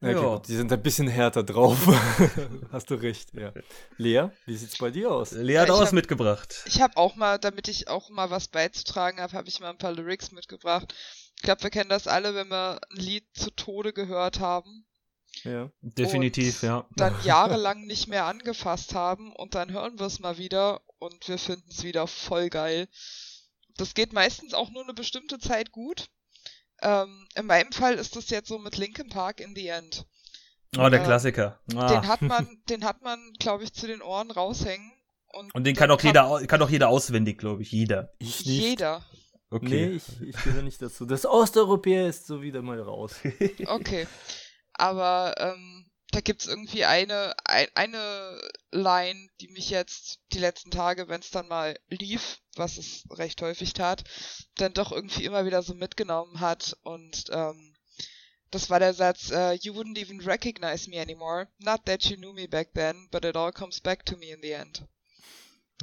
Ja, 0.02 0.10
Ja. 0.10 0.20
gut, 0.20 0.48
die 0.48 0.56
sind 0.56 0.72
ein 0.72 0.82
bisschen 0.82 1.06
härter 1.08 1.42
drauf. 1.44 1.78
Hast 2.72 2.90
du 2.90 2.94
recht, 2.96 3.32
ja. 3.34 3.52
Lea, 3.96 4.28
wie 4.46 4.56
sieht's 4.56 4.78
bei 4.78 4.90
dir 4.90 5.10
aus? 5.12 5.30
Lea 5.32 5.58
hat 5.58 5.68
Ja, 5.68 5.74
auch 5.74 5.78
ich 5.78 5.84
was 5.84 5.92
mitgebracht. 5.92 6.62
Ich 6.66 6.80
habe 6.82 6.96
auch 6.96 7.14
mal, 7.16 7.38
damit 7.38 7.68
ich 7.68 7.88
auch 7.88 8.10
mal 8.10 8.28
was 8.30 8.48
beizutragen 8.48 9.20
habe, 9.20 9.32
habe 9.34 9.48
ich 9.48 9.60
mal 9.60 9.70
ein 9.70 9.78
paar 9.78 9.92
Lyrics 9.92 10.32
mitgebracht. 10.32 10.94
Ich 11.36 11.42
glaube, 11.42 11.62
wir 11.62 11.70
kennen 11.70 11.88
das 11.90 12.06
alle, 12.08 12.34
wenn 12.34 12.48
wir 12.48 12.80
ein 12.90 12.96
Lied 12.96 13.24
zu 13.34 13.50
Tode 13.50 13.92
gehört 13.92 14.40
haben, 14.40 14.84
Ja. 15.44 15.70
Definitiv, 15.80 16.62
Und- 16.62 16.68
ja. 16.68 16.86
dann 16.96 17.14
jahrelang 17.24 17.86
nicht 17.86 18.08
mehr 18.08 18.26
angefasst 18.26 18.94
haben 18.94 19.32
und 19.34 19.54
dann 19.54 19.72
hören 19.72 19.98
wir 19.98 20.06
es 20.06 20.18
mal 20.20 20.36
wieder 20.36 20.80
und 20.98 21.26
wir 21.28 21.38
finden 21.38 21.68
es 21.70 21.82
wieder 21.84 22.06
voll 22.06 22.48
geil. 22.50 22.88
Das 23.76 23.94
geht 23.94 24.12
meistens 24.12 24.52
auch 24.52 24.70
nur 24.70 24.82
eine 24.82 24.94
bestimmte 24.94 25.38
Zeit 25.38 25.72
gut. 25.72 26.08
Ähm, 26.82 27.26
in 27.36 27.46
meinem 27.46 27.72
Fall 27.72 27.94
ist 27.94 28.16
das 28.16 28.28
jetzt 28.30 28.48
so 28.48 28.58
mit 28.58 28.76
Linkin 28.76 29.08
Park 29.08 29.40
in 29.40 29.54
the 29.54 29.68
End. 29.68 30.04
Oh, 30.76 30.88
der 30.88 31.00
Äh, 31.00 31.04
Klassiker. 31.04 31.60
Den 31.66 31.78
Ah. 31.78 32.06
hat 32.06 32.22
man, 32.22 32.62
den 32.68 32.84
hat 32.84 33.02
man, 33.02 33.18
glaube 33.38 33.64
ich, 33.64 33.72
zu 33.72 33.86
den 33.86 34.02
Ohren 34.02 34.30
raushängen. 34.30 34.90
Und, 35.34 35.54
Und 35.54 35.64
den 35.64 35.74
kann 35.76 35.90
auch 35.90 35.98
kann 35.98 36.08
jeder, 36.08 36.46
kann 36.46 36.60
auch 36.62 36.68
jeder 36.70 36.88
auswendig, 36.88 37.38
glaube 37.38 37.62
ich. 37.62 37.70
Jeder. 37.72 38.12
Ich 38.18 38.40
Jeder. 38.40 39.04
Nee, 39.60 39.86
ich, 39.90 40.04
ich 40.22 40.36
gehöre 40.42 40.62
nicht 40.62 40.80
dazu. 40.80 41.04
Das 41.04 41.26
Osteuropäer 41.26 42.06
ist 42.08 42.26
so 42.26 42.40
wieder 42.42 42.62
mal 42.62 42.80
raus. 42.80 43.16
Okay. 43.66 44.06
aber 44.72 45.34
ähm, 45.38 45.90
da 46.12 46.20
gibt's 46.20 46.46
irgendwie 46.46 46.84
eine, 46.84 47.34
ein, 47.44 47.66
eine 47.74 48.38
Line, 48.70 49.28
die 49.40 49.48
mich 49.48 49.70
jetzt 49.70 50.20
die 50.32 50.38
letzten 50.38 50.70
Tage, 50.70 51.08
wenn 51.08 51.20
es 51.20 51.30
dann 51.30 51.48
mal 51.48 51.78
lief, 51.88 52.38
was 52.54 52.76
es 52.76 53.04
recht 53.10 53.40
häufig 53.40 53.72
tat, 53.72 54.04
dann 54.56 54.74
doch 54.74 54.92
irgendwie 54.92 55.24
immer 55.24 55.46
wieder 55.46 55.62
so 55.62 55.74
mitgenommen 55.74 56.40
hat. 56.40 56.76
Und 56.82 57.24
ähm, 57.30 57.74
das 58.50 58.68
war 58.68 58.78
der 58.78 58.92
Satz, 58.92 59.30
uh, 59.30 59.52
You 59.62 59.72
wouldn't 59.72 59.98
even 59.98 60.20
recognize 60.20 60.88
me 60.88 61.00
anymore. 61.00 61.48
Not 61.58 61.86
that 61.86 62.04
you 62.04 62.16
knew 62.16 62.34
me 62.34 62.46
back 62.46 62.74
then, 62.74 63.08
but 63.10 63.24
it 63.24 63.34
all 63.34 63.50
comes 63.50 63.80
back 63.80 64.04
to 64.04 64.16
me 64.18 64.26
in 64.26 64.42
the 64.42 64.52
end. 64.52 64.84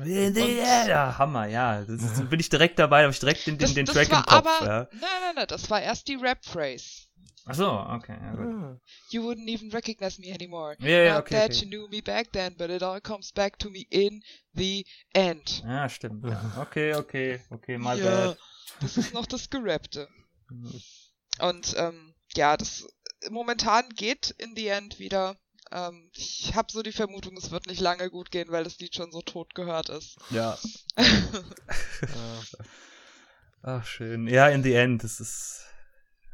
Ja, 0.06 1.18
Hammer, 1.18 1.48
ja. 1.48 1.82
Das 1.82 2.02
ist, 2.02 2.30
bin 2.30 2.40
ich 2.40 2.50
direkt 2.50 2.80
dabei, 2.80 3.02
habe 3.02 3.12
ich 3.12 3.20
direkt 3.20 3.48
den, 3.48 3.58
den, 3.58 3.66
Das, 3.66 3.74
den 3.74 3.86
das 3.86 3.96
Track 3.96 4.12
war 4.12 4.20
im 4.20 4.26
Kopf. 4.26 4.62
aber, 4.62 4.66
ja. 4.66 4.88
nein, 4.92 5.02
nein, 5.02 5.36
nein, 5.36 5.48
das 5.48 5.70
war 5.70 5.82
erst 5.82 6.08
die 6.08 6.16
Rap-Phrase. 6.16 7.09
Ach 7.50 7.56
so, 7.56 7.68
okay, 7.68 8.16
ja 8.22 8.36
gut. 8.36 8.46
Ah, 8.46 8.80
You 9.10 9.24
wouldn't 9.24 9.50
even 9.50 9.72
recognize 9.72 10.22
me 10.22 10.32
anymore. 10.32 10.76
Ja, 10.80 10.88
ja, 10.88 11.14
Not 11.16 11.24
okay, 11.24 11.36
that 11.36 11.50
okay. 11.50 11.62
you 11.62 11.68
knew 11.68 11.88
me 11.90 12.02
back 12.02 12.32
then, 12.32 12.56
but 12.56 12.70
it 12.70 12.84
all 12.84 13.02
comes 13.02 13.32
back 13.32 13.58
to 13.58 13.72
me 13.72 13.88
in 13.90 14.22
the 14.54 14.86
end. 15.14 15.64
Ja, 15.66 15.90
stimmt. 15.90 16.26
Ja. 16.30 16.40
Okay, 16.62 16.94
okay, 16.94 17.40
okay, 17.50 17.78
mal 17.80 17.98
ja, 17.98 18.28
bad. 18.28 18.38
das 18.82 18.98
ist 18.98 19.14
noch 19.16 19.26
das 19.26 19.50
Gerappte. 19.50 20.08
Und 21.40 21.74
ähm, 21.78 22.14
ja, 22.36 22.56
das 22.56 22.88
momentan 23.32 23.90
geht 23.90 24.30
in 24.38 24.56
the 24.56 24.68
end 24.68 25.00
wieder. 25.00 25.36
Ähm, 25.72 26.12
ich 26.14 26.54
habe 26.54 26.72
so 26.72 26.84
die 26.84 26.92
Vermutung, 26.92 27.36
es 27.36 27.50
wird 27.50 27.66
nicht 27.66 27.82
lange 27.82 28.12
gut 28.12 28.30
gehen, 28.30 28.52
weil 28.52 28.64
das 28.64 28.78
Lied 28.78 28.94
schon 28.94 29.12
so 29.12 29.22
tot 29.22 29.56
gehört 29.56 29.90
ist. 29.90 30.18
Ja. 30.30 30.56
ah. 30.98 32.42
Ach, 33.64 33.86
schön. 33.86 34.28
Ja, 34.28 34.50
in 34.50 34.62
the 34.62 34.74
end, 34.74 35.04
das 35.04 35.20
ist. 35.20 35.66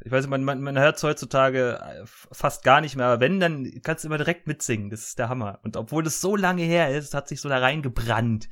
Ich 0.03 0.11
weiß 0.11 0.25
nicht, 0.25 0.29
man, 0.29 0.43
man, 0.43 0.61
man 0.61 0.77
hört 0.77 0.97
es 0.97 1.03
heutzutage 1.03 1.79
äh, 1.79 2.03
fast 2.05 2.63
gar 2.63 2.81
nicht 2.81 2.95
mehr, 2.95 3.07
aber 3.07 3.19
wenn, 3.21 3.39
dann 3.39 3.81
kannst 3.81 4.03
du 4.03 4.07
immer 4.07 4.17
direkt 4.17 4.47
mitsingen. 4.47 4.89
Das 4.89 5.07
ist 5.07 5.19
der 5.19 5.29
Hammer. 5.29 5.59
Und 5.63 5.77
obwohl 5.77 6.03
das 6.03 6.21
so 6.21 6.35
lange 6.35 6.63
her 6.63 6.95
ist, 6.95 7.13
hat 7.13 7.27
sich 7.27 7.41
so 7.41 7.49
da 7.49 7.57
reingebrannt. 7.59 8.49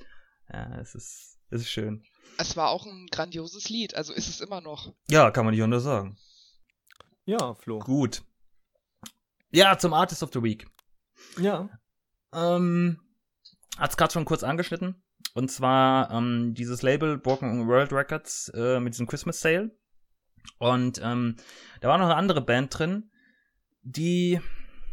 Ja, 0.52 0.80
es 0.80 0.96
ist, 0.96 1.40
es 1.50 1.62
ist 1.62 1.70
schön. 1.70 2.04
es 2.38 2.56
war 2.58 2.70
auch 2.70 2.86
ein 2.86 3.08
grandioses 3.12 3.70
Lied, 3.70 3.96
also 3.96 4.14
ist 4.14 4.30
es 4.30 4.42
immer 4.42 4.62
noch. 4.62 4.94
Ja, 5.10 5.32
kann 5.32 5.46
man 5.46 5.54
nicht 5.54 5.64
anders 5.64 5.84
sagen. 5.84 6.18
Ja, 7.26 7.54
Flo. 7.56 7.80
Gut. 7.80 8.24
Ja, 9.52 9.78
zum 9.78 9.94
Artist 9.94 10.24
of 10.24 10.32
the 10.34 10.42
Week. 10.42 10.68
Ja. 11.38 11.70
Ähm, 12.34 13.00
hat's 13.78 13.98
gerade 13.98 14.12
schon 14.12 14.26
kurz 14.26 14.44
angeschnitten. 14.44 15.04
Und 15.34 15.52
zwar 15.52 16.12
ähm, 16.12 16.54
dieses 16.54 16.82
Label 16.82 17.18
Broken 17.18 17.68
World 17.68 17.92
Records 17.92 18.50
äh, 18.56 18.80
mit 18.80 18.94
diesem 18.94 19.08
Christmas 19.08 19.40
Sale. 19.40 19.72
Und 20.60 21.02
ähm, 21.04 21.36
da 21.82 21.90
war 21.90 21.98
noch 21.98 22.06
eine 22.06 22.16
andere 22.16 22.42
Band 22.42 22.78
drin, 22.78 23.10
die, 23.82 24.40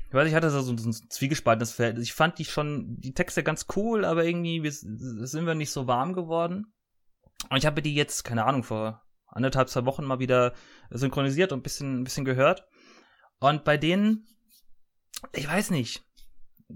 ich 0.09 0.15
weiß, 0.15 0.29
ich 0.29 0.35
hatte 0.35 0.51
so, 0.51 0.61
so 0.61 0.73
ein 0.73 0.93
zwiegespaltenes 0.93 1.73
Verhältnis. 1.73 2.05
Ich 2.05 2.13
fand 2.13 2.39
die 2.39 2.45
schon, 2.45 2.97
die 2.99 3.15
Texte 3.15 3.43
ganz 3.43 3.67
cool, 3.77 4.05
aber 4.05 4.25
irgendwie 4.25 4.63
wir, 4.63 4.73
sind 4.73 5.47
wir 5.47 5.55
nicht 5.55 5.71
so 5.71 5.87
warm 5.87 6.13
geworden. 6.13 6.73
Und 7.49 7.57
ich 7.57 7.67
habe 7.67 7.83
die 7.83 7.95
jetzt, 7.95 8.25
keine 8.25 8.45
Ahnung, 8.45 8.65
vor 8.65 9.03
anderthalb, 9.29 9.69
zwei 9.69 9.85
Wochen 9.87 10.05
mal 10.05 10.19
wieder 10.19 10.55
synchronisiert 10.91 11.53
und 11.53 11.61
ein 11.61 11.63
bisschen, 11.63 12.01
ein 12.01 12.05
bisschen 12.05 12.25
gehört. 12.25 12.67
Und 13.39 13.65
bei 13.65 13.77
denen, 13.77 14.27
ich 15.33 15.49
weiß 15.49 15.71
nicht, 15.71 16.05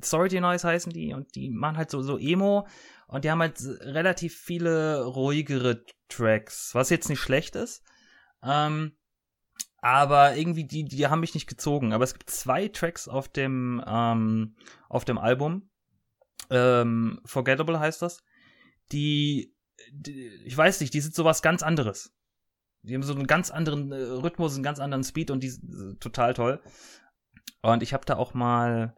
Sorority 0.01 0.41
Noise 0.41 0.67
heißen 0.67 0.93
die 0.93 1.13
und 1.13 1.35
die 1.35 1.51
machen 1.51 1.77
halt 1.77 1.91
so, 1.91 2.03
so 2.03 2.19
Emo 2.19 2.67
und 3.07 3.25
die 3.25 3.31
haben 3.31 3.41
halt 3.41 3.61
relativ 3.81 4.37
viele 4.37 5.05
ruhigere 5.05 5.85
Tracks, 6.09 6.75
was 6.75 6.91
jetzt 6.91 7.09
nicht 7.09 7.21
schlecht 7.21 7.55
ist. 7.57 7.85
Ähm, 8.45 8.97
aber 9.79 10.37
irgendwie, 10.37 10.65
die, 10.65 10.85
die 10.85 11.07
haben 11.07 11.21
mich 11.21 11.35
nicht 11.35 11.47
gezogen. 11.47 11.93
Aber 11.93 12.05
es 12.05 12.15
gibt 12.15 12.31
zwei 12.31 12.69
Tracks 12.69 13.09
auf 13.09 13.29
dem, 13.29 13.83
ähm, 13.87 14.57
auf 14.89 15.05
dem 15.05 15.19
Album. 15.19 15.69
Ähm, 16.51 17.21
Forgettable 17.25 17.79
heißt 17.79 18.03
das. 18.03 18.23
Die, 18.93 19.55
die, 19.93 20.29
ich 20.45 20.57
weiß 20.57 20.81
nicht, 20.81 20.95
die 20.95 21.01
sind 21.01 21.15
sowas 21.15 21.43
ganz 21.43 21.63
anderes. 21.63 22.15
Die 22.83 22.95
haben 22.95 23.03
so 23.03 23.15
einen 23.15 23.27
ganz 23.27 23.51
anderen 23.51 23.93
äh, 23.93 23.97
Rhythmus, 23.97 24.55
einen 24.55 24.63
ganz 24.63 24.79
anderen 24.79 25.05
Speed 25.05 25.31
und 25.31 25.43
die 25.43 25.51
sind 25.51 25.73
äh, 25.73 25.99
total 25.99 26.35
toll. 26.35 26.63
Und 27.63 27.83
ich 27.83 27.95
habe 27.95 28.05
da 28.05 28.17
auch 28.17 28.35
mal 28.35 28.95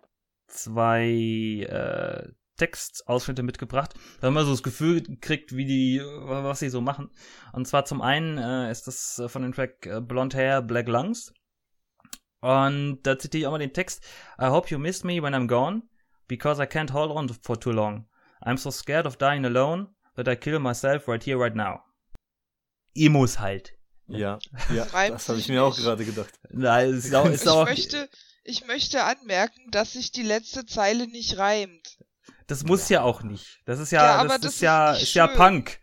zwei 0.49 1.05
äh, 1.07 2.33
Textausschnitte 2.57 3.43
mitgebracht, 3.43 3.95
haben 4.23 4.35
wir 4.35 4.45
so 4.45 4.51
das 4.51 4.63
Gefühl 4.63 5.03
gekriegt, 5.03 5.55
wie 5.55 5.65
die, 5.65 6.01
was 6.01 6.61
sie 6.61 6.71
so 6.71 6.81
machen. 6.81 7.11
Und 7.53 7.67
zwar 7.67 7.85
zum 7.85 8.03
einen 8.03 8.39
äh, 8.39 8.71
ist 8.71 8.87
das 8.87 9.19
äh, 9.19 9.29
von 9.29 9.43
dem 9.43 9.53
Track 9.53 9.87
äh, 9.87 10.01
Blonde 10.01 10.37
Hair, 10.37 10.63
Black 10.63 10.89
Lungs. 10.89 11.33
Und 12.41 13.01
da 13.03 13.19
zitiere 13.19 13.41
ich 13.41 13.47
auch 13.47 13.53
mal 13.53 13.59
den 13.59 13.73
Text. 13.73 14.05
I 14.41 14.47
hope 14.47 14.69
you 14.69 14.79
miss 14.79 15.05
me 15.05 15.23
when 15.23 15.35
I'm 15.35 15.49
gone, 15.49 15.83
because 16.29 16.63
I 16.63 16.67
can't 16.67 16.93
hold 16.93 17.11
on 17.11 17.29
for 17.43 17.59
too 17.59 17.73
long. 17.73 18.07
I'm 18.43 18.57
so 18.57 18.71
scared 18.71 19.07
of 19.07 19.17
dying 19.17 19.45
alone 19.45 19.89
that 20.17 20.29
I 20.29 20.37
kill 20.37 20.59
myself 20.59 21.09
right 21.09 21.23
here, 21.23 21.39
right 21.39 21.55
now. 21.55 21.81
Emos 22.95 23.39
halt. 23.39 23.73
Ja, 24.09 24.39
ja, 24.73 24.87
das 25.09 25.29
habe 25.29 25.39
ich 25.39 25.49
mir 25.49 25.65
auch 25.65 25.77
gerade 25.77 26.05
gedacht. 26.05 26.33
Nein, 26.51 26.95
ist 26.95 27.15
auch, 27.15 27.27
ist 27.27 27.43
Ich 27.43 27.49
auch, 27.49 27.65
möchte, 27.65 28.09
ich 28.45 28.67
möchte 28.67 29.03
anmerken, 29.03 29.71
dass 29.71 29.95
sich 29.95 30.13
die 30.13 30.23
letzte 30.23 30.65
Zeile 30.65 31.09
nicht 31.09 31.39
reimt. 31.39 31.99
Das 32.47 32.65
muss 32.65 32.89
ja 32.89 33.03
auch 33.03 33.23
nicht. 33.23 33.61
Das 33.67 33.79
ist 33.81 33.91
ja, 33.93 34.05
Ja, 34.05 34.15
aber 34.17 34.29
das, 34.39 34.41
das 34.41 34.51
ist 34.51 34.57
ist 34.57 34.61
ja, 34.63 34.93
ist 34.93 35.15
ja. 35.15 35.27
Punk. 35.29 35.81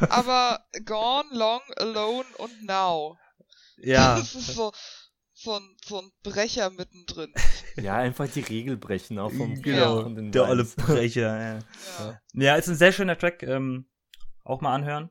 Aber 0.00 0.64
gone, 0.84 1.28
long, 1.32 1.60
alone 1.76 2.24
und 2.38 2.64
now. 2.64 3.16
Ja. 3.78 4.16
Das 4.18 4.34
ist 4.34 4.54
so, 4.54 4.72
so 5.32 5.56
ein, 5.56 5.76
so 5.84 6.00
ein 6.00 6.10
Brecher 6.22 6.70
mittendrin. 6.70 7.32
Ja, 7.76 7.96
einfach 7.96 8.28
die 8.28 8.40
Regel 8.40 8.76
brechen, 8.76 9.18
auch 9.18 9.32
vom 9.32 9.60
Genau, 9.62 10.02
von 10.02 10.14
den 10.14 10.32
der 10.32 10.48
olle. 10.48 10.64
Brecher. 10.76 11.40
Ja. 11.40 11.58
Ja. 11.98 12.20
ja, 12.34 12.54
ist 12.56 12.68
ein 12.68 12.76
sehr 12.76 12.92
schöner 12.92 13.16
Track. 13.16 13.42
Ähm, 13.42 13.88
auch 14.44 14.60
mal 14.60 14.74
anhören. 14.74 15.10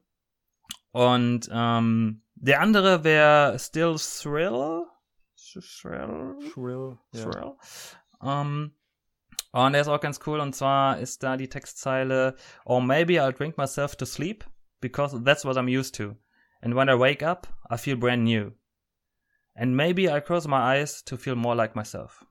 Und 0.92 1.50
ähm, 1.52 2.24
der 2.36 2.62
andere 2.62 3.04
wäre 3.04 3.58
Still 3.60 3.96
Thrill. 3.98 4.86
Thrill. 5.36 6.36
Shrill. 6.52 6.98
Ja. 7.14 7.24
Thrill. 7.24 7.54
Ähm, 8.22 8.76
und 9.52 9.74
der 9.74 9.82
ist 9.82 9.88
auch 9.88 10.00
ganz 10.00 10.20
cool. 10.26 10.40
Und 10.40 10.56
zwar 10.56 11.00
ist 11.00 11.24
da 11.24 11.38
die 11.38 11.50
Textzeile: 11.50 12.36
Or 12.66 12.82
maybe 12.82 13.14
I'll 13.22 13.32
drink 13.34 13.58
myself 13.58 13.96
to 13.98 14.06
sleep 14.06 14.46
because 14.82 15.22
that's 15.24 15.46
what 15.46 15.58
I'm 15.58 15.68
used 15.70 15.96
to. 15.96 16.16
And 16.62 16.76
when 16.76 16.90
I 16.90 16.94
wake 17.00 17.24
up, 17.24 17.48
I 17.72 17.78
feel 17.78 17.96
brand 17.98 18.24
new. 18.24 18.52
And 19.56 19.76
maybe 19.76 20.04
I'll 20.10 20.22
close 20.22 20.48
my 20.48 20.58
eyes 20.80 21.04
to 21.06 21.18
feel 21.18 21.36
more 21.36 21.56
like 21.56 21.76
myself. 21.76 22.26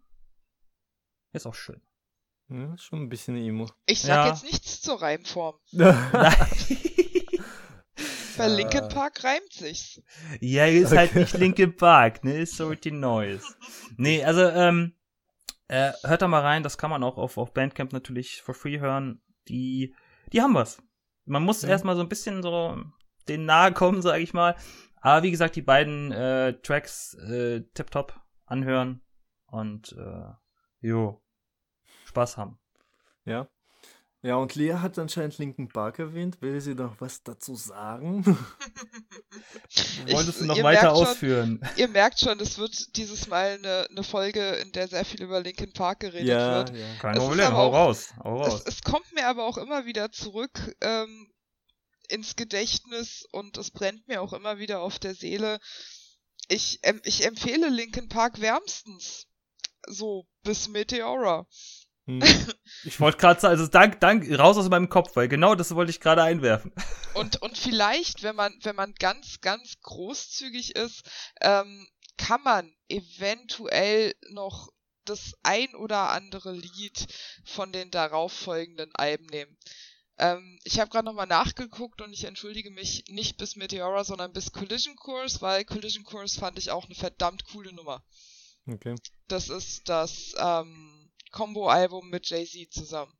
Ist 1.32 1.46
auch 1.46 1.54
schön. 1.54 1.80
ja, 2.48 2.76
schon 2.78 3.02
ein 3.02 3.08
bisschen 3.08 3.36
Emo. 3.36 3.70
Ich 3.86 4.00
sag 4.00 4.16
Ja. 4.24 4.28
jetzt 4.28 4.44
nichts 4.44 4.80
zur 4.80 5.00
Reimform. 5.02 5.56
Nein. 5.72 6.34
Bei 8.38 8.46
Linkin 8.46 8.88
Park 8.88 9.24
reimt 9.24 9.52
sich's. 9.52 10.00
Ja, 10.40 10.66
ist 10.66 10.92
halt 10.96 11.10
Okay. 11.10 11.18
nicht 11.20 11.34
Linkin 11.34 11.74
Park, 11.76 12.22
ne? 12.22 12.38
Ist 12.38 12.56
so 12.56 12.72
die 12.72 12.92
Noise. 12.92 13.44
Nee, 13.96 14.24
also, 14.24 14.42
ähm, 14.48 14.94
äh, 15.68 15.92
hört 16.02 16.22
da 16.22 16.28
mal 16.28 16.42
rein, 16.42 16.62
das 16.62 16.78
kann 16.78 16.90
man 16.90 17.02
auch 17.02 17.16
auf, 17.18 17.38
auf 17.38 17.52
Bandcamp 17.52 17.92
natürlich 17.92 18.42
for 18.42 18.54
free 18.54 18.78
hören. 18.80 19.22
Die, 19.48 19.94
die 20.32 20.42
haben 20.42 20.54
was. 20.54 20.82
Man 21.24 21.42
muss 21.44 21.62
Ja. 21.62 21.68
erstmal 21.68 21.96
so 21.96 22.02
ein 22.02 22.08
bisschen 22.08 22.42
so 22.42 22.82
denen 23.28 23.44
nahe 23.46 23.72
kommen, 23.72 24.02
sag 24.02 24.18
ich 24.20 24.32
mal. 24.34 24.56
Aber 25.00 25.22
wie 25.22 25.30
gesagt, 25.30 25.56
die 25.56 25.62
beiden 25.62 26.10
äh, 26.12 26.54
Tracks 26.60 27.14
äh, 27.14 27.62
tipptopp 27.74 28.20
anhören 28.46 29.02
und 29.46 29.92
äh, 29.92 30.32
jo, 30.80 31.22
Spaß 32.06 32.36
haben. 32.36 32.58
Ja. 33.24 33.48
Ja, 34.22 34.34
und 34.36 34.56
Lea 34.56 34.74
hat 34.74 34.98
anscheinend 34.98 35.38
Linken 35.38 35.68
Park 35.68 36.00
erwähnt. 36.00 36.42
Will 36.42 36.60
sie 36.60 36.74
noch 36.74 37.00
was 37.00 37.22
dazu 37.22 37.54
sagen? 37.54 38.24
Wolltest 40.10 40.40
du 40.40 40.46
noch 40.46 40.56
ihr 40.56 40.64
weiter 40.64 40.82
merkt 40.82 40.96
schon- 40.98 41.06
ausführen? 41.06 41.60
Ihr 41.76 41.88
merkt 41.88 42.18
schon, 42.20 42.40
es 42.40 42.58
wird 42.58 42.96
dieses 42.96 43.28
Mal 43.28 43.58
eine, 43.58 43.86
eine 43.90 44.02
Folge, 44.02 44.42
in 44.56 44.72
der 44.72 44.88
sehr 44.88 45.04
viel 45.04 45.22
über 45.22 45.40
Linkin 45.40 45.72
Park 45.72 46.00
geredet 46.00 46.26
ja, 46.28 46.56
wird. 46.58 46.76
ja. 46.76 46.94
Kein 47.00 47.16
Es 47.16 47.22
Problem, 47.22 47.52
hau 47.52 47.68
auch- 47.68 47.72
raus, 47.74 48.12
hau 48.22 48.42
Es, 48.44 48.52
raus. 48.52 48.62
es 48.66 48.82
kommt 48.82 49.12
mir 49.12 49.26
aber 49.26 49.44
auch 49.44 49.58
immer 49.58 49.86
wieder 49.86 50.10
zurück 50.10 50.74
ähm, 50.80 51.30
ins 52.08 52.34
Gedächtnis 52.36 53.24
und 53.32 53.56
es 53.58 53.70
brennt 53.70 54.08
mir 54.08 54.20
auch 54.22 54.32
immer 54.32 54.58
wieder 54.58 54.80
auf 54.80 54.98
der 54.98 55.14
Seele. 55.14 55.60
Ich, 56.48 56.78
em, 56.82 57.00
ich 57.04 57.24
empfehle 57.24 57.68
Linkin 57.68 58.08
Park 58.08 58.40
wärmstens. 58.40 59.26
So, 59.86 60.26
bis 60.42 60.68
Meteora. 60.68 61.46
Hm. 62.08 62.22
Ich 62.84 63.00
wollte 63.00 63.18
gerade 63.18 63.40
sagen, 63.40 63.52
also 63.52 63.66
dank, 63.66 64.00
dank, 64.00 64.38
raus 64.38 64.56
aus 64.56 64.68
meinem 64.68 64.88
Kopf, 64.88 65.16
weil 65.16 65.26
genau 65.26 65.54
das 65.54 65.74
wollte 65.74 65.90
ich 65.90 66.00
gerade 66.00 66.22
einwerfen. 66.22 66.72
Und, 67.14 67.42
und 67.42 67.58
vielleicht, 67.58 68.22
wenn 68.22 68.36
man, 68.36 68.56
wenn 68.62 68.76
man 68.76 68.94
ganz, 68.94 69.40
ganz 69.40 69.80
großzügig 69.82 70.76
ist, 70.76 71.02
ähm, 71.40 71.88
kann 72.16 72.40
man 72.42 72.72
eventuell 72.88 74.14
noch 74.30 74.68
das 75.04 75.32
ein 75.42 75.74
oder 75.74 76.10
andere 76.10 76.52
Lied 76.52 77.08
von 77.44 77.72
den 77.72 77.90
darauffolgenden 77.90 78.94
Alben 78.94 79.26
nehmen. 79.26 79.56
Ähm, 80.18 80.60
ich 80.62 80.78
habe 80.78 80.90
gerade 80.90 81.06
nochmal 81.06 81.26
nachgeguckt 81.26 82.00
und 82.00 82.12
ich 82.12 82.22
entschuldige 82.24 82.70
mich 82.70 83.02
nicht 83.08 83.36
bis 83.36 83.56
Meteora, 83.56 84.04
sondern 84.04 84.32
bis 84.32 84.52
Collision 84.52 84.94
Course, 84.94 85.40
weil 85.40 85.64
Collision 85.64 86.04
Course 86.04 86.38
fand 86.38 86.56
ich 86.56 86.70
auch 86.70 86.84
eine 86.84 86.94
verdammt 86.94 87.44
coole 87.46 87.72
Nummer. 87.72 88.04
Okay. 88.68 88.94
Das 89.26 89.48
ist 89.48 89.88
das 89.88 90.34
ähm, 90.38 90.97
Combo-Album 91.30 92.10
mit 92.10 92.28
Jay-Z 92.28 92.72
zusammen. 92.72 93.12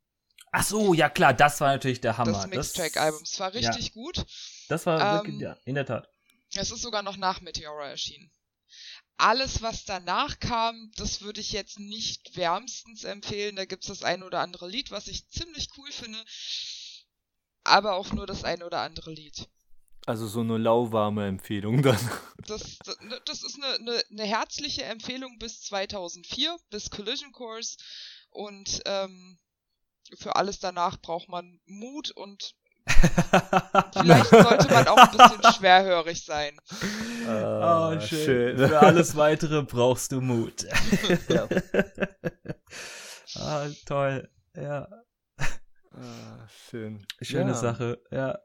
Ach 0.51 0.64
so, 0.64 0.94
ja 0.94 1.09
klar, 1.11 1.35
das 1.35 1.61
war 1.61 1.68
natürlich 1.73 2.01
der 2.01 2.16
Hammer. 2.16 2.33
Das 2.33 2.47
Mixtrack-Album. 2.47 3.21
Es 3.23 3.38
war 3.38 3.53
richtig 3.53 3.87
ja. 3.87 3.92
gut. 3.92 4.25
Das 4.68 4.87
war 4.87 5.01
Ähm, 5.01 5.16
wirklich, 5.27 5.40
ja, 5.40 5.57
in 5.64 5.75
der 5.75 5.87
Tat. 5.87 6.09
Es 6.55 6.71
ist 6.71 6.81
sogar 6.81 7.03
noch 7.03 7.16
nach 7.16 7.40
Meteora 7.40 7.88
erschienen. 7.88 8.31
Alles, 9.18 9.62
was 9.62 9.85
danach 9.85 10.38
kam, 10.38 10.92
das 10.97 11.23
würde 11.23 11.40
ich 11.40 11.53
jetzt 11.53 11.79
nicht 11.81 12.37
wärmstens 12.37 13.05
empfehlen. 13.05 13.57
Da 13.57 13.64
gibt's 13.64 13.88
das 13.88 14.03
ein 14.03 14.23
oder 14.23 14.40
andere 14.40 14.68
Lied, 14.68 14.90
was 14.90 15.09
ich 15.09 15.29
ziemlich 15.29 15.68
cool 15.77 15.90
finde. 15.90 16.25
Aber 17.64 17.94
auch 17.94 18.12
nur 18.12 18.27
das 18.27 18.44
ein 18.44 18.62
oder 18.62 18.81
andere 18.81 19.11
Lied. 19.11 19.49
Also 20.09 20.27
so 20.27 20.40
eine 20.40 20.57
lauwarme 20.57 21.27
Empfehlung 21.27 21.83
dann. 21.83 21.99
Das, 22.47 22.79
das, 22.79 22.97
das 23.27 23.42
ist 23.42 23.62
eine, 23.62 23.75
eine, 23.75 24.03
eine 24.11 24.23
herzliche 24.25 24.83
Empfehlung 24.85 25.38
bis 25.38 25.61
2004, 25.64 26.57
bis 26.71 26.88
Collision 26.88 27.31
Course. 27.33 27.77
Und 28.31 28.81
ähm, 28.87 29.38
für 30.16 30.35
alles 30.37 30.59
danach 30.59 30.97
braucht 30.99 31.29
man 31.29 31.61
Mut 31.66 32.11
und 32.12 32.55
vielleicht 33.92 34.31
sollte 34.31 34.73
man 34.73 34.88
auch 34.88 34.97
ein 34.97 35.11
bisschen 35.11 35.53
schwerhörig 35.53 36.25
sein. 36.25 36.59
Ah, 37.27 37.90
Oh, 37.92 38.01
schön. 38.01 38.57
Für 38.57 38.81
alles 38.81 39.14
weitere 39.14 39.62
brauchst 39.62 40.12
du 40.12 40.23
Mut. 40.23 40.64
Ja. 41.29 41.47
ah, 43.35 43.66
toll. 43.85 44.31
Ja, 44.57 44.88
Ah, 46.00 46.48
schön. 46.70 47.06
schöne 47.20 47.50
ja. 47.50 47.54
Sache. 47.54 48.00
Ja. 48.11 48.38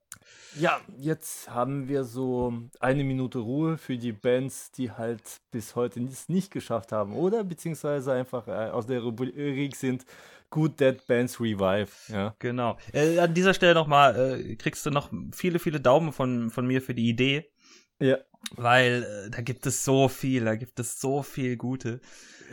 Ja, 0.59 0.79
jetzt 0.97 1.49
haben 1.49 1.87
wir 1.87 2.03
so 2.03 2.53
eine 2.79 3.03
Minute 3.03 3.39
Ruhe 3.39 3.77
für 3.77 3.97
die 3.97 4.11
Bands, 4.13 4.71
die 4.71 4.91
halt 4.91 5.21
bis 5.51 5.75
heute 5.75 5.99
es 6.03 6.29
nicht 6.29 6.51
geschafft 6.51 6.91
haben 6.91 7.13
oder 7.15 7.43
beziehungsweise 7.43 8.13
einfach 8.13 8.47
äh, 8.47 8.69
aus 8.69 8.85
der 8.85 9.01
Rubrik 9.01 9.75
sind 9.75 10.05
Good 10.51 10.79
Dead 10.79 11.05
Bands 11.07 11.39
Revive. 11.41 11.89
Ja. 12.09 12.35
Genau. 12.39 12.77
Äh, 12.93 13.17
an 13.19 13.33
dieser 13.33 13.53
Stelle 13.55 13.73
nochmal, 13.73 14.39
äh, 14.39 14.55
kriegst 14.55 14.85
du 14.85 14.91
noch 14.91 15.11
viele, 15.33 15.57
viele 15.59 15.81
Daumen 15.81 16.11
von, 16.13 16.51
von 16.51 16.65
mir 16.67 16.81
für 16.81 16.93
die 16.93 17.09
Idee, 17.09 17.51
Ja. 17.99 18.19
weil 18.55 19.03
äh, 19.03 19.29
da 19.31 19.41
gibt 19.41 19.65
es 19.65 19.83
so 19.83 20.07
viel, 20.07 20.45
da 20.45 20.55
gibt 20.55 20.79
es 20.79 21.01
so 21.01 21.23
viel 21.23 21.57
Gute. 21.57 21.99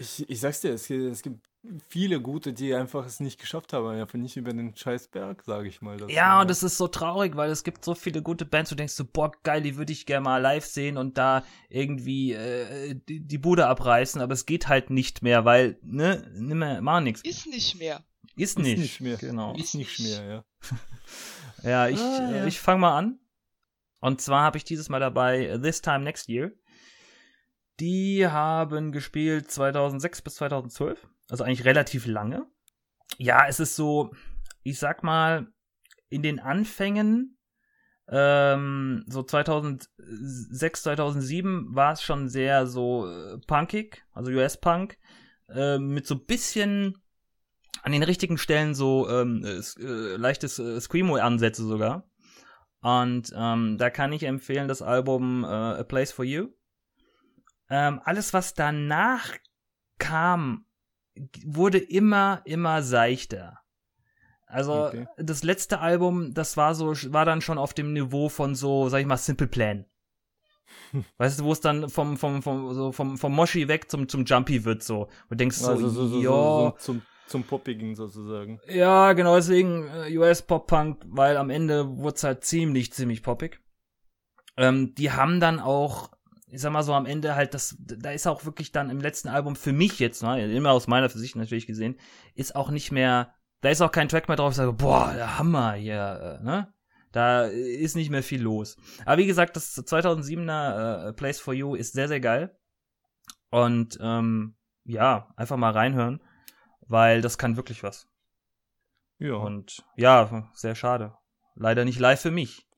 Ich, 0.01 0.29
ich 0.29 0.41
sag's 0.41 0.63
dir, 0.63 0.73
es, 0.73 0.89
es 0.89 1.21
gibt 1.23 1.47
viele 1.89 2.21
gute, 2.21 2.53
die 2.53 2.75
einfach 2.75 3.05
es 3.05 3.21
nicht 3.21 3.39
geschafft 3.39 3.73
haben, 3.73 3.87
einfach 3.89 4.19
nicht 4.19 4.37
über 4.37 4.53
den 4.53 4.75
Scheißberg, 4.75 5.43
sage 5.45 5.69
ich 5.69 5.83
mal. 5.83 5.97
Das, 5.99 6.11
Ja, 6.11 6.39
äh, 6.39 6.43
und 6.43 6.51
es 6.51 6.63
ist 6.63 6.79
so 6.79 6.89
traurig, 6.89 7.37
weil 7.37 7.51
es 7.51 7.65
gibt 7.65 7.85
so 7.85 7.95
viele 7.95 8.23
gute 8.23 8.47
Bands, 8.47 8.71
du 8.71 8.77
denkst 8.77 8.95
so, 8.95 9.05
boah, 9.05 9.31
geil, 9.43 9.63
die 9.63 9.77
würde 9.77 9.93
ich 9.93 10.07
gerne 10.07 10.25
mal 10.25 10.39
live 10.39 10.65
sehen 10.65 10.97
und 10.97 11.19
da 11.19 11.45
irgendwie 11.69 12.33
äh, 12.33 12.95
die, 13.09 13.21
die 13.21 13.39
Bude 13.39 13.67
abreißen, 13.67 14.21
aber 14.21 14.33
es 14.33 14.47
geht 14.47 14.69
halt 14.69 14.91
nicht 14.91 15.23
mehr, 15.23 15.45
weil, 15.45 15.79
ne, 15.83 16.31
nimmer, 16.35 16.81
mach 16.81 17.01
nix. 17.01 17.21
Ist 17.23 17.47
nicht 17.47 17.79
mehr. 17.79 18.05
Ist 18.37 18.57
ist 18.57 18.59
nicht. 18.59 18.79
nicht 18.79 19.01
mehr. 19.01 19.17
Genau. 19.19 19.55
Ist 19.55 19.75
nicht 19.75 19.99
mehr, 20.01 20.25
ja. 20.25 20.45
Ja, 21.63 21.89
ich, 21.89 22.01
Ah, 22.01 22.31
ja. 22.37 22.47
ich 22.47 22.59
fange 22.59 22.81
mal 22.81 22.97
an. 22.97 23.19
Und 24.01 24.23
zwar 24.23 24.43
habe 24.45 24.57
ich 24.57 24.65
dieses 24.65 24.89
Mal 24.89 25.01
dabei 25.01 25.45
äh, 25.47 25.61
This 25.61 25.83
Time 25.83 26.01
Next 26.01 26.29
Year. 26.31 26.53
Die 27.81 28.27
haben 28.27 28.93
gespielt 28.93 29.51
2006 29.51 30.23
bis 30.23 30.37
2012. 30.37 31.07
Also 31.31 31.45
eigentlich 31.45 31.65
relativ 31.65 32.07
lange. 32.07 32.47
Ja, 33.17 33.47
es 33.49 33.61
ist 33.61 33.77
so, 33.77 34.11
ich 34.63 34.79
sag 34.79 35.03
mal, 35.03 35.47
in 36.09 36.23
den 36.23 36.41
Anfängen, 36.41 37.39
ähm, 38.09 39.05
so 39.07 39.23
2006, 39.23 40.83
2007 40.83 41.75
war 41.75 41.93
es 41.93 42.03
schon 42.03 42.29
sehr 42.29 42.67
so 42.67 43.07
äh, 43.09 43.39
punkig, 43.47 44.05
also 44.13 44.33
US-Punk, 44.33 44.99
äh, 45.49 45.79
mit 45.79 46.07
so 46.07 46.17
bisschen 46.17 46.99
an 47.83 47.93
den 47.93 48.03
richtigen 48.03 48.37
Stellen 48.37 48.75
so 48.75 49.09
ähm, 49.09 49.45
äh, 49.45 49.61
äh, 49.81 50.17
leichtes 50.17 50.59
äh, 50.59 50.81
Screamo-Ansätze 50.81 51.65
sogar. 51.65 52.11
Und 52.83 53.33
ähm, 53.37 53.79
da 53.79 53.91
kann 53.91 54.13
ich 54.13 54.25
empfehlen 54.25 54.67
das 54.67 54.83
Album 54.83 55.45
äh, 55.45 55.47
A 55.47 55.85
Place 55.85 56.13
for 56.13 56.25
You. 56.25 56.49
Ähm, 57.69 58.01
alles, 58.05 58.33
was 58.33 58.55
danach 58.55 59.37
kam, 59.99 60.65
wurde 61.45 61.79
immer, 61.79 62.43
immer 62.45 62.83
seichter. 62.83 63.61
Also 64.47 64.87
Okay. 64.87 65.07
das 65.17 65.43
letzte 65.45 65.79
Album, 65.81 66.35
das 66.35 66.57
war 66.57 66.75
so, 66.75 66.93
war 67.13 67.25
dann 67.25 67.41
schon 67.41 67.59
auf 67.59 67.73
dem 67.73 67.93
Niveau 67.93 68.29
von 68.29 68.55
so, 68.55 68.89
sag 68.89 69.01
ich 69.01 69.07
mal, 69.07 69.17
Simple 69.17 69.47
Plan. 69.47 69.85
Weißt 71.19 71.41
du, 71.41 71.45
wo 71.45 71.53
es 71.53 71.61
dann 71.61 71.89
vom, 71.89 72.17
vom, 72.17 72.43
vom, 72.43 72.73
so 72.75 72.91
vom, 72.93 73.17
vom 73.17 73.33
Moshi 73.35 73.69
weg 73.69 73.91
zum, 73.91 74.09
zum 74.09 74.25
Jumpy 74.25 74.65
wird 74.65 74.83
so. 74.83 75.09
Und 75.29 75.41
denkst 75.41 75.57
so, 75.57 75.71
Also 75.71 75.89
so, 75.89 76.07
so, 76.07 76.21
so, 76.21 76.23
ja, 76.23 76.31
so 76.31 76.71
zum, 76.79 77.03
zum 77.29 77.45
Poppigen 77.45 77.95
sozusagen. 77.95 78.61
ja, 78.67 79.13
genau, 79.13 79.37
deswegen 79.37 79.87
äh, 79.89 80.17
US-Pop-Punk, 80.19 81.05
weil 81.09 81.37
am 81.37 81.51
Ende 81.51 81.97
wurde 81.99 82.17
es 82.17 82.25
halt 82.25 82.45
ziemlich, 82.45 82.93
ziemlich 82.93 83.23
poppig. 83.23 83.61
Ähm, 84.57 84.95
die 84.97 85.13
haben 85.13 85.39
dann 85.39 85.61
auch, 85.61 86.11
ich 86.51 86.61
sag 86.61 86.73
mal 86.73 86.83
so, 86.83 86.95
am 86.95 87.07
Ende 87.07 87.35
halt 87.35 87.55
das, 87.55 87.77
da 87.79 88.11
ist 88.11 88.27
auch 88.27 88.45
wirklich 88.45 88.73
dann 88.73 88.91
im 88.91 89.01
letzten 89.01 89.29
Album 89.29 89.57
für 89.57 89.73
mich 89.73 89.99
jetzt, 89.99 90.23
ne, 90.23 90.53
immer 90.53 90.73
aus 90.73 90.87
meiner 90.87 91.09
Sicht 91.09 91.37
natürlich 91.37 91.67
gesehen, 91.67 91.99
ist 92.35 92.57
auch 92.57 92.71
nicht 92.71 92.93
mehr, 92.93 93.35
da 93.61 93.69
ist 93.69 93.81
auch 93.81 93.93
kein 93.93 94.09
Track 94.09 94.29
mehr 94.29 94.37
drauf, 94.37 94.53
ich 94.53 94.57
sage, 94.57 94.73
boah, 94.73 95.13
der 95.15 95.39
Hammer 95.39 95.75
hier, 95.75 96.41
äh, 96.41 96.45
ne? 96.45 96.73
Da 97.13 97.47
ist 97.47 97.97
nicht 97.97 98.11
mehr 98.11 98.23
viel 98.23 98.41
los. 98.41 98.77
Aber 99.05 99.19
wie 99.19 99.27
gesagt, 99.27 99.57
das 99.57 99.77
2007er 99.77 101.09
äh, 101.09 101.13
Place 101.13 101.41
for 101.41 101.53
You 101.53 101.75
ist 101.75 101.93
sehr, 101.93 102.07
sehr 102.07 102.21
geil. 102.21 102.57
Und 103.51 103.99
ähm, 104.01 104.55
ja, 104.85 105.33
einfach 105.37 105.57
mal 105.57 105.73
reinhören, 105.73 106.23
weil 106.87 107.21
das 107.21 107.37
kann 107.37 107.57
wirklich 107.57 107.83
was. 107.83 108.07
Ja. 109.19 109.35
Und 109.35 109.85
ja, 109.97 110.49
sehr 110.55 110.77
schade. 110.77 111.15
Leider 111.57 111.85
nicht 111.85 111.99
live 111.99 112.21
für 112.21 112.31
mich. 112.31 112.70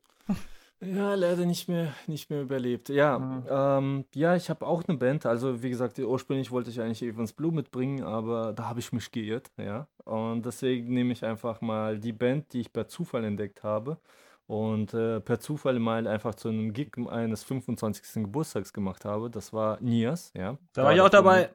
Ja, 0.85 1.14
leider 1.14 1.47
nicht 1.47 1.68
mehr, 1.68 1.95
nicht 2.09 2.29
mehr 2.29 2.42
überlebt. 2.42 2.88
Ja, 2.88 3.42
ähm, 3.79 4.05
ja, 4.14 4.35
ich 4.35 4.51
habe 4.51 4.66
auch 4.66 4.83
eine 4.87 4.99
Band. 4.99 5.27
Also, 5.27 5.62
wie 5.62 5.71
gesagt, 5.71 5.99
ursprünglich 5.99 6.51
wollte 6.51 6.71
ich 6.71 6.81
eigentlich 6.81 7.03
Evans 7.03 7.33
Blue 7.33 7.53
mitbringen, 7.53 8.03
aber 8.03 8.53
da 8.53 8.68
habe 8.68 8.81
ich 8.81 8.92
mich 8.92 9.12
geirrt, 9.12 9.51
ja. 9.57 9.87
Und 10.05 10.45
deswegen 10.45 10.92
nehme 10.92 11.12
ich 11.12 11.25
einfach 11.25 11.61
mal 11.61 11.99
die 11.99 12.12
Band, 12.12 12.53
die 12.53 12.61
ich 12.61 12.73
per 12.73 12.88
Zufall 12.88 13.25
entdeckt 13.25 13.62
habe 13.62 13.99
und 14.47 14.92
äh, 14.92 15.21
per 15.21 15.38
Zufall 15.38 15.79
mal 15.79 16.07
einfach 16.07 16.35
zu 16.35 16.49
einem 16.49 16.73
Gig 16.73 16.90
eines 17.09 17.45
25. 17.45 18.25
Geburtstags 18.25 18.73
gemacht 18.73 19.05
habe. 19.05 19.31
Das 19.31 19.53
war 19.53 19.79
Nias, 19.81 20.33
ja. 20.37 20.59
Da 20.73 20.85
war 20.85 20.95
ich 20.95 21.01
auch 21.01 21.09
dabei. 21.09 21.51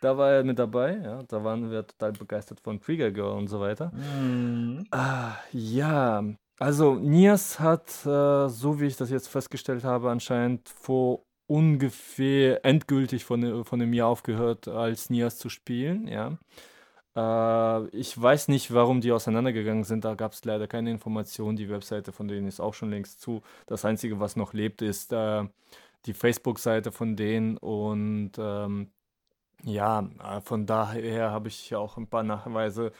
Da 0.00 0.16
war 0.16 0.30
er 0.30 0.44
mit 0.44 0.58
dabei, 0.58 0.96
ja. 1.02 1.22
Da 1.24 1.42
waren 1.42 1.70
wir 1.70 1.84
total 1.84 2.12
begeistert 2.12 2.60
von 2.60 2.80
Trigger 2.80 3.10
Girl 3.10 3.36
und 3.36 3.48
so 3.48 3.58
weiter. 3.58 3.90
Mhm. 3.92 4.86
Ah, 4.92 5.32
ja, 5.50 6.22
also 6.58 6.96
Nias 6.96 7.60
hat, 7.60 7.88
äh, 8.06 8.48
so 8.48 8.80
wie 8.80 8.86
ich 8.86 8.96
das 8.96 9.10
jetzt 9.10 9.28
festgestellt 9.28 9.84
habe, 9.84 10.10
anscheinend 10.10 10.68
vor 10.68 11.24
ungefähr 11.46 12.64
endgültig 12.64 13.24
von, 13.24 13.64
von 13.64 13.80
einem 13.80 13.92
Jahr 13.92 14.08
aufgehört, 14.08 14.68
als 14.68 15.10
Nias 15.10 15.38
zu 15.38 15.48
spielen, 15.48 16.08
ja. 16.08 16.38
Äh, 17.16 17.88
ich 17.88 18.20
weiß 18.20 18.48
nicht, 18.48 18.72
warum 18.72 19.00
die 19.00 19.12
auseinandergegangen 19.12 19.84
sind, 19.84 20.04
da 20.04 20.14
gab 20.14 20.32
es 20.32 20.44
leider 20.44 20.68
keine 20.68 20.90
Informationen. 20.90 21.56
Die 21.56 21.70
Webseite 21.70 22.12
von 22.12 22.28
denen 22.28 22.46
ist 22.46 22.60
auch 22.60 22.74
schon 22.74 22.90
längst 22.90 23.20
zu. 23.20 23.42
Das 23.66 23.84
Einzige, 23.84 24.20
was 24.20 24.36
noch 24.36 24.52
lebt, 24.52 24.82
ist 24.82 25.12
äh, 25.12 25.44
die 26.06 26.14
Facebook-Seite 26.14 26.92
von 26.92 27.16
denen 27.16 27.56
und 27.58 28.32
ähm, 28.38 28.90
ja, 29.64 30.08
äh, 30.22 30.40
von 30.42 30.66
daher 30.66 31.30
habe 31.30 31.48
ich 31.48 31.74
auch 31.74 31.96
ein 31.96 32.06
paar 32.08 32.22
Nachweise 32.22 32.92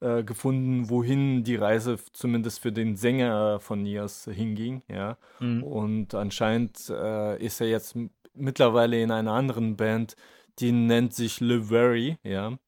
äh, 0.00 0.24
gefunden, 0.24 0.88
wohin 0.88 1.44
die 1.44 1.56
Reise 1.56 1.98
zumindest 2.12 2.60
für 2.60 2.72
den 2.72 2.96
Sänger 2.96 3.60
von 3.60 3.82
Nias 3.82 4.28
hinging, 4.32 4.82
ja. 4.88 5.18
Mhm. 5.40 5.62
Und 5.62 6.14
anscheinend 6.14 6.88
äh, 6.90 7.42
ist 7.42 7.60
er 7.60 7.68
jetzt 7.68 7.96
mittlerweile 8.34 9.00
in 9.02 9.10
einer 9.10 9.32
anderen 9.32 9.76
Band, 9.76 10.16
die 10.58 10.72
nennt 10.72 11.14
sich 11.14 11.40
Le 11.40 11.62
Very, 11.62 12.16
ja. 12.22 12.58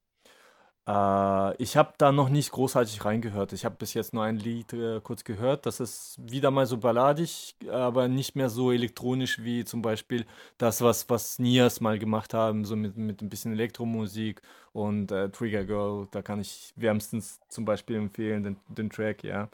Äh, 0.87 1.57
ich 1.63 1.77
habe 1.77 1.95
da 1.99 2.13
noch 2.13 2.29
nicht 2.29 2.51
großartig 2.51 3.05
reingehört. 3.05 3.53
Ich 3.53 3.65
habe 3.65 3.77
bis 3.77 3.95
jetzt 3.95 4.13
nur 4.15 4.25
ein 4.25 4.37
Lied 4.37 4.73
äh, 4.73 5.01
kurz 5.01 5.25
gehört. 5.25 5.67
Das 5.67 5.81
ist 5.81 6.17
wieder 6.19 6.51
mal 6.51 6.67
so 6.67 6.79
balladig, 6.79 7.55
aber 7.71 8.09
nicht 8.09 8.35
mehr 8.37 8.49
so 8.49 8.73
elektronisch 8.73 9.43
wie 9.43 9.65
zum 9.65 9.83
Beispiel 9.83 10.27
das, 10.59 10.81
was, 10.83 11.09
was 11.09 11.39
Nias 11.39 11.81
mal 11.81 11.99
gemacht 11.99 12.35
haben, 12.35 12.65
so 12.65 12.77
mit, 12.77 12.97
mit 12.97 13.23
ein 13.23 13.29
bisschen 13.29 13.53
Elektromusik 13.53 14.43
und 14.73 15.13
äh, 15.13 15.31
Trigger 15.31 15.65
Girl. 15.65 16.09
Da 16.11 16.23
kann 16.23 16.41
ich 16.41 16.73
wärmstens 16.77 17.41
zum 17.49 17.65
Beispiel 17.65 17.97
empfehlen, 17.97 18.43
den, 18.43 18.57
den 18.69 18.91
Track, 18.91 19.25
ja. 19.25 19.49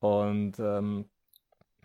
Und 0.00 0.58
ähm, 0.58 1.06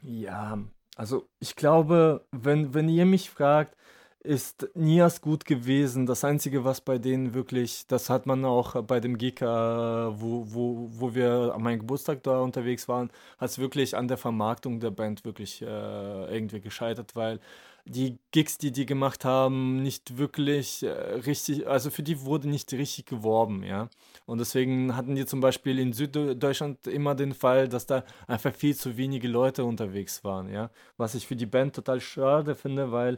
ja, 0.02 0.58
also 0.96 1.30
ich 1.40 1.56
glaube, 1.56 2.26
wenn, 2.32 2.74
wenn 2.74 2.90
ihr 2.90 3.06
mich 3.06 3.30
fragt, 3.30 3.76
ist 4.22 4.70
Nias 4.76 5.22
gut 5.22 5.46
gewesen. 5.46 6.06
Das 6.06 6.24
Einzige, 6.24 6.66
was 6.66 6.82
bei 6.82 6.98
denen 6.98 7.34
wirklich, 7.34 7.88
das 7.88 8.10
hat 8.10 8.26
man 8.26 8.44
auch 8.44 8.82
bei 8.84 9.00
dem 9.00 9.16
äh, 9.16 9.42
wo, 9.42 10.46
wo, 10.48 10.90
wo 10.92 11.16
wir 11.16 11.54
an 11.56 11.64
meinem 11.64 11.80
Geburtstag 11.80 12.24
da 12.24 12.42
unterwegs 12.42 12.88
waren, 12.90 13.12
hat 13.38 13.50
es 13.50 13.60
wirklich 13.60 13.96
an 13.96 14.08
der 14.10 14.18
Vermarktung 14.18 14.80
der 14.82 14.92
Band 14.92 15.24
wirklich 15.24 15.62
äh, 15.62 15.66
irgendwie 15.66 16.60
gescheitert, 16.60 17.16
weil 17.16 17.40
die 17.86 18.18
Gigs, 18.32 18.58
die 18.58 18.72
die 18.72 18.86
gemacht 18.86 19.26
haben, 19.26 19.82
nicht 19.82 20.18
wirklich 20.18 20.84
äh, 20.84 20.90
richtig, 20.90 21.66
also 21.68 21.90
für 21.90 22.04
die 22.04 22.22
wurde 22.22 22.50
nicht 22.50 22.72
richtig 22.74 23.06
geworben, 23.06 23.64
ja. 23.64 23.90
Und 24.26 24.40
deswegen 24.40 24.96
hatten 24.96 25.16
die 25.16 25.26
zum 25.26 25.40
Beispiel 25.40 25.80
in 25.80 25.94
Süddeutschland 25.94 26.86
immer 26.88 27.16
den 27.16 27.34
Fall, 27.34 27.68
dass 27.68 27.86
da 27.88 28.04
einfach 28.28 28.54
viel 28.54 28.76
zu 28.76 28.98
wenige 28.98 29.28
Leute 29.28 29.64
unterwegs 29.64 30.24
waren, 30.24 30.50
ja. 30.50 30.70
Was 30.98 31.16
ich 31.16 31.26
für 31.26 31.36
die 31.36 31.46
Band 31.46 31.76
total 31.76 32.02
schade 32.02 32.54
finde, 32.54 32.92
weil 32.92 33.18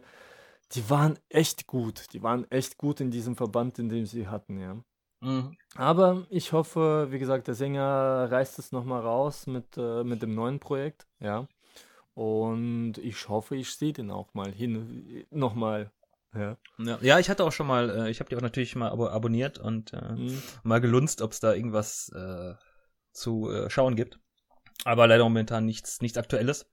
die 0.74 0.90
waren 0.90 1.18
echt 1.30 1.68
gut. 1.68 2.14
Die 2.14 2.24
waren 2.24 2.50
echt 2.52 2.78
gut 2.78 3.00
in 3.02 3.12
diesem 3.12 3.36
Verband, 3.36 3.80
in 3.80 3.90
dem 3.90 4.06
sie 4.06 4.28
hatten, 4.28 4.60
ja. 4.60 4.84
Mhm. 5.22 5.56
Aber 5.76 6.26
ich 6.30 6.52
hoffe, 6.52 7.08
wie 7.12 7.20
gesagt, 7.20 7.48
der 7.48 7.56
Sänger 7.56 8.32
reißt 8.32 8.58
es 8.60 8.72
nochmal 8.72 9.02
raus 9.02 9.48
mit, 9.48 9.78
äh, 9.78 10.04
mit 10.04 10.22
dem 10.22 10.34
neuen 10.34 10.60
Projekt, 10.60 11.08
ja. 11.20 11.48
Und 12.14 12.98
ich 12.98 13.30
hoffe, 13.30 13.56
ich 13.56 13.74
sehe 13.76 13.94
den 13.94 14.12
auch 14.12 14.34
mal 14.34 14.52
hin, 14.52 15.26
nochmal. 15.30 15.92
Ja. 16.34 16.58
Ja, 17.02 17.20
ich 17.20 17.30
hatte 17.30 17.44
auch 17.44 17.52
schon 17.52 17.68
mal, 17.68 17.90
äh, 17.90 18.10
ich 18.10 18.20
habe 18.20 18.30
die 18.30 18.38
auch 18.38 18.42
natürlich 18.42 18.76
mal 18.76 18.90
abo 18.90 19.08
abonniert 19.08 19.60
und 19.60 19.94
äh, 19.94 20.14
Mhm. 20.14 20.42
mal 20.64 20.80
gelunzt, 20.80 21.22
ob 21.22 21.32
es 21.32 21.40
da 21.42 21.54
irgendwas 21.54 22.10
äh, 22.16 22.54
zu 23.12 23.50
äh, 23.52 23.70
schauen 23.70 23.96
gibt. 23.96 24.20
Aber 24.86 25.08
leider 25.08 25.24
momentan 25.26 25.66
nichts, 25.66 26.02
nichts 26.02 26.18
Aktuelles. 26.18 26.71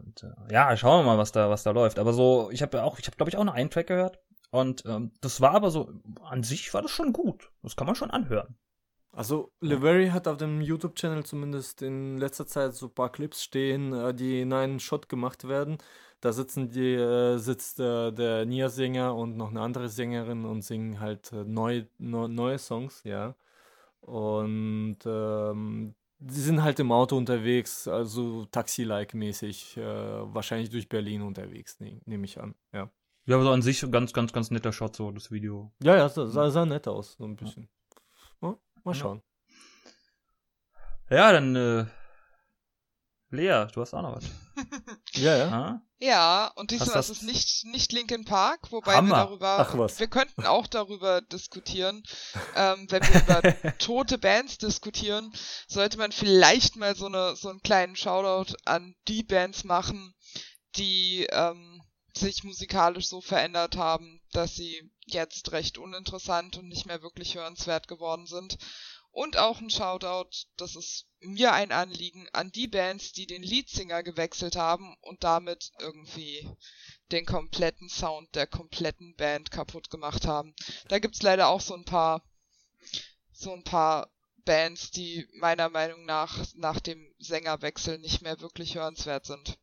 Und 0.00 0.22
äh, 0.22 0.52
ja, 0.52 0.76
schauen 0.76 1.04
wir 1.04 1.12
mal, 1.12 1.18
was 1.18 1.32
da, 1.32 1.50
was 1.50 1.62
da 1.62 1.70
läuft. 1.70 1.98
Aber 1.98 2.12
so, 2.12 2.50
ich 2.50 2.62
habe 2.62 2.78
ja 2.78 2.84
auch, 2.84 2.98
ich 2.98 3.06
habe 3.06 3.16
glaube 3.16 3.30
ich 3.30 3.36
auch 3.36 3.44
nur 3.44 3.54
einen 3.54 3.70
Track 3.70 3.86
gehört. 3.88 4.18
Und 4.50 4.84
ähm, 4.86 5.12
das 5.20 5.40
war 5.40 5.52
aber 5.52 5.70
so, 5.70 5.90
an 6.22 6.42
sich 6.42 6.72
war 6.74 6.82
das 6.82 6.90
schon 6.90 7.12
gut. 7.12 7.50
Das 7.62 7.76
kann 7.76 7.86
man 7.86 7.96
schon 7.96 8.10
anhören. 8.10 8.56
Also, 9.12 9.52
Levery 9.60 10.08
hat 10.08 10.26
auf 10.26 10.38
dem 10.38 10.60
YouTube-Channel 10.60 11.24
zumindest 11.24 11.82
in 11.82 12.18
letzter 12.18 12.46
Zeit 12.46 12.74
so 12.74 12.86
ein 12.86 12.94
paar 12.94 13.12
Clips 13.12 13.44
stehen, 13.44 13.92
äh, 13.92 14.12
die 14.12 14.40
in 14.40 14.52
einen 14.52 14.80
Shot 14.80 15.08
gemacht 15.08 15.46
werden. 15.46 15.78
Da 16.20 16.32
sitzen 16.32 16.70
die, 16.70 16.94
äh, 16.94 17.36
sitzt 17.38 17.78
äh, 17.80 18.10
der 18.10 18.44
Nia-Sänger 18.46 19.14
und 19.14 19.36
noch 19.36 19.50
eine 19.50 19.60
andere 19.60 19.88
Sängerin 19.88 20.44
und 20.44 20.62
singen 20.62 20.98
halt 20.98 21.32
äh, 21.32 21.44
neu, 21.44 21.84
neue 21.98 22.58
Songs, 22.58 23.04
ja. 23.04 23.36
Und 24.00 24.98
ähm, 25.04 25.94
die 26.18 26.40
sind 26.40 26.62
halt 26.62 26.78
im 26.80 26.92
Auto 26.92 27.16
unterwegs, 27.16 27.86
also 27.88 28.46
Taxi-like 28.46 29.14
mäßig, 29.14 29.76
äh, 29.76 29.82
wahrscheinlich 30.34 30.70
durch 30.70 30.88
Berlin 30.88 31.22
unterwegs, 31.22 31.80
ne, 31.80 32.00
nehme 32.06 32.24
ich 32.24 32.40
an, 32.40 32.54
ja. 32.72 32.90
Ja, 33.26 33.36
aber 33.36 33.44
so 33.44 33.50
an 33.52 33.62
sich 33.62 33.80
ganz, 33.90 34.12
ganz, 34.12 34.32
ganz 34.32 34.50
netter 34.50 34.72
Shot, 34.72 34.96
so 34.96 35.10
das 35.10 35.30
Video. 35.30 35.72
Ja, 35.82 35.96
ja, 35.96 36.08
sah, 36.08 36.26
sah, 36.26 36.50
sah 36.50 36.66
nett 36.66 36.86
aus, 36.86 37.14
so 37.14 37.24
ein 37.24 37.36
bisschen. 37.36 37.68
Ja, 38.42 38.56
mal 38.84 38.92
Ja. 38.92 38.94
schauen. 38.94 39.22
Ja, 41.10 41.32
dann, 41.32 41.56
äh, 41.56 41.86
Lea, 43.34 43.66
du 43.72 43.80
hast 43.80 43.94
auch 43.94 44.02
noch 44.02 44.16
was. 44.16 44.24
Ja, 45.14 45.36
ja. 45.36 45.48
Ah? 45.48 45.82
Ja, 45.98 46.52
und 46.56 46.70
diesmal 46.72 46.94
das- 46.94 47.08
ist 47.08 47.18
es 47.18 47.22
nicht, 47.22 47.64
nicht 47.66 47.92
Linkin 47.92 48.24
Park, 48.24 48.72
wobei 48.72 48.94
Hammer. 48.96 49.10
wir 49.10 49.24
darüber, 49.26 49.56
Ach 49.60 49.78
was. 49.78 50.00
wir 50.00 50.08
könnten 50.08 50.44
auch 50.44 50.66
darüber 50.66 51.20
diskutieren, 51.22 52.02
ähm, 52.56 52.86
wenn 52.90 53.02
wir 53.02 53.20
über 53.22 53.42
tote 53.78 54.18
Bands 54.18 54.58
diskutieren, 54.58 55.32
sollte 55.68 55.98
man 55.98 56.10
vielleicht 56.10 56.76
mal 56.76 56.96
so 56.96 57.06
eine, 57.06 57.36
so 57.36 57.48
einen 57.48 57.60
kleinen 57.62 57.94
Shoutout 57.96 58.54
an 58.64 58.96
die 59.06 59.22
Bands 59.22 59.62
machen, 59.64 60.14
die, 60.76 61.26
ähm, 61.30 61.80
sich 62.16 62.44
musikalisch 62.44 63.08
so 63.08 63.20
verändert 63.20 63.76
haben, 63.76 64.20
dass 64.32 64.54
sie 64.54 64.88
jetzt 65.06 65.50
recht 65.52 65.78
uninteressant 65.78 66.56
und 66.56 66.68
nicht 66.68 66.86
mehr 66.86 67.02
wirklich 67.02 67.34
hörenswert 67.34 67.88
geworden 67.88 68.26
sind. 68.26 68.56
Und 69.14 69.36
auch 69.36 69.60
ein 69.60 69.70
Shoutout, 69.70 70.30
das 70.56 70.74
ist 70.74 71.06
mir 71.20 71.52
ein 71.52 71.70
Anliegen, 71.70 72.28
an 72.32 72.50
die 72.50 72.66
Bands, 72.66 73.12
die 73.12 73.28
den 73.28 73.44
Leadsinger 73.44 74.02
gewechselt 74.02 74.56
haben 74.56 74.96
und 75.02 75.22
damit 75.22 75.70
irgendwie 75.78 76.50
den 77.12 77.24
kompletten 77.24 77.88
Sound 77.88 78.34
der 78.34 78.48
kompletten 78.48 79.14
Band 79.14 79.52
kaputt 79.52 79.88
gemacht 79.88 80.26
haben. 80.26 80.52
Da 80.88 80.98
gibt's 80.98 81.22
leider 81.22 81.46
auch 81.46 81.60
so 81.60 81.74
ein 81.74 81.84
paar, 81.84 82.24
so 83.32 83.52
ein 83.52 83.62
paar 83.62 84.10
Bands, 84.44 84.90
die 84.90 85.28
meiner 85.34 85.68
Meinung 85.68 86.04
nach 86.06 86.36
nach 86.54 86.80
dem 86.80 87.14
Sängerwechsel 87.20 88.00
nicht 88.00 88.20
mehr 88.20 88.40
wirklich 88.40 88.74
hörenswert 88.74 89.26
sind. 89.26 89.56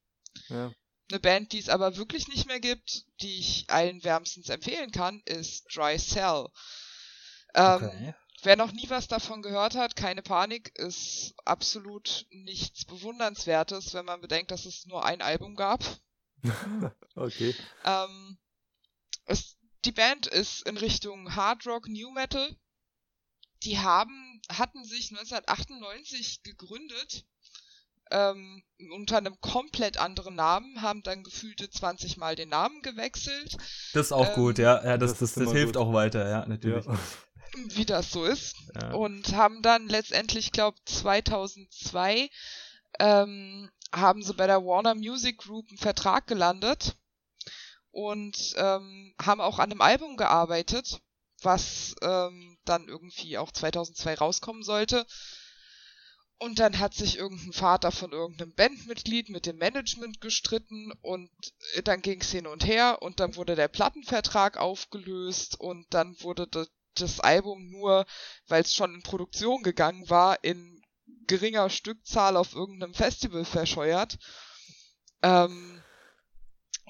ja. 0.48 0.72
Eine 1.10 1.20
Band, 1.20 1.52
die 1.52 1.60
es 1.60 1.68
aber 1.68 1.98
wirklich 1.98 2.30
nicht 2.30 2.48
mehr 2.48 2.62
gibt, 2.62 3.04
die 3.22 3.38
ich 3.38 3.66
allen 3.70 4.02
wärmstens 4.06 4.48
empfehlen 4.48 4.92
kann, 4.92 5.22
ist 5.26 5.66
Dry 5.76 5.98
Cell. 6.00 6.48
Ähm, 7.54 7.84
Okay. 7.84 8.14
Wer 8.44 8.56
noch 8.56 8.72
nie 8.72 8.90
was 8.90 9.08
davon 9.08 9.42
gehört 9.42 9.76
hat, 9.76 9.96
keine 9.96 10.24
Panik, 10.24 10.78
ist 10.78 11.34
absolut 11.46 12.26
nichts 12.32 12.86
Bewundernswertes, 12.86 13.94
wenn 13.94 14.06
man 14.06 14.22
bedenkt, 14.22 14.52
dass 14.52 14.66
es 14.66 14.86
nur 14.88 15.06
ein 15.06 15.22
Album 15.22 15.56
gab. 15.56 15.84
Okay. 17.14 17.54
Ähm, 17.84 18.38
es, 19.26 19.58
die 19.86 19.92
Band 19.92 20.28
ist 20.28 20.66
in 20.66 20.78
Richtung 20.78 21.36
Hard 21.36 21.68
Rock 21.68 21.88
New 21.90 22.10
Metal. 22.12 22.56
Die 23.64 23.78
haben, 23.78 24.42
hatten 24.50 24.84
sich 24.86 25.12
1998 25.12 26.42
gegründet, 26.42 27.26
ähm, 28.12 28.64
unter 28.92 29.18
einem 29.18 29.40
komplett 29.42 29.98
anderen 29.98 30.36
Namen, 30.36 30.82
haben 30.82 31.04
dann 31.04 31.24
gefühlte 31.24 31.70
20 31.70 32.18
Mal 32.18 32.36
den 32.36 32.50
Namen 32.50 32.82
gewechselt, 32.82 33.58
Das 33.94 34.08
ist 34.08 34.12
auch 34.14 34.30
Ähm, 34.30 34.36
gut, 34.36 34.58
ja. 34.58 34.84
ja 34.84 34.98
das 34.98 35.12
das 35.18 35.34
das, 35.34 35.44
das, 35.44 35.52
hilft 35.54 35.76
gut. 35.76 35.84
auch 35.84 35.94
weiter, 35.94 36.28
ja, 36.30 36.46
natürlich. 36.48 36.86
Ja. 36.86 36.98
Wie 37.56 37.86
das 37.86 38.12
so 38.12 38.26
ist. 38.26 38.56
Ja. 38.76 38.94
und 38.94 39.36
haben 39.36 39.62
dann 39.62 39.88
letztendlich, 39.88 40.52
glaube 40.52 40.78
2002 40.86 42.30
ähm, 43.00 43.70
haben 43.92 44.24
sie 44.24 44.34
bei 44.34 44.48
der 44.48 44.64
Warner 44.64 44.96
Music 44.96 45.38
Group 45.38 45.68
einen 45.70 45.78
Vertrag 45.78 46.28
gelandet 46.28 46.96
und 47.92 48.54
ähm, 48.58 49.14
haben 49.22 49.42
auch 49.42 49.60
an 49.60 49.72
einem 49.72 49.82
Album 49.82 50.18
gearbeitet, 50.18 51.02
was 51.42 51.96
ähm, 52.02 52.58
dann 52.66 52.88
irgendwie 52.88 53.38
auch 53.38 53.52
2002 53.52 54.16
rauskommen 54.16 54.64
sollte. 54.64 55.06
Und 56.38 56.58
dann 56.58 56.80
hat 56.80 56.96
sich 56.96 57.18
irgendein 57.18 57.54
Vater 57.54 57.92
von 57.92 58.12
irgendeinem 58.12 58.56
Bandmitglied 58.56 59.30
mit 59.30 59.46
dem 59.46 59.58
Management 59.58 60.22
gestritten 60.22 60.92
und 61.02 61.30
äh, 61.76 61.84
dann 61.84 62.02
ging's 62.02 62.32
hin 62.32 62.48
und 62.48 62.66
her 62.66 63.00
und 63.02 63.20
dann 63.20 63.36
wurde 63.36 63.56
der 63.56 63.68
Plattenvertrag 63.68 64.58
aufgelöst 64.58 65.60
und 65.60 65.86
dann 65.94 66.20
wurde 66.22 66.48
das, 66.96 67.20
Album 67.20 67.70
nur, 67.70 68.06
weil 68.48 68.62
es 68.62 68.74
schon 68.74 68.96
in 68.96 69.04
Produktion 69.04 69.64
gegangen 69.64 70.10
war, 70.10 70.44
in 70.44 70.82
geringer 71.28 71.70
Stückzahl 71.70 72.38
auf 72.38 72.54
irgendeinem 72.54 72.94
Festival 72.94 73.46
verscheuert. 73.46 74.18
Ähm, 75.22 75.82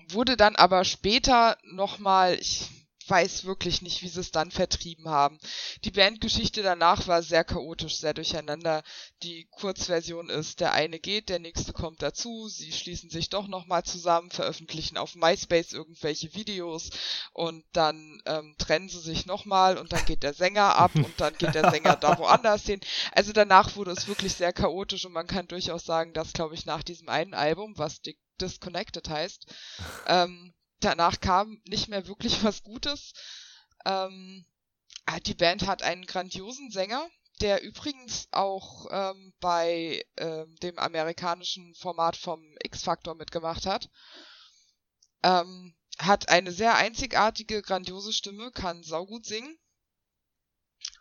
wurde 0.10 0.38
dann 0.38 0.56
aber 0.56 0.84
später 0.84 1.58
nochmal, 1.64 2.36
ich 2.36 2.70
weiß 3.12 3.46
wirklich 3.46 3.84
nicht, 3.84 4.02
wie 4.02 4.08
sie 4.08 4.22
es 4.22 4.32
dann 4.32 4.52
vertrieben 4.52 5.10
haben. 5.10 5.38
Die 5.84 5.92
Bandgeschichte 5.92 6.64
danach 6.64 7.08
war 7.08 7.22
sehr 7.22 7.44
chaotisch, 7.44 7.98
sehr 7.98 8.14
durcheinander. 8.16 8.84
Die 9.24 9.48
Kurzversion 9.52 10.30
ist, 10.30 10.62
der 10.62 10.74
eine 10.74 11.00
geht, 11.00 11.30
der 11.30 11.40
nächste 11.40 11.74
kommt 11.74 12.02
dazu, 12.02 12.48
sie 12.50 12.72
schließen 12.72 13.10
sich 13.10 13.30
doch 13.30 13.48
nochmal 13.48 13.84
zusammen, 13.84 14.32
veröffentlichen 14.32 14.98
auf 14.98 15.16
MySpace 15.16 15.74
irgendwelche 15.74 16.34
Videos 16.34 16.90
und 17.34 17.66
dann 17.74 18.22
ähm, 18.26 18.56
trennen 18.58 18.90
sie 18.90 19.02
sich 19.02 19.26
nochmal 19.26 19.78
und 19.78 19.94
dann 19.94 20.06
geht 20.06 20.24
der 20.24 20.34
Sänger 20.34 20.76
ab 20.76 21.00
und 21.02 21.22
dann 21.22 21.36
geht 21.38 21.54
der 21.56 21.66
Sänger 21.66 21.98
da 21.98 22.18
woanders 22.18 22.66
hin. 22.66 22.80
Also 23.12 23.34
danach 23.34 23.76
wurde 23.76 23.92
es 23.92 24.08
wirklich 24.08 24.36
sehr 24.36 24.54
chaotisch 24.54 25.06
und 25.06 25.14
man 25.14 25.28
kann 25.28 25.48
durchaus 25.48 25.84
sagen, 25.86 26.14
dass, 26.14 26.34
glaube 26.34 26.56
ich, 26.56 26.66
nach 26.66 26.84
diesem 26.84 27.10
einen 27.10 27.34
Album, 27.34 27.78
was 27.78 28.02
Di- 28.02 28.18
Disconnected 28.40 29.10
heißt, 29.10 29.46
ähm, 30.06 30.54
danach 30.84 31.20
kam 31.20 31.62
nicht 31.66 31.88
mehr 31.88 32.08
wirklich 32.08 32.44
was 32.44 32.64
Gutes. 32.64 33.14
Ähm, 33.86 34.46
ah, 35.06 35.20
die 35.20 35.34
Band 35.34 35.66
hat 35.68 35.82
einen 35.82 36.06
grandiosen 36.06 36.72
Sänger, 36.72 37.10
der 37.42 37.64
übrigens 37.64 38.28
auch 38.32 38.88
ähm, 38.92 39.34
bei 39.40 40.06
ähm, 40.18 40.56
dem 40.62 40.78
amerikanischen 40.78 41.74
Format 41.76 42.16
vom 42.16 42.44
X-Factor 42.64 43.16
mitgemacht 43.16 43.66
hat. 43.66 43.90
Ähm, 45.24 45.76
hat 45.98 46.30
eine 46.30 46.52
sehr 46.52 46.76
einzigartige, 46.76 47.62
grandiose 47.62 48.14
Stimme, 48.14 48.52
kann 48.52 48.84
saugut 48.84 49.26
singen. 49.26 49.58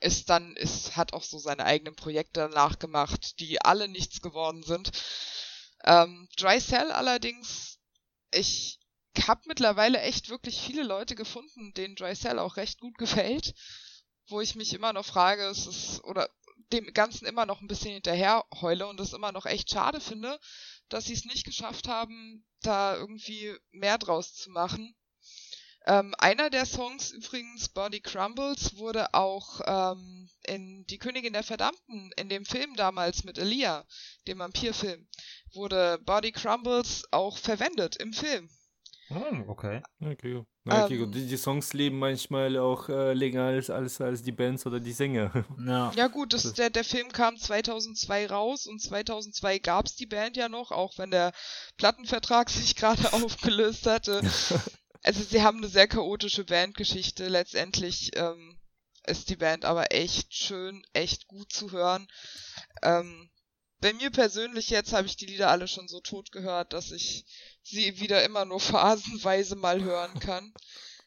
Ist 0.00 0.28
dann, 0.28 0.56
ist, 0.56 0.96
hat 0.96 1.12
auch 1.12 1.22
so 1.22 1.38
seine 1.38 1.64
eigenen 1.64 1.96
Projekte 1.96 2.40
danach 2.40 2.78
gemacht, 2.78 3.38
die 3.40 3.60
alle 3.62 3.88
nichts 3.88 4.20
geworden 4.20 4.62
sind. 4.62 4.90
Ähm, 5.84 6.28
Dry 6.36 6.60
Cell 6.60 6.90
allerdings, 6.92 7.78
ich 8.30 8.79
habe 9.28 9.42
mittlerweile 9.46 10.00
echt 10.00 10.28
wirklich 10.28 10.60
viele 10.60 10.82
Leute 10.82 11.14
gefunden, 11.14 11.72
denen 11.74 11.96
Dry 11.96 12.14
Cell 12.14 12.38
auch 12.38 12.56
recht 12.56 12.80
gut 12.80 12.96
gefällt, 12.98 13.54
wo 14.28 14.40
ich 14.40 14.54
mich 14.54 14.72
immer 14.72 14.92
noch 14.92 15.04
frage, 15.04 15.44
es 15.44 15.66
ist, 15.66 16.04
oder 16.04 16.30
dem 16.72 16.92
Ganzen 16.92 17.26
immer 17.26 17.46
noch 17.46 17.60
ein 17.60 17.66
bisschen 17.66 17.92
hinterher 17.92 18.44
heule 18.60 18.86
und 18.86 19.00
es 19.00 19.12
immer 19.12 19.32
noch 19.32 19.46
echt 19.46 19.70
schade 19.70 20.00
finde, 20.00 20.38
dass 20.88 21.06
sie 21.06 21.14
es 21.14 21.24
nicht 21.24 21.44
geschafft 21.44 21.88
haben, 21.88 22.46
da 22.62 22.96
irgendwie 22.96 23.56
mehr 23.70 23.98
draus 23.98 24.34
zu 24.34 24.50
machen. 24.50 24.94
Ähm, 25.86 26.14
einer 26.18 26.50
der 26.50 26.66
Songs 26.66 27.10
übrigens, 27.10 27.70
Body 27.70 28.00
Crumbles, 28.00 28.76
wurde 28.76 29.14
auch 29.14 29.60
ähm, 29.66 30.28
in 30.46 30.84
Die 30.86 30.98
Königin 30.98 31.32
der 31.32 31.42
Verdammten, 31.42 32.12
in 32.16 32.28
dem 32.28 32.44
Film 32.44 32.76
damals 32.76 33.24
mit 33.24 33.38
Elia, 33.38 33.86
dem 34.28 34.38
Vampirfilm, 34.38 35.08
wurde 35.54 35.98
Body 36.04 36.32
Crumbles 36.32 37.04
auch 37.10 37.38
verwendet 37.38 37.96
im 37.96 38.12
Film. 38.12 38.50
Oh, 39.10 39.50
okay. 39.50 39.82
Okay. 40.00 40.44
Na, 40.64 40.84
okay 40.84 41.02
Ähm. 41.02 41.12
Die, 41.12 41.26
die 41.26 41.36
Songs 41.36 41.72
leben 41.72 41.98
manchmal 41.98 42.56
auch 42.56 42.88
äh, 42.88 43.12
länger 43.12 43.44
als, 43.44 43.68
als, 43.68 44.00
als 44.00 44.22
die 44.22 44.32
Bands 44.32 44.66
oder 44.66 44.78
die 44.78 44.92
Sänger. 44.92 45.32
Ja. 45.66 45.92
Ja 45.96 46.06
gut, 46.08 46.32
das, 46.32 46.52
der, 46.54 46.70
der 46.70 46.84
Film 46.84 47.10
kam 47.10 47.36
2002 47.36 48.26
raus 48.28 48.66
und 48.66 48.80
2002 48.80 49.58
gab's 49.58 49.96
die 49.96 50.06
Band 50.06 50.36
ja 50.36 50.48
noch, 50.48 50.70
auch 50.70 50.96
wenn 50.98 51.10
der 51.10 51.32
Plattenvertrag 51.76 52.50
sich 52.50 52.76
gerade 52.76 53.12
aufgelöst 53.12 53.86
hatte. 53.86 54.20
Also 55.02 55.22
sie 55.22 55.42
haben 55.42 55.58
eine 55.58 55.68
sehr 55.68 55.88
chaotische 55.88 56.44
Bandgeschichte. 56.44 57.28
Letztendlich 57.28 58.12
ähm, 58.16 58.60
ist 59.06 59.28
die 59.28 59.36
Band 59.36 59.64
aber 59.64 59.92
echt 59.92 60.34
schön, 60.34 60.84
echt 60.92 61.26
gut 61.26 61.52
zu 61.52 61.72
hören. 61.72 62.06
Ähm, 62.82 63.30
bei 63.80 63.94
mir 63.94 64.10
persönlich 64.10 64.68
jetzt 64.70 64.92
habe 64.92 65.06
ich 65.06 65.16
die 65.16 65.26
Lieder 65.26 65.48
alle 65.48 65.66
schon 65.66 65.88
so 65.88 66.00
tot 66.00 66.32
gehört, 66.32 66.74
dass 66.74 66.90
ich 66.90 67.24
sie 67.62 68.00
wieder 68.00 68.24
immer 68.24 68.44
nur 68.44 68.60
phasenweise 68.60 69.56
mal 69.56 69.82
hören 69.82 70.18
kann. 70.20 70.52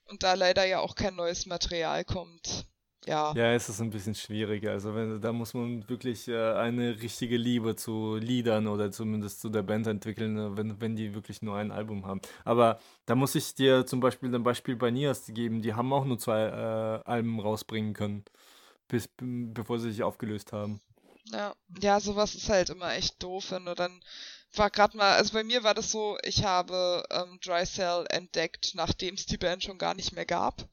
Und 0.06 0.24
da 0.24 0.34
leider 0.34 0.66
ja 0.66 0.80
auch 0.80 0.96
kein 0.96 1.16
neues 1.16 1.46
Material 1.46 2.04
kommt. 2.04 2.66
Ja. 3.06 3.34
Ja, 3.36 3.54
es 3.54 3.68
ist 3.68 3.82
ein 3.82 3.90
bisschen 3.90 4.16
schwieriger. 4.16 4.72
Also 4.72 4.96
wenn, 4.96 5.20
da 5.20 5.34
muss 5.34 5.54
man 5.54 5.88
wirklich 5.90 6.28
äh, 6.28 6.54
eine 6.54 7.02
richtige 7.02 7.38
Liebe 7.38 7.76
zu 7.76 8.16
Liedern 8.16 8.68
oder 8.68 8.92
zumindest 8.92 9.42
zu 9.42 9.50
der 9.50 9.64
Band 9.64 9.88
entwickeln, 9.88 10.38
äh, 10.38 10.58
wenn, 10.58 10.80
wenn 10.80 10.96
die 10.96 11.14
wirklich 11.14 11.42
nur 11.42 11.58
ein 11.58 11.72
Album 11.72 12.06
haben. 12.06 12.22
Aber 12.46 12.80
da 13.06 13.16
muss 13.16 13.36
ich 13.36 13.56
dir 13.56 13.86
zum 13.86 14.00
Beispiel 14.00 14.34
ein 14.34 14.44
Beispiel 14.44 14.76
bei 14.76 14.92
Nias 14.92 15.26
geben. 15.28 15.62
Die 15.62 15.74
haben 15.74 15.92
auch 15.92 16.06
nur 16.06 16.18
zwei 16.18 16.44
äh, 16.44 17.10
Alben 17.10 17.40
rausbringen 17.40 17.94
können, 17.94 18.24
bis, 18.88 19.10
bevor 19.18 19.80
sie 19.80 19.92
sich 19.92 20.04
aufgelöst 20.04 20.54
haben. 20.54 20.80
Ja, 21.26 21.56
ja, 21.82 22.00
sowas 22.00 22.36
ist 22.36 22.50
halt 22.50 22.70
immer 22.70 22.94
echt 22.94 23.22
doof, 23.22 23.52
wenn 23.52 23.66
du 23.66 23.76
dann 23.76 24.02
war 24.58 24.70
grad 24.70 24.94
mal, 24.96 25.14
also 25.16 25.34
bei 25.34 25.44
mir 25.44 25.64
war 25.64 25.74
das 25.74 25.92
so, 25.92 26.18
ich 26.24 26.44
habe 26.44 27.04
ähm, 27.12 27.40
Dry 27.44 27.66
Cell 27.66 28.06
entdeckt, 28.10 28.72
nachdem 28.76 29.16
es 29.16 29.26
die 29.26 29.38
Band 29.38 29.64
schon 29.64 29.78
gar 29.78 29.94
nicht 29.96 30.14
mehr 30.14 30.26
gab. 30.26 30.68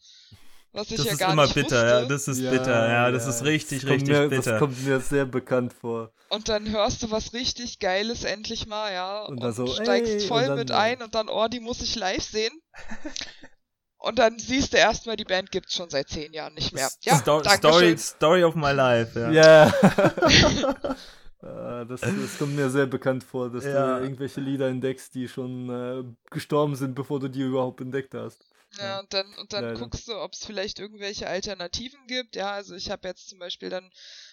Was 0.72 0.88
ich 0.90 0.98
Das 0.98 1.06
ja 1.06 1.12
ist 1.14 1.18
gar 1.18 1.32
immer 1.32 1.44
nicht 1.44 1.54
bitter, 1.54 1.82
wusste. 1.82 1.86
ja. 1.88 2.04
Das 2.04 2.28
ist 2.28 2.48
bitter, 2.48 2.88
ja. 2.88 3.10
Das 3.10 3.26
ist 3.26 3.42
richtig, 3.44 3.80
das 3.82 3.90
richtig 3.90 4.08
mir, 4.10 4.28
bitter. 4.28 4.50
Das 4.52 4.58
kommt 4.60 4.84
mir 4.84 5.00
sehr 5.00 5.24
bekannt 5.24 5.72
vor. 5.72 6.12
Und 6.28 6.48
dann 6.48 6.70
hörst 6.70 7.02
du 7.02 7.10
was 7.10 7.32
richtig 7.32 7.80
Geiles 7.80 8.22
endlich 8.22 8.66
mal, 8.68 8.92
ja. 8.92 9.22
Und 9.24 9.38
Und, 9.38 9.40
dann 9.42 9.52
so, 9.52 9.66
steigst 9.66 10.12
ey, 10.12 10.20
voll 10.28 10.42
und 10.42 10.48
dann- 10.50 10.58
mit 10.58 10.70
ein 10.70 11.02
und 11.02 11.14
dann, 11.16 11.28
oh, 11.28 11.48
die 11.48 11.58
muss 11.58 11.80
ich 11.80 11.96
live 11.96 12.22
sehen. 12.22 12.52
und 13.98 14.20
dann 14.20 14.38
siehst 14.38 14.72
du 14.72 14.76
erstmal, 14.76 15.16
die 15.16 15.24
Band 15.24 15.50
gibt's 15.50 15.74
schon 15.74 15.90
seit 15.90 16.08
zehn 16.08 16.32
Jahren 16.32 16.54
nicht 16.54 16.72
mehr. 16.72 16.88
Ja, 17.00 17.18
Sto 17.18 17.40
danke 17.40 17.58
Story, 17.68 17.84
schön. 17.88 17.98
Story 17.98 18.44
of 18.44 18.54
my 18.54 18.70
life, 18.70 19.18
ja. 19.18 19.30
Ja. 19.32 19.74
Äh, 21.42 21.86
das, 21.86 22.00
das 22.00 22.38
kommt 22.38 22.54
mir 22.54 22.68
sehr 22.70 22.86
bekannt 22.86 23.24
vor, 23.24 23.50
dass 23.50 23.64
Ja. 23.64 23.98
du 23.98 24.04
irgendwelche 24.04 24.40
Lieder 24.40 24.68
entdeckst, 24.68 25.14
die 25.14 25.28
schon 25.28 25.70
äh, 25.70 26.04
gestorben 26.30 26.76
sind, 26.76 26.94
bevor 26.94 27.20
du 27.20 27.28
die 27.28 27.40
überhaupt 27.40 27.80
entdeckt 27.80 28.14
hast. 28.14 28.44
Ja, 28.78 29.00
und 29.00 29.12
dann, 29.12 29.34
und 29.34 29.52
dann 29.52 29.64
Leider. 29.64 29.80
guckst 29.80 30.06
du, 30.06 30.16
ob 30.16 30.32
es 30.32 30.44
vielleicht 30.44 30.78
irgendwelche 30.78 31.26
Alternativen 31.26 32.06
gibt. 32.06 32.36
Ja, 32.36 32.52
also 32.52 32.74
ich 32.76 32.90
habe 32.90 33.08
jetzt 33.08 33.28
zum 33.28 33.38
Beispiel 33.40 33.68
dann 33.68 33.90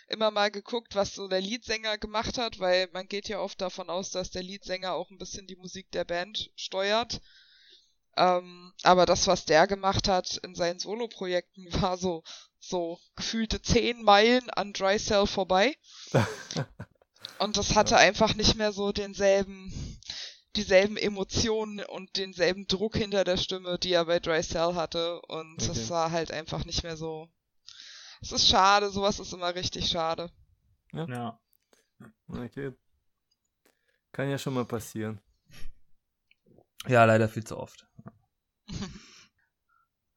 immer 0.09 0.29
mal 0.31 0.51
geguckt, 0.51 0.95
was 0.95 1.15
so 1.15 1.27
der 1.27 1.41
Leadsänger 1.41 1.97
gemacht 1.97 2.37
hat, 2.37 2.59
weil 2.59 2.87
man 2.93 3.07
geht 3.07 3.29
ja 3.29 3.39
oft 3.39 3.59
davon 3.61 3.89
aus, 3.89 4.11
dass 4.11 4.29
der 4.29 4.43
Leadsänger 4.43 4.93
auch 4.93 5.09
ein 5.09 5.17
bisschen 5.17 5.47
die 5.47 5.55
Musik 5.55 5.89
der 5.91 6.03
Band 6.05 6.51
steuert. 6.55 7.19
Ähm, 8.15 8.73
aber 8.83 9.05
das, 9.05 9.27
was 9.27 9.45
der 9.45 9.65
gemacht 9.67 10.07
hat 10.07 10.37
in 10.43 10.55
seinen 10.55 10.79
Soloprojekten, 10.79 11.67
war 11.81 11.97
so, 11.97 12.23
so 12.59 12.99
gefühlte 13.15 13.61
zehn 13.61 14.03
Meilen 14.03 14.49
an 14.51 14.73
Dry 14.73 14.97
Cell 14.99 15.25
vorbei. 15.25 15.75
Und 17.39 17.57
das 17.57 17.75
hatte 17.75 17.97
einfach 17.97 18.33
nicht 18.35 18.55
mehr 18.55 18.71
so 18.71 18.91
denselben, 18.91 19.71
dieselben 20.55 20.97
Emotionen 20.97 21.79
und 21.85 22.17
denselben 22.17 22.67
Druck 22.67 22.97
hinter 22.97 23.23
der 23.23 23.37
Stimme, 23.37 23.77
die 23.79 23.93
er 23.93 24.05
bei 24.05 24.19
Dry 24.19 24.41
Cell 24.41 24.75
hatte. 24.75 25.21
Und 25.23 25.55
Okay. 25.61 25.67
das 25.67 25.89
war 25.89 26.11
halt 26.11 26.31
einfach 26.31 26.65
nicht 26.65 26.83
mehr 26.83 26.97
so. 26.97 27.29
Es 28.21 28.31
ist 28.31 28.47
schade, 28.47 28.89
sowas 28.89 29.19
ist 29.19 29.33
immer 29.33 29.53
richtig 29.53 29.87
schade. 29.89 30.31
ja. 30.93 31.39
Okay. 32.27 32.73
Kann 34.11 34.29
ja 34.29 34.37
schon 34.37 34.53
mal 34.55 34.65
passieren. 34.65 35.21
Ja, 36.87 37.05
leider 37.05 37.27
viel 37.29 37.43
zu 37.43 37.57
oft. 37.57 37.87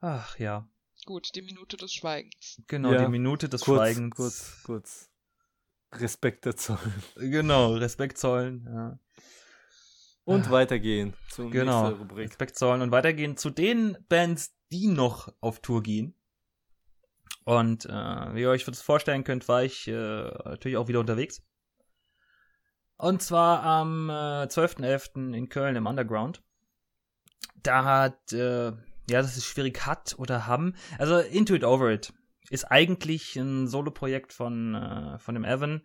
Ach 0.01 0.39
ja, 0.39 0.67
Gut, 1.07 1.35
die 1.35 1.43
Minute 1.43 1.77
des 1.77 1.93
Schweigens. 1.93 2.61
genau, 2.67 2.93
Ja, 2.93 3.05
die 3.05 3.11
Minute 3.11 3.49
des 3.49 3.63
Kurz, 3.63 3.77
Schweigens. 3.79 4.17
kurz, 4.17 4.63
kurz. 4.65 5.10
Respekt 5.93 6.47
dazu. 6.47 6.77
Genau, 7.17 7.75
Respekt 7.75 8.19
zollen. 8.19 8.67
Ja. 8.73 8.99
Und 10.25 10.47
Ah. 10.47 10.51
weitergehen 10.51 11.15
zur 11.31 11.51
Genau, 11.51 11.89
nächsten 11.89 12.03
Rubrik. 12.03 12.29
Respekt 12.31 12.57
zollen 12.57 12.83
und 12.83 12.91
weitergehen 12.93 13.37
zu 13.37 13.51
den 13.51 13.97
Bands, 14.09 14.55
die 14.71 14.87
noch 14.87 15.33
auf 15.41 15.61
Tour 15.61 15.83
gehen. 15.83 16.15
Und 17.45 17.87
äh, 17.87 18.35
wie 18.35 18.43
ihr 18.43 18.51
euch 18.51 18.65
das 18.65 18.83
vorstellen 18.83 19.25
könnt, 19.25 19.49
war 19.49 19.65
ich 19.65 19.89
äh, 19.89 19.93
natürlich 19.93 20.77
auch 20.77 20.89
wieder 20.89 21.01
unterwegs. 21.01 21.43
Und 22.97 23.23
zwar 23.23 23.63
am 23.65 24.11
äh, 24.11 24.45
12.11. 24.47 25.33
in 25.35 25.49
Köln 25.49 25.75
im 25.75 25.87
Underground. 25.87 26.43
Da 27.63 27.85
hat, 27.85 28.33
äh, 28.33 28.67
ja, 28.67 28.73
das 29.23 29.37
ist 29.37 29.47
schwierig, 29.47 29.85
hat 29.87 30.15
oder 30.19 30.47
haben. 30.47 30.77
Also 30.99 31.19
Into 31.19 31.55
It 31.55 31.65
Over 31.65 31.91
It 31.91 32.13
ist 32.51 32.65
eigentlich 32.65 33.37
ein 33.37 33.69
Solo-Projekt 33.69 34.33
von, 34.33 34.75
äh, 34.75 35.19
von 35.19 35.35
dem 35.35 35.45
Evan. 35.45 35.83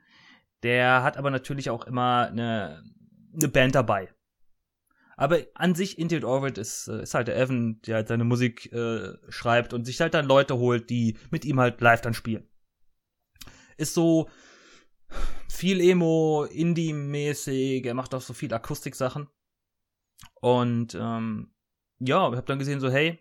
Der 0.63 1.03
hat 1.03 1.15
aber 1.15 1.29
natürlich 1.29 1.69
auch 1.69 1.85
immer 1.85 2.27
eine, 2.27 2.83
eine 3.33 3.47
Band 3.47 3.75
dabei. 3.75 4.13
Aber 5.15 5.39
an 5.53 5.75
sich 5.75 5.97
Into 5.97 6.15
It 6.15 6.25
Over 6.25 6.47
It 6.47 6.57
ist, 6.57 6.87
äh, 6.87 7.03
ist 7.03 7.13
halt 7.13 7.27
der 7.27 7.37
Evan, 7.37 7.79
der 7.83 7.95
halt 7.97 8.07
seine 8.07 8.23
Musik 8.23 8.73
äh, 8.73 9.13
schreibt 9.29 9.73
und 9.73 9.85
sich 9.85 10.01
halt 10.01 10.15
dann 10.15 10.25
Leute 10.25 10.57
holt, 10.57 10.89
die 10.89 11.17
mit 11.29 11.45
ihm 11.45 11.59
halt 11.59 11.79
live 11.79 12.01
dann 12.01 12.15
spielen. 12.15 12.49
Ist 13.77 13.93
so 13.93 14.29
viel 15.47 15.79
Emo, 15.79 16.45
Indie-mäßig, 16.45 17.85
er 17.85 17.93
macht 17.93 18.13
auch 18.13 18.21
so 18.21 18.33
viel 18.33 18.53
Akustiksachen. 18.53 19.27
Und 20.41 20.95
ähm, 20.95 21.53
ja, 21.99 22.29
ich 22.29 22.37
hab 22.37 22.45
dann 22.47 22.59
gesehen, 22.59 22.79
so, 22.79 22.89
hey, 22.89 23.19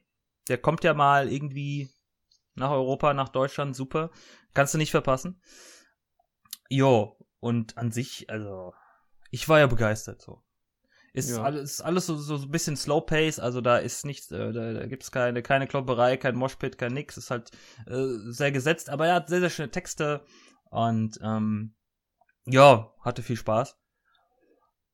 der 0.48 0.58
kommt 0.58 0.82
ja 0.82 0.94
mal 0.94 1.30
irgendwie 1.30 1.90
nach 2.54 2.70
Europa, 2.70 3.14
nach 3.14 3.28
Deutschland, 3.28 3.74
super. 3.76 4.10
Kannst 4.54 4.74
du 4.74 4.78
nicht 4.78 4.90
verpassen. 4.90 5.40
Jo, 6.68 7.16
und 7.40 7.76
an 7.76 7.92
sich, 7.92 8.30
also, 8.30 8.72
ich 9.30 9.48
war 9.48 9.58
ja 9.58 9.66
begeistert, 9.66 10.22
so. 10.22 10.42
Ist 11.12 11.30
Ja. 11.30 11.42
alles, 11.44 11.80
alles 11.80 12.06
so, 12.06 12.16
so 12.16 12.36
ein 12.36 12.50
bisschen 12.50 12.76
Slow 12.76 13.00
Pace, 13.00 13.38
also 13.38 13.60
da 13.60 13.78
ist 13.78 14.04
nichts, 14.04 14.32
äh, 14.32 14.52
da, 14.52 14.72
da 14.72 14.86
gibt's 14.86 15.12
keine, 15.12 15.42
keine 15.42 15.68
Klopperei, 15.68 16.16
kein 16.16 16.34
Moshpit, 16.34 16.76
kein 16.76 16.92
nix, 16.92 17.16
ist 17.16 17.30
halt 17.30 17.52
äh, 17.86 18.06
sehr 18.32 18.50
gesetzt, 18.50 18.90
aber 18.90 19.06
er 19.06 19.14
hat 19.14 19.28
sehr, 19.28 19.38
sehr 19.38 19.50
schöne 19.50 19.70
Texte 19.70 20.24
und 20.70 21.18
ähm, 21.22 21.76
ja, 22.46 22.92
hatte 23.00 23.22
viel 23.22 23.36
Spaß. 23.36 23.76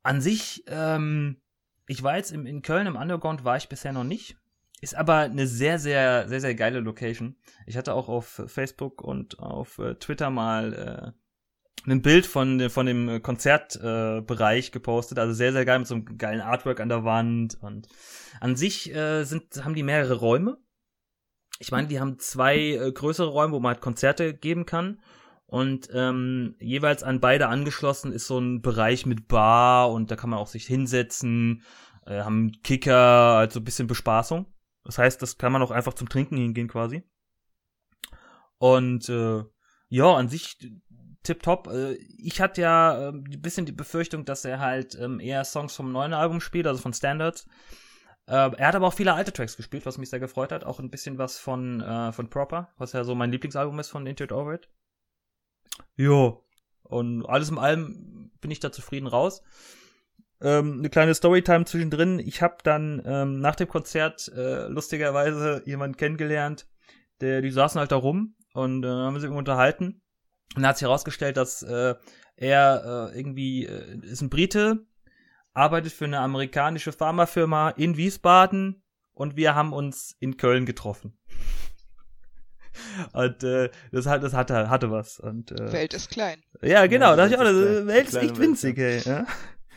An 0.03 0.21
sich, 0.21 0.63
ähm, 0.67 1.41
ich 1.87 2.03
war 2.03 2.17
jetzt 2.17 2.33
im, 2.33 2.45
in 2.45 2.61
Köln 2.63 2.87
im 2.87 2.97
Underground, 2.97 3.45
war 3.45 3.57
ich 3.57 3.69
bisher 3.71 3.93
noch 3.93 4.05
nicht. 4.05 4.37
Ist 4.81 4.97
aber 4.97 5.17
eine 5.17 5.47
sehr, 5.47 5.79
sehr, 5.79 6.29
sehr, 6.29 6.41
sehr 6.41 6.55
geile 6.55 6.81
Location. 6.81 7.37
Ich 7.67 7.77
hatte 7.77 7.95
auch 7.95 8.09
auf 8.09 8.43
Facebook 8.47 9.03
und 9.03 9.39
auf 9.39 9.79
äh, 9.79 9.95
Twitter 9.97 10.31
mal 10.31 10.73
äh, 10.73 11.91
ein 11.91 12.03
Bild 12.03 12.27
von, 12.27 12.71
von 12.71 12.87
dem 12.87 13.23
Konzertbereich 13.23 14.69
äh, 14.69 14.71
gepostet. 14.71 15.19
Also 15.19 15.35
sehr, 15.35 15.53
sehr 15.53 15.65
geil 15.65 15.79
mit 15.79 15.89
so 15.89 15.95
einem 15.95 16.19
geilen 16.19 16.41
Artwork 16.41 16.81
an 16.81 16.89
der 16.89 17.05
Wand. 17.05 17.59
Und 17.61 17.89
an 18.41 18.57
sich 18.57 18.95
äh, 18.95 19.25
sind, 19.25 19.65
haben 19.65 19.75
die 19.75 19.83
mehrere 19.83 20.15
Räume. 20.15 20.59
Ich 21.59 21.71
meine, 21.71 21.89
die 21.89 22.01
haben 22.01 22.19
zwei 22.19 22.59
äh, 22.59 22.93
größere 22.93 23.29
Räume, 23.29 23.53
wo 23.53 23.61
man 23.61 23.75
halt 23.75 23.83
Konzerte 23.83 24.35
geben 24.35 24.65
kann. 24.65 25.01
Und 25.47 25.89
ähm, 25.93 26.55
jeweils 26.61 27.03
an 27.03 27.21
beide 27.21 27.49
angeschlossen 27.49 28.13
ist 28.13 28.29
so 28.29 28.39
ein 28.39 28.63
Bereich 28.63 29.05
mit 29.05 29.27
Bar 29.27 29.91
und 29.91 30.11
da 30.11 30.17
kann 30.17 30.31
man 30.31 30.39
auch 30.39 30.47
sich 30.47 30.65
hinsetzen, 30.65 31.65
äh, 32.07 32.21
haben 32.21 32.53
Kicker, 32.63 32.95
also 32.95 33.59
ein 33.59 33.65
bisschen 33.65 33.89
Bespaßung. 33.89 34.47
Das 34.85 34.99
heißt, 34.99 35.21
das 35.21 35.39
kann 35.39 35.53
man 35.53 35.63
auch 35.63 35.71
einfach 35.71 35.95
zum 35.95 36.09
Trinken 36.09 36.37
hingehen 36.37 36.69
quasi. 36.69 37.03
Und 38.59 39.09
äh, 39.09 39.45
ja, 39.89 40.15
an 40.15 40.29
sich 40.29 40.59
tipptopp. 41.23 41.69
Äh, 41.69 41.95
ich 41.95 42.41
hatte 42.41 42.63
ja 42.63 43.09
äh, 43.09 43.09
ein 43.09 43.43
bisschen 43.43 43.67
die 43.67 43.73
Befürchtung, 43.73 44.25
dass 44.25 44.45
er 44.45 44.61
halt 44.61 44.95
ähm, 44.95 45.21
eher 45.21 45.45
Songs 45.45 45.75
vom 45.75 45.93
neuen 45.93 46.13
Album 46.13 46.41
spielt, 46.41 46.67
also 46.67 46.81
von 46.81 46.93
Standards. 46.95 47.47
Äh, 48.27 48.51
er 48.57 48.69
hat 48.69 48.75
aber 48.75 48.87
auch 48.87 48.95
viele 48.95 49.15
alte 49.15 49.33
Tracks 49.33 49.57
gespielt, 49.57 49.87
was 49.87 49.99
mich 49.99 50.11
sehr 50.11 50.21
gefreut 50.21 50.53
hat. 50.53 50.65
Auch 50.65 50.79
ein 50.79 50.91
bisschen 50.91 51.19
was 51.19 51.39
von, 51.39 51.81
äh, 51.81 52.13
von 52.13 52.31
Proper, 52.31 52.73
was 52.77 52.93
ja 52.93 53.05
so 53.05 53.15
mein 53.15 53.31
Lieblingsalbum 53.31 53.79
ist 53.79 53.89
von 53.89 54.07
Into 54.07 54.25
It 54.25 54.33
Over 54.33 54.55
It. 54.55 54.69
Jo. 55.97 56.47
Und 56.83 57.25
alles 57.27 57.51
in 57.51 57.59
allem 57.59 58.33
bin 58.41 58.51
ich 58.51 58.61
da 58.61 58.73
zufrieden 58.73 59.07
raus. 59.07 59.43
Ähm, 60.43 60.79
eine 60.79 60.91
kleine 60.91 61.15
Storytime 61.15 61.65
zwischendrin. 61.65 62.19
Ich 62.19 62.41
habe 62.43 62.57
dann 62.63 63.03
ähm, 63.05 63.41
nach 63.41 63.57
dem 63.57 63.69
Konzert 63.69 64.31
äh, 64.35 64.69
lustigerweise 64.69 65.63
jemanden 65.67 65.97
kennengelernt, 65.97 66.67
der 67.21 67.43
die 67.43 67.51
saßen 67.51 67.79
halt 67.79 67.93
da 67.93 67.97
rum 67.97 68.37
und 68.55 68.85
äh, 68.85 68.89
haben 68.89 69.21
sich 69.21 69.31
unterhalten. 69.31 70.01
Und 70.57 70.63
da 70.63 70.69
hat 70.69 70.79
sich 70.79 70.87
herausgestellt, 70.87 71.37
dass 71.37 71.63
äh, 71.63 71.95
er 72.37 73.11
äh, 73.13 73.19
irgendwie 73.19 73.67
äh, 73.67 73.99
ist 74.03 74.23
ein 74.23 74.31
Brite 74.31 74.87
arbeitet 75.53 75.93
für 75.93 76.05
eine 76.05 76.21
amerikanische 76.21 76.93
Pharmafirma 76.93 77.71
in 77.71 77.97
Wiesbaden 77.97 78.83
und 79.13 79.37
wir 79.37 79.55
haben 79.55 79.73
uns 79.73 80.17
in 80.21 80.37
Köln 80.37 80.65
getroffen. 80.67 81.19
Und 83.13 83.43
äh, 83.43 83.69
das, 83.93 84.07
hat, 84.07 84.23
das 84.23 84.33
hatte, 84.33 84.71
hatte 84.71 84.91
was. 84.91 85.19
Und, 85.19 85.51
äh, 85.53 85.73
Welt 85.73 85.93
ist 85.93 86.11
klein. 86.11 86.43
Ja, 86.63 86.87
genau, 86.87 87.11
Ja, 87.11 87.17
da 87.17 87.29
dachte 87.29 87.35
ich 87.35 87.41
auch, 87.41 87.45
Welt 87.45 87.79
ist. 87.79 87.87
Welt 87.87 88.09
ist 88.09 88.15
echt 88.15 88.31
Welt, 88.31 88.39
winzig, 88.39 88.79
ey. 88.79 89.01
Ja? 89.01 89.27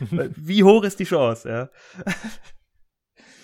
Wie 0.00 0.64
hoch 0.64 0.82
ist 0.82 0.98
die 0.98 1.04
Chance, 1.04 1.48
ja? 1.48 1.70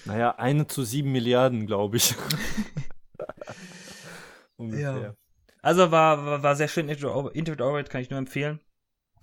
Naja, 0.05 0.34
eine 0.36 0.66
zu 0.66 0.84
sieben 0.84 1.12
Milliarden, 1.12 1.66
glaube 1.66 1.98
ich. 1.98 2.14
Ungefähr. 4.57 5.16
Also 5.62 5.90
war, 5.90 6.24
war, 6.24 6.42
war 6.42 6.57
sehr 6.57 6.68
schön. 6.68 6.88
Intimate 6.88 7.64
Orbit 7.64 7.90
kann 7.90 8.01
ich 8.01 8.11
nur 8.11 8.18
empfehlen. 8.18 8.61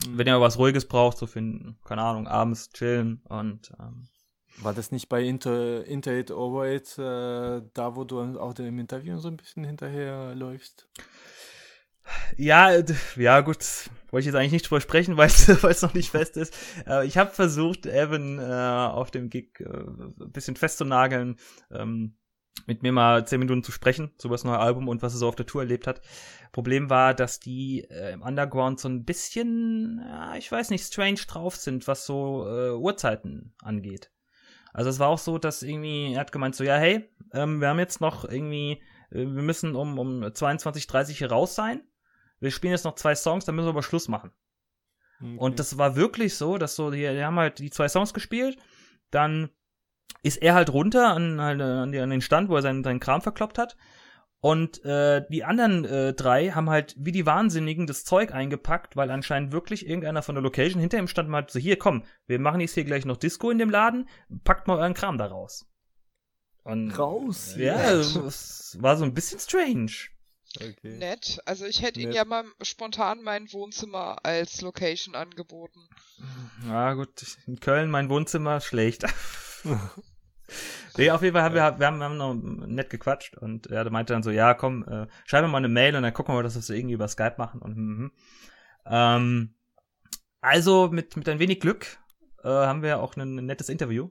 Wenn 0.08 0.28
ihr 0.28 0.34
mal 0.34 0.42
was 0.42 0.60
Ruhiges 0.60 0.88
braucht, 0.88 1.18
so 1.18 1.26
für, 1.26 1.42
keine 1.84 2.02
Ahnung, 2.02 2.28
abends 2.28 2.70
chillen 2.70 3.22
und 3.28 3.72
ähm, 3.80 4.08
War 4.60 4.74
das 4.74 4.92
nicht 4.92 5.10
bei 5.10 5.24
Inter, 5.24 5.84
Inter 5.86 6.12
808 6.12 7.00
äh, 7.00 7.68
da, 7.74 7.96
wo 7.96 8.04
du 8.04 8.40
auch 8.40 8.54
im 8.60 8.80
Interview 8.80 9.18
so 9.18 9.30
ein 9.30 9.38
bisschen 9.38 9.64
hinterher 9.64 10.36
läufst? 10.36 10.88
Ja, 12.38 12.72
ja, 13.16 13.42
gut. 13.42 13.90
Wollte 14.10 14.22
ich 14.22 14.26
jetzt 14.28 14.36
eigentlich 14.36 14.54
nicht 14.54 14.70
drüber 14.70 14.82
sprechen, 14.82 15.18
weil 15.18 15.28
es 15.28 15.82
noch 15.82 15.94
nicht 15.94 16.12
fest 16.12 16.38
ist. 16.38 16.56
Äh, 16.88 17.06
ich 17.06 17.18
habe 17.18 17.32
versucht, 17.32 17.86
Evan 17.86 18.40
äh, 18.40 18.44
auf 18.44 19.12
dem 19.12 19.30
Gig 19.30 19.60
äh, 19.60 19.66
ein 19.66 20.32
bisschen 20.32 20.56
festzunageln, 20.56 21.38
ähm, 21.72 22.18
mit 22.66 22.84
mir 22.84 22.92
mal 22.92 23.28
zehn 23.28 23.40
Minuten 23.40 23.64
zu 23.64 23.72
sprechen, 23.72 24.12
so 24.18 24.30
über 24.30 24.36
das 24.36 24.44
neue 24.44 24.60
Album 24.60 24.88
und 24.88 25.02
was 25.02 25.14
er 25.14 25.20
so 25.20 25.28
auf 25.28 25.36
der 25.36 25.46
Tour 25.46 25.62
erlebt 25.62 25.88
hat. 25.88 26.02
Problem 26.52 26.90
war, 26.90 27.14
dass 27.14 27.40
die 27.40 27.86
äh, 27.90 28.14
im 28.14 28.22
Underground 28.22 28.80
so 28.80 28.90
ein 28.90 29.06
bisschen, 29.06 30.02
ich 30.38 30.52
weiß 30.52 30.70
nicht, 30.70 30.86
strange 30.86 31.20
drauf 31.28 31.56
sind, 31.56 31.88
was 31.88 32.06
so 32.06 32.48
äh, 32.48 32.72
Uhrzeiten 32.72 33.54
angeht. 33.62 34.12
Also 34.74 34.90
es 34.90 35.00
war 35.00 35.08
auch 35.08 35.18
so, 35.18 35.38
dass 35.38 35.64
irgendwie, 35.64 36.14
er 36.14 36.20
hat 36.20 36.32
gemeint 36.32 36.56
so, 36.56 36.64
ja, 36.64 36.78
hey, 36.78 37.10
ähm, 37.34 37.62
wir 37.62 37.70
haben 37.70 37.80
jetzt 37.80 38.00
noch 38.00 38.26
irgendwie, 38.26 38.82
äh, 39.12 39.26
wir 39.26 39.42
müssen 39.42 39.76
um, 39.76 39.98
um 39.98 40.24
22.30 40.24 41.14
hier 41.14 41.32
raus 41.32 41.56
sein. 41.56 41.82
Wir 42.40 42.52
spielen 42.52 42.72
jetzt 42.72 42.86
noch 42.86 42.96
zwei 42.96 43.16
Songs, 43.16 43.46
dann 43.46 43.56
müssen 43.56 43.68
wir 43.68 43.72
aber 43.72 43.84
Schluss 43.84 44.08
machen. 44.08 44.32
Okay. 45.20 45.38
Und 45.38 45.60
das 45.60 45.78
war 45.78 45.96
wirklich 45.96 46.36
so, 46.36 46.58
dass 46.58 46.76
so, 46.76 46.92
die, 46.92 47.00
die 47.00 47.24
haben 47.24 47.38
halt 47.38 47.60
die 47.60 47.70
zwei 47.70 47.88
Songs 47.88 48.14
gespielt, 48.14 48.58
dann 49.12 49.50
ist 50.24 50.38
er 50.38 50.54
halt 50.54 50.72
runter 50.72 51.14
an, 51.14 51.40
an, 51.40 51.92
den 51.92 52.22
Stand, 52.22 52.50
wo 52.50 52.56
er 52.56 52.62
seinen, 52.62 52.84
seinen 52.84 53.00
Kram 53.00 53.22
verkloppt 53.22 53.58
hat. 53.58 53.78
Und 54.40 54.86
äh, 54.86 55.26
die 55.30 55.44
anderen 55.44 55.84
äh, 55.86 56.14
drei 56.14 56.52
haben 56.52 56.70
halt 56.70 56.96
wie 56.98 57.12
die 57.12 57.26
Wahnsinnigen 57.26 57.88
das 57.88 58.06
Zeug 58.06 58.32
eingepackt, 58.32 58.96
weil 58.96 59.10
anscheinend 59.10 59.52
wirklich 59.52 59.88
irgendeiner 59.88 60.22
von 60.22 60.36
der 60.36 60.44
Location 60.44 60.80
hinter 60.80 61.00
ihm 61.00 61.08
stand 61.08 61.28
und 61.28 61.32
meinte 61.32 61.54
so, 61.54 61.60
hier, 61.60 61.78
komm, 61.78 62.04
wir 62.28 62.40
machen 62.40 62.62
jetzt 62.62 62.76
hier 62.76 62.84
gleich 62.84 63.04
noch 63.04 63.18
Disco 63.18 63.50
in 63.50 63.58
dem 63.58 63.72
Laden, 63.72 64.08
packt 64.44 64.68
mal 64.68 64.78
euren 64.78 64.94
Kram 64.94 65.18
da 65.18 65.26
raus. 65.26 65.68
Und, 66.64 66.92
Raus 66.92 67.56
Ja, 67.58 67.76
also, 67.76 68.26
es 68.26 68.78
war 68.80 68.96
so 68.98 69.06
ein 69.06 69.14
bisschen 69.14 69.40
strange. 69.40 69.92
Okay. 70.60 70.98
Nett. 70.98 71.40
Also 71.46 71.66
ich 71.66 71.82
hätte 71.82 72.00
Ihnen 72.00 72.10
Nett. 72.10 72.18
ja 72.18 72.26
mal 72.26 72.46
spontan 72.62 73.24
mein 73.24 73.52
Wohnzimmer 73.54 74.18
als 74.24 74.62
Location 74.62 75.16
angeboten. 75.16 75.88
Ja, 76.68 76.94
gut, 76.94 77.38
in 77.46 77.60
Köln 77.60 77.90
mein 77.90 78.10
Wohnzimmer 78.10 78.60
schlecht. 78.62 79.06
nee, 80.98 81.12
auf 81.12 81.22
jeden 81.22 81.34
Fall 81.34 81.44
haben 81.44 81.56
wir, 81.56 81.80
wir 81.80 81.88
haben, 81.88 82.00
wir 82.00 82.06
haben 82.06 82.18
noch 82.18 82.34
nett 82.34 82.90
gequatscht 82.90 83.38
und 83.38 83.68
er 83.68 83.90
meinte 83.90 84.14
dann 84.14 84.24
so, 84.24 84.32
ja, 84.32 84.54
komm, 84.54 84.84
äh, 84.88 85.08
schreib 85.26 85.44
mir 85.44 85.50
mal 85.50 85.58
eine 85.60 85.70
Mail 85.70 85.96
und 85.96 86.04
dann 86.04 86.14
gucken 86.14 86.36
wir, 86.36 86.44
dass 86.44 86.56
wir 86.56 86.60
das 86.60 86.70
irgendwie 86.70 86.96
über 86.96 87.08
Skype 87.08 87.36
machen 87.38 87.62
und 87.62 87.78
mhm. 87.78 88.12
ähm, 88.86 89.54
also 90.42 90.90
mit, 90.90 91.16
mit 91.18 91.28
ein 91.30 91.40
wenig 91.40 91.60
Glück 91.60 91.98
äh, 92.44 92.50
haben 92.50 92.82
wir 92.82 93.00
auch 93.00 93.16
ein, 93.16 93.36
nettes 93.36 93.70
Interview. 93.70 94.10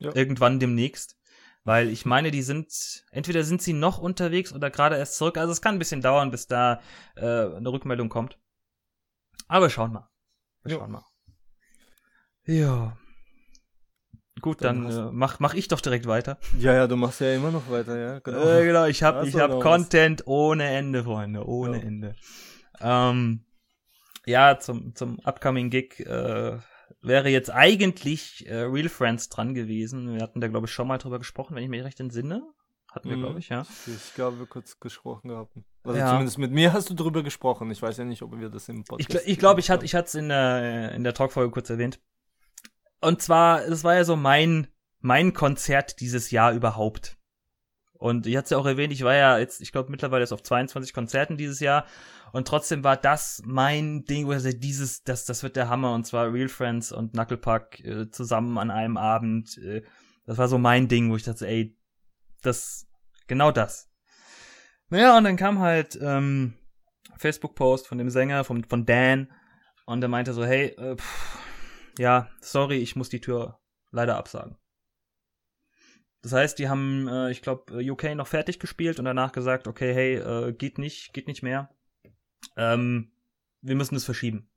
Ja. 0.00 0.14
Irgendwann 0.14 0.60
demnächst. 0.60 1.16
Weil 1.64 1.88
ich 1.90 2.06
meine, 2.06 2.30
die 2.30 2.42
sind, 2.42 3.04
entweder 3.10 3.44
sind 3.44 3.60
sie 3.60 3.74
noch 3.74 3.98
unterwegs 3.98 4.52
oder 4.52 4.70
gerade 4.70 4.96
erst 4.96 5.16
zurück. 5.16 5.36
Also 5.36 5.52
es 5.52 5.60
kann 5.60 5.74
ein 5.76 5.78
bisschen 5.78 6.00
dauern, 6.00 6.30
bis 6.30 6.46
da 6.46 6.80
äh, 7.16 7.20
eine 7.24 7.70
Rückmeldung 7.70 8.08
kommt. 8.08 8.38
Aber 9.46 9.66
wir 9.66 9.70
schauen 9.70 9.92
mal. 9.92 10.08
Wir 10.62 10.76
schauen 10.76 10.90
mal. 10.92 11.04
Ja. 12.46 12.96
Gut, 14.40 14.64
Dann 14.64 14.84
dann, 14.88 15.08
äh, 15.08 15.12
mach, 15.12 15.38
mach 15.38 15.52
ich 15.54 15.68
doch 15.68 15.82
direkt 15.82 16.06
weiter. 16.06 16.38
Ja, 16.58 16.72
ja, 16.72 16.86
du 16.86 16.96
machst 16.96 17.20
ja 17.20 17.34
immer 17.34 17.50
noch 17.50 17.68
weiter, 17.70 17.98
ja. 17.98 18.18
Genau. 18.20 18.42
Äh, 18.42 18.64
genau, 18.64 18.86
ich 18.86 19.02
hab, 19.02 19.16
Hast 19.16 19.28
ich 19.28 19.36
hab 19.36 19.50
was? 19.50 19.62
Content 19.62 20.26
ohne 20.26 20.66
Ende, 20.66 21.04
Freunde, 21.04 21.46
ohne 21.46 21.76
Ja. 21.78 21.82
Ende. 21.82 22.14
Ähm, 22.80 23.44
ja, 24.24 24.58
zum, 24.58 24.94
zum 24.94 25.18
upcoming 25.20 25.68
Gig 25.68 26.00
äh, 26.00 26.58
wäre 27.02 27.28
jetzt 27.28 27.50
eigentlich 27.50 28.46
äh, 28.48 28.54
Real 28.62 28.88
Friends 28.88 29.28
dran 29.28 29.54
gewesen. 29.54 30.14
Wir 30.14 30.22
hatten 30.22 30.40
da, 30.40 30.48
glaube 30.48 30.66
ich, 30.66 30.72
schon 30.72 30.88
mal 30.88 30.98
drüber 30.98 31.18
gesprochen, 31.18 31.54
wenn 31.56 31.62
ich 31.62 31.68
mich 31.70 31.82
recht 31.84 32.00
entsinne. 32.00 32.42
Hatten 32.92 33.08
wir, 33.08 33.16
Mhm. 33.16 33.20
glaube 33.22 33.38
ich, 33.38 33.48
ja. 33.48 33.64
Ich 33.86 34.14
glaube, 34.14 34.40
wir 34.40 34.46
kurz 34.46 34.80
gesprochen 34.80 35.28
gehabt. 35.28 35.54
Also 35.84 35.98
Ja. 35.98 36.08
zumindest 36.10 36.38
mit 36.38 36.50
mir 36.50 36.72
hast 36.72 36.90
du 36.90 36.94
drüber 36.94 37.22
gesprochen. 37.22 37.70
Ich 37.70 37.80
weiß 37.80 37.96
ja 37.98 38.04
nicht, 38.04 38.22
ob 38.22 38.36
wir 38.38 38.48
das 38.50 38.68
im 38.68 38.80
Ich, 38.80 38.84
Podcast 38.86 39.28
ich 39.28 39.38
glaube, 39.38 39.60
ich 39.60 39.70
hatte 39.70 39.84
ich 39.84 39.94
hatte 39.94 40.08
es 40.08 40.14
in 40.16 40.28
der, 40.28 40.92
in 40.92 41.04
der 41.04 41.14
Talkfolge 41.14 41.52
kurz 41.52 41.70
erwähnt. 41.70 42.00
Und 43.00 43.22
zwar, 43.22 43.62
es 43.64 43.84
war 43.84 43.94
ja 43.94 44.04
so 44.04 44.16
mein, 44.16 44.66
mein 44.98 45.32
Konzert 45.32 46.00
dieses 46.00 46.30
Jahr 46.32 46.52
überhaupt. 46.52 47.16
Und 48.00 48.26
ich 48.26 48.34
hatte 48.34 48.44
es 48.44 48.50
ja 48.50 48.56
auch 48.56 48.64
erwähnt, 48.64 48.94
ich 48.94 49.04
war 49.04 49.14
ja 49.14 49.38
jetzt, 49.38 49.60
ich 49.60 49.72
glaube, 49.72 49.90
mittlerweile 49.90 50.24
ist 50.24 50.32
auf 50.32 50.42
22 50.42 50.94
Konzerten 50.94 51.36
dieses 51.36 51.60
Jahr. 51.60 51.84
Und 52.32 52.48
trotzdem 52.48 52.82
war 52.82 52.96
das 52.96 53.42
mein 53.44 54.04
Ding, 54.04 54.26
wo 54.26 54.32
ich 54.32 54.40
sagte, 54.40 54.58
dieses, 54.58 55.04
das, 55.04 55.26
das 55.26 55.42
wird 55.42 55.54
der 55.54 55.68
Hammer. 55.68 55.92
Und 55.92 56.06
zwar 56.06 56.32
Real 56.32 56.48
Friends 56.48 56.92
und 56.92 57.12
Knucklepuck 57.12 57.78
äh, 57.80 58.10
zusammen 58.10 58.56
an 58.56 58.70
einem 58.70 58.96
Abend. 58.96 59.58
Äh, 59.58 59.82
das 60.24 60.38
war 60.38 60.48
so 60.48 60.56
mein 60.56 60.88
Ding, 60.88 61.10
wo 61.10 61.16
ich 61.16 61.24
dachte, 61.24 61.46
ey, 61.46 61.76
das, 62.40 62.86
genau 63.26 63.52
das. 63.52 63.90
Naja, 64.88 65.18
und 65.18 65.24
dann 65.24 65.36
kam 65.36 65.58
halt 65.58 65.98
ähm, 66.00 66.54
Facebook-Post 67.18 67.86
von 67.86 67.98
dem 67.98 68.08
Sänger, 68.08 68.44
von, 68.44 68.64
von 68.64 68.86
Dan. 68.86 69.30
Und 69.84 70.02
er 70.02 70.08
meinte 70.08 70.32
so, 70.32 70.42
hey, 70.42 70.68
äh, 70.68 70.96
pff, 70.96 71.38
ja, 71.98 72.30
sorry, 72.40 72.78
ich 72.78 72.96
muss 72.96 73.10
die 73.10 73.20
Tür 73.20 73.60
leider 73.90 74.16
absagen. 74.16 74.56
Das 76.22 76.32
heißt, 76.32 76.58
die 76.58 76.68
haben, 76.68 77.08
äh, 77.08 77.30
ich 77.30 77.42
glaube, 77.42 77.72
UK 77.74 78.14
noch 78.14 78.26
fertig 78.26 78.58
gespielt 78.58 78.98
und 78.98 79.04
danach 79.06 79.32
gesagt, 79.32 79.66
okay, 79.66 79.94
hey, 79.94 80.14
äh, 80.16 80.52
geht 80.52 80.78
nicht, 80.78 81.12
geht 81.12 81.26
nicht 81.26 81.42
mehr. 81.42 81.70
Ähm, 82.56 83.12
wir 83.62 83.74
müssen 83.74 83.94
das 83.94 84.04
verschieben. 84.04 84.48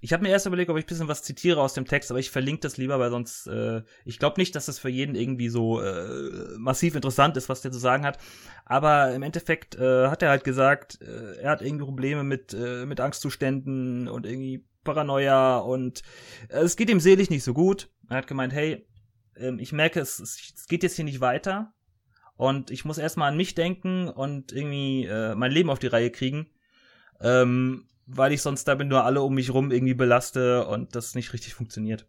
Ich 0.00 0.12
habe 0.12 0.22
mir 0.22 0.28
erst 0.28 0.44
überlegt, 0.44 0.68
ob 0.70 0.76
ich 0.76 0.84
ein 0.84 0.86
bisschen 0.86 1.08
was 1.08 1.22
zitiere 1.22 1.62
aus 1.62 1.72
dem 1.72 1.86
Text, 1.86 2.10
aber 2.10 2.20
ich 2.20 2.30
verlinke 2.30 2.60
das 2.60 2.76
lieber, 2.76 2.98
weil 2.98 3.10
sonst, 3.10 3.46
äh, 3.46 3.82
ich 4.04 4.18
glaube 4.18 4.38
nicht, 4.38 4.54
dass 4.54 4.66
das 4.66 4.78
für 4.78 4.90
jeden 4.90 5.14
irgendwie 5.14 5.48
so 5.48 5.80
äh, 5.80 6.58
massiv 6.58 6.94
interessant 6.94 7.38
ist, 7.38 7.48
was 7.48 7.62
der 7.62 7.72
zu 7.72 7.78
sagen 7.78 8.04
hat. 8.04 8.18
Aber 8.66 9.14
im 9.14 9.22
Endeffekt 9.22 9.76
äh, 9.76 10.08
hat 10.08 10.22
er 10.22 10.28
halt 10.28 10.44
gesagt, 10.44 11.00
äh, 11.00 11.36
er 11.36 11.50
hat 11.50 11.62
irgendwie 11.62 11.86
Probleme 11.86 12.22
mit, 12.22 12.52
äh, 12.52 12.84
mit 12.84 13.00
Angstzuständen 13.00 14.06
und 14.06 14.26
irgendwie 14.26 14.66
Paranoia 14.84 15.56
und 15.56 16.02
äh, 16.50 16.58
es 16.58 16.76
geht 16.76 16.90
ihm 16.90 17.00
selig 17.00 17.30
nicht 17.30 17.42
so 17.42 17.54
gut. 17.54 17.88
Er 18.10 18.18
hat 18.18 18.26
gemeint, 18.26 18.52
hey, 18.52 18.86
ähm, 19.36 19.58
ich 19.58 19.72
merke, 19.72 20.00
es, 20.00 20.18
es, 20.18 20.66
geht 20.68 20.82
jetzt 20.82 20.96
hier 20.96 21.04
nicht 21.04 21.20
weiter 21.20 21.72
und 22.36 22.70
ich 22.70 22.84
muss 22.84 22.98
erstmal 22.98 23.30
an 23.30 23.36
mich 23.36 23.54
denken 23.54 24.08
und 24.08 24.52
irgendwie 24.52 25.04
äh, 25.06 25.34
mein 25.34 25.52
Leben 25.52 25.70
auf 25.70 25.78
die 25.78 25.86
Reihe 25.86 26.10
kriegen. 26.10 26.50
Ähm, 27.20 27.88
weil 28.06 28.32
ich 28.32 28.42
sonst 28.42 28.64
damit 28.64 28.88
nur 28.88 29.04
alle 29.04 29.22
um 29.22 29.34
mich 29.34 29.52
rum 29.52 29.70
irgendwie 29.70 29.94
belaste 29.94 30.66
und 30.66 30.94
das 30.94 31.14
nicht 31.14 31.32
richtig 31.32 31.54
funktioniert. 31.54 32.06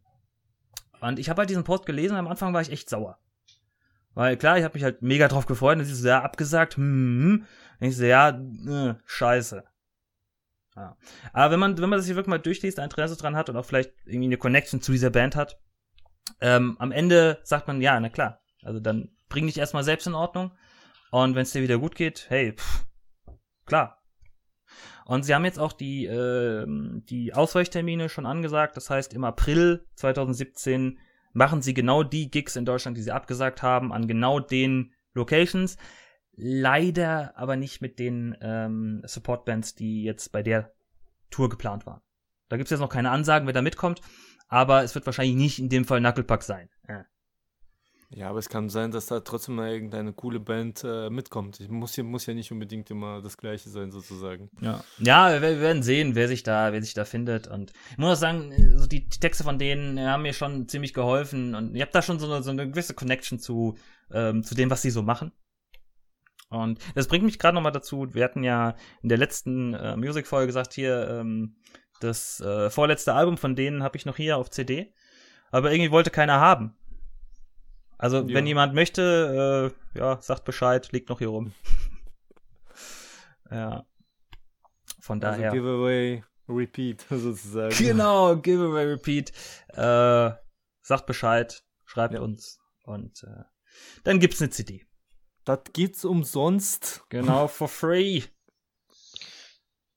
Und 0.99 1.19
ich 1.19 1.29
habe 1.29 1.39
halt 1.39 1.49
diesen 1.49 1.63
Post 1.63 1.85
gelesen 1.85 2.17
am 2.17 2.27
Anfang 2.27 2.53
war 2.53 2.61
ich 2.61 2.71
echt 2.71 2.89
sauer. 2.89 3.19
Weil 4.13 4.37
klar, 4.37 4.57
ich 4.57 4.63
habe 4.63 4.73
mich 4.73 4.83
halt 4.83 5.01
mega 5.01 5.27
drauf 5.27 5.45
gefreut, 5.45 5.77
und 5.77 5.85
sie 5.85 5.93
so, 5.93 6.07
ja, 6.07 6.21
abgesagt, 6.21 6.77
hm. 6.77 7.45
Und 7.79 7.87
ich 7.87 7.97
so, 7.97 8.05
ja, 8.05 8.29
äh, 8.29 8.95
scheiße. 9.05 9.63
Ja. 10.75 10.97
Aber 11.33 11.51
wenn 11.51 11.59
man, 11.59 11.77
wenn 11.77 11.89
man 11.89 11.99
das 11.99 12.05
hier 12.05 12.15
wirklich 12.15 12.29
mal 12.29 12.39
durchliest, 12.39 12.79
ein 12.79 12.85
Interesse 12.85 13.17
dran 13.17 13.35
hat 13.35 13.49
und 13.49 13.57
auch 13.57 13.65
vielleicht 13.65 13.93
irgendwie 14.05 14.27
eine 14.27 14.37
Connection 14.37 14.81
zu 14.81 14.91
dieser 14.91 15.09
Band 15.09 15.35
hat, 15.35 15.59
ähm, 16.41 16.75
am 16.79 16.91
Ende 16.91 17.39
sagt 17.43 17.67
man, 17.67 17.81
ja, 17.81 17.99
na 17.99 18.09
klar. 18.09 18.41
Also 18.63 18.79
dann 18.79 19.09
bring 19.29 19.47
dich 19.47 19.57
erstmal 19.57 19.83
selbst 19.83 20.07
in 20.07 20.15
Ordnung. 20.15 20.51
Und 21.11 21.35
wenn 21.35 21.43
es 21.43 21.51
dir 21.51 21.61
wieder 21.61 21.77
gut 21.77 21.95
geht, 21.95 22.25
hey, 22.29 22.53
pff, 22.53 22.85
klar, 23.65 24.05
und 25.05 25.23
sie 25.23 25.35
haben 25.35 25.45
jetzt 25.45 25.59
auch 25.59 25.71
die, 25.71 26.05
äh, 26.05 26.65
die 26.67 27.33
Ausweichtermine 27.33 28.09
schon 28.09 28.25
angesagt. 28.25 28.75
Das 28.75 28.89
heißt, 28.89 29.13
im 29.13 29.23
April 29.23 29.85
2017 29.95 30.97
machen 31.33 31.61
sie 31.61 31.75
genau 31.75 32.01
die 32.01 32.31
Gigs 32.31 32.55
in 32.55 32.65
Deutschland, 32.65 32.97
die 32.97 33.03
sie 33.03 33.11
abgesagt 33.11 33.61
haben, 33.61 33.93
an 33.93 34.07
genau 34.07 34.39
den 34.39 34.93
Locations. 35.13 35.77
Leider 36.33 37.37
aber 37.37 37.55
nicht 37.55 37.81
mit 37.81 37.99
den 37.99 38.35
ähm, 38.41 39.03
Supportbands, 39.05 39.75
die 39.75 40.03
jetzt 40.03 40.31
bei 40.31 40.41
der 40.41 40.73
Tour 41.29 41.49
geplant 41.49 41.85
waren. 41.85 42.01
Da 42.49 42.57
gibt 42.57 42.67
es 42.67 42.71
jetzt 42.71 42.79
noch 42.79 42.89
keine 42.89 43.11
Ansagen, 43.11 43.45
wer 43.45 43.53
da 43.53 43.61
mitkommt, 43.61 44.01
aber 44.47 44.83
es 44.83 44.95
wird 44.95 45.05
wahrscheinlich 45.05 45.35
nicht 45.35 45.59
in 45.59 45.69
dem 45.69 45.85
Fall 45.85 45.99
Knucklepuck 45.99 46.43
sein. 46.43 46.69
Ja. 46.87 47.05
Ja, 48.09 48.29
aber 48.29 48.39
es 48.39 48.49
kann 48.49 48.69
sein, 48.69 48.91
dass 48.91 49.07
da 49.07 49.19
trotzdem 49.19 49.55
mal 49.55 49.71
irgendeine 49.71 50.13
coole 50.13 50.39
Band 50.39 50.83
äh, 50.85 51.09
mitkommt. 51.09 51.59
Ich 51.59 51.69
muss, 51.69 51.95
ja, 51.95 52.03
muss 52.03 52.25
ja 52.25 52.33
nicht 52.33 52.51
unbedingt 52.51 52.89
immer 52.91 53.21
das 53.21 53.35
Gleiche 53.35 53.69
sein, 53.69 53.91
sozusagen. 53.91 54.49
Ja, 54.61 54.83
ja 54.99 55.33
wir, 55.33 55.41
wir 55.41 55.59
werden 55.59 55.83
sehen, 55.83 56.15
wer 56.15 56.27
sich 56.27 56.43
da, 56.43 56.71
wer 56.71 56.81
sich 56.81 56.93
da 56.93 57.03
findet. 57.03 57.47
Und 57.47 57.73
ich 57.91 57.97
muss 57.97 58.17
auch 58.17 58.21
sagen, 58.21 58.51
äh, 58.51 58.77
so 58.77 58.87
die, 58.87 59.09
die 59.09 59.19
Texte 59.19 59.43
von 59.43 59.57
denen 59.57 59.99
haben 59.99 60.21
mir 60.21 60.33
schon 60.33 60.67
ziemlich 60.67 60.93
geholfen. 60.93 61.55
Und 61.55 61.75
ich 61.75 61.81
habe 61.81 61.91
da 61.91 62.01
schon 62.01 62.19
so 62.19 62.31
eine, 62.31 62.43
so 62.43 62.51
eine 62.51 62.69
gewisse 62.69 62.93
Connection 62.93 63.39
zu, 63.39 63.75
ähm, 64.11 64.43
zu 64.43 64.55
dem, 64.55 64.69
was 64.69 64.81
sie 64.81 64.91
so 64.91 65.01
machen. 65.01 65.31
Und 66.49 66.79
das 66.93 67.07
bringt 67.07 67.25
mich 67.25 67.39
gerade 67.39 67.55
nochmal 67.55 67.71
dazu, 67.71 68.13
wir 68.13 68.23
hatten 68.23 68.43
ja 68.43 68.75
in 69.01 69.09
der 69.09 69.17
letzten 69.17 69.73
äh, 69.73 69.97
Music-Folge 69.97 70.47
gesagt, 70.47 70.73
hier, 70.73 71.07
ähm, 71.09 71.57
das 72.05 72.39
äh, 72.39 72.69
vorletzte 72.69 73.13
Album 73.13 73.37
von 73.37 73.55
denen 73.55 73.83
habe 73.83 73.97
ich 73.97 74.05
noch 74.05 74.17
hier 74.17 74.37
auf 74.37 74.49
CD. 74.49 74.93
Aber 75.51 75.71
irgendwie 75.71 75.91
wollte 75.91 76.09
keiner 76.09 76.39
haben. 76.39 76.75
Also, 77.97 78.17
ja. 78.21 78.33
wenn 78.33 78.45
jemand 78.45 78.73
möchte, 78.73 79.73
äh, 79.95 79.99
ja, 79.99 80.21
sagt 80.21 80.43
Bescheid, 80.43 80.91
liegt 80.91 81.09
noch 81.09 81.19
hier 81.19 81.29
rum. 81.29 81.53
ja. 83.51 83.85
Von 84.99 85.23
also 85.23 85.37
daher. 85.37 85.51
Also 85.51 85.61
Giveaway, 85.61 86.23
Repeat, 86.49 87.05
sozusagen. 87.09 87.75
Genau, 87.77 88.35
Giveaway, 88.35 88.85
Repeat. 88.85 89.31
Äh, 89.69 90.31
sagt 90.81 91.05
Bescheid, 91.05 91.63
schreibt 91.85 92.13
ja. 92.13 92.21
uns 92.21 92.59
und 92.83 93.23
äh, 93.23 93.43
dann 94.03 94.19
gibt's 94.19 94.41
eine 94.41 94.49
CD. 94.49 94.85
Das 95.45 95.59
geht's 95.73 96.05
umsonst. 96.05 97.03
Genau, 97.09 97.47
for 97.47 97.67
free. 97.67 98.23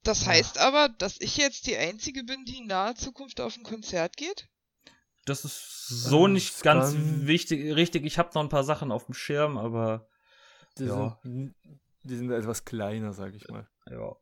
Das 0.08 0.26
heißt 0.26 0.56
aber, 0.56 0.88
dass 0.88 1.20
ich 1.20 1.36
jetzt 1.36 1.66
die 1.66 1.76
Einzige 1.76 2.24
bin, 2.24 2.46
die 2.46 2.56
in 2.56 2.66
naher 2.66 2.94
Zukunft 2.94 3.42
auf 3.42 3.58
ein 3.58 3.62
Konzert 3.62 4.16
geht? 4.16 4.48
Das 5.26 5.44
ist 5.44 5.86
so 5.86 6.26
äh, 6.26 6.30
nicht 6.30 6.62
ganz 6.62 6.94
wichtig, 6.96 7.74
richtig. 7.74 8.06
Ich 8.06 8.16
habe 8.16 8.30
noch 8.32 8.42
ein 8.42 8.48
paar 8.48 8.64
Sachen 8.64 8.90
auf 8.90 9.04
dem 9.04 9.12
Schirm, 9.12 9.58
aber 9.58 10.08
die, 10.78 10.84
ja. 10.84 11.20
sind, 11.22 11.54
die 12.04 12.16
sind 12.16 12.30
etwas 12.30 12.64
kleiner, 12.64 13.12
sag 13.12 13.34
ich 13.34 13.46
mal. 13.48 13.68
Ja. 13.90 14.16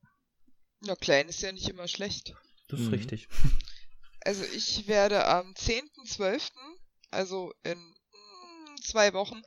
Ja, 0.82 0.97
klein 0.97 1.28
ist 1.28 1.43
ja 1.43 1.53
nicht 1.53 1.68
immer 1.68 1.87
schlecht. 1.87 2.34
Das 2.66 2.80
ist 2.80 2.87
mhm. 2.87 2.95
richtig. 2.95 3.28
Also 4.22 4.43
ich 4.43 4.89
werde 4.89 5.24
am 5.24 5.53
10.12., 5.53 6.51
also 7.12 7.53
in 7.62 7.78
mm, 7.78 8.82
zwei 8.82 9.12
Wochen, 9.12 9.41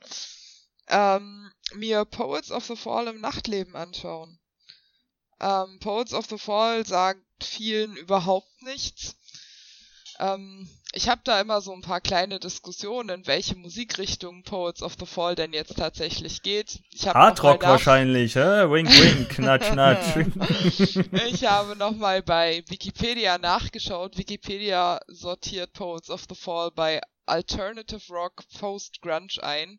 ähm, 0.86 1.52
mir 1.74 2.06
Poets 2.06 2.50
of 2.50 2.64
the 2.64 2.76
Fall 2.76 3.08
im 3.08 3.20
Nachtleben 3.20 3.76
anschauen. 3.76 4.39
Ähm, 5.40 5.78
Poets 5.80 6.12
of 6.12 6.26
the 6.26 6.38
Fall 6.38 6.86
sagt 6.86 7.20
vielen 7.42 7.96
überhaupt 7.96 8.62
nichts. 8.62 9.16
Ähm, 10.18 10.68
ich 10.92 11.08
habe 11.08 11.20
da 11.24 11.40
immer 11.40 11.60
so 11.60 11.72
ein 11.72 11.82
paar 11.82 12.00
kleine 12.00 12.40
Diskussionen, 12.40 13.20
in 13.20 13.26
welche 13.26 13.54
Musikrichtung 13.54 14.42
Poets 14.42 14.82
of 14.82 14.96
the 14.98 15.06
Fall 15.06 15.34
denn 15.34 15.52
jetzt 15.52 15.76
tatsächlich 15.76 16.42
geht. 16.42 16.80
Hardrock 17.06 17.62
wahrscheinlich, 17.62 18.34
hä? 18.34 18.68
Wink, 18.70 18.88
wink, 18.90 19.28
knatsch, 19.30 19.70
knatsch. 19.70 20.16
ich 21.30 21.44
habe 21.46 21.76
nochmal 21.76 22.22
bei 22.22 22.64
Wikipedia 22.68 23.38
nachgeschaut. 23.38 24.18
Wikipedia 24.18 25.00
sortiert 25.06 25.72
Poets 25.72 26.10
of 26.10 26.24
the 26.28 26.34
Fall 26.34 26.70
bei 26.72 27.00
Alternative 27.30 28.12
Rock 28.12 28.42
Post-Grunge 28.58 29.42
ein. 29.42 29.78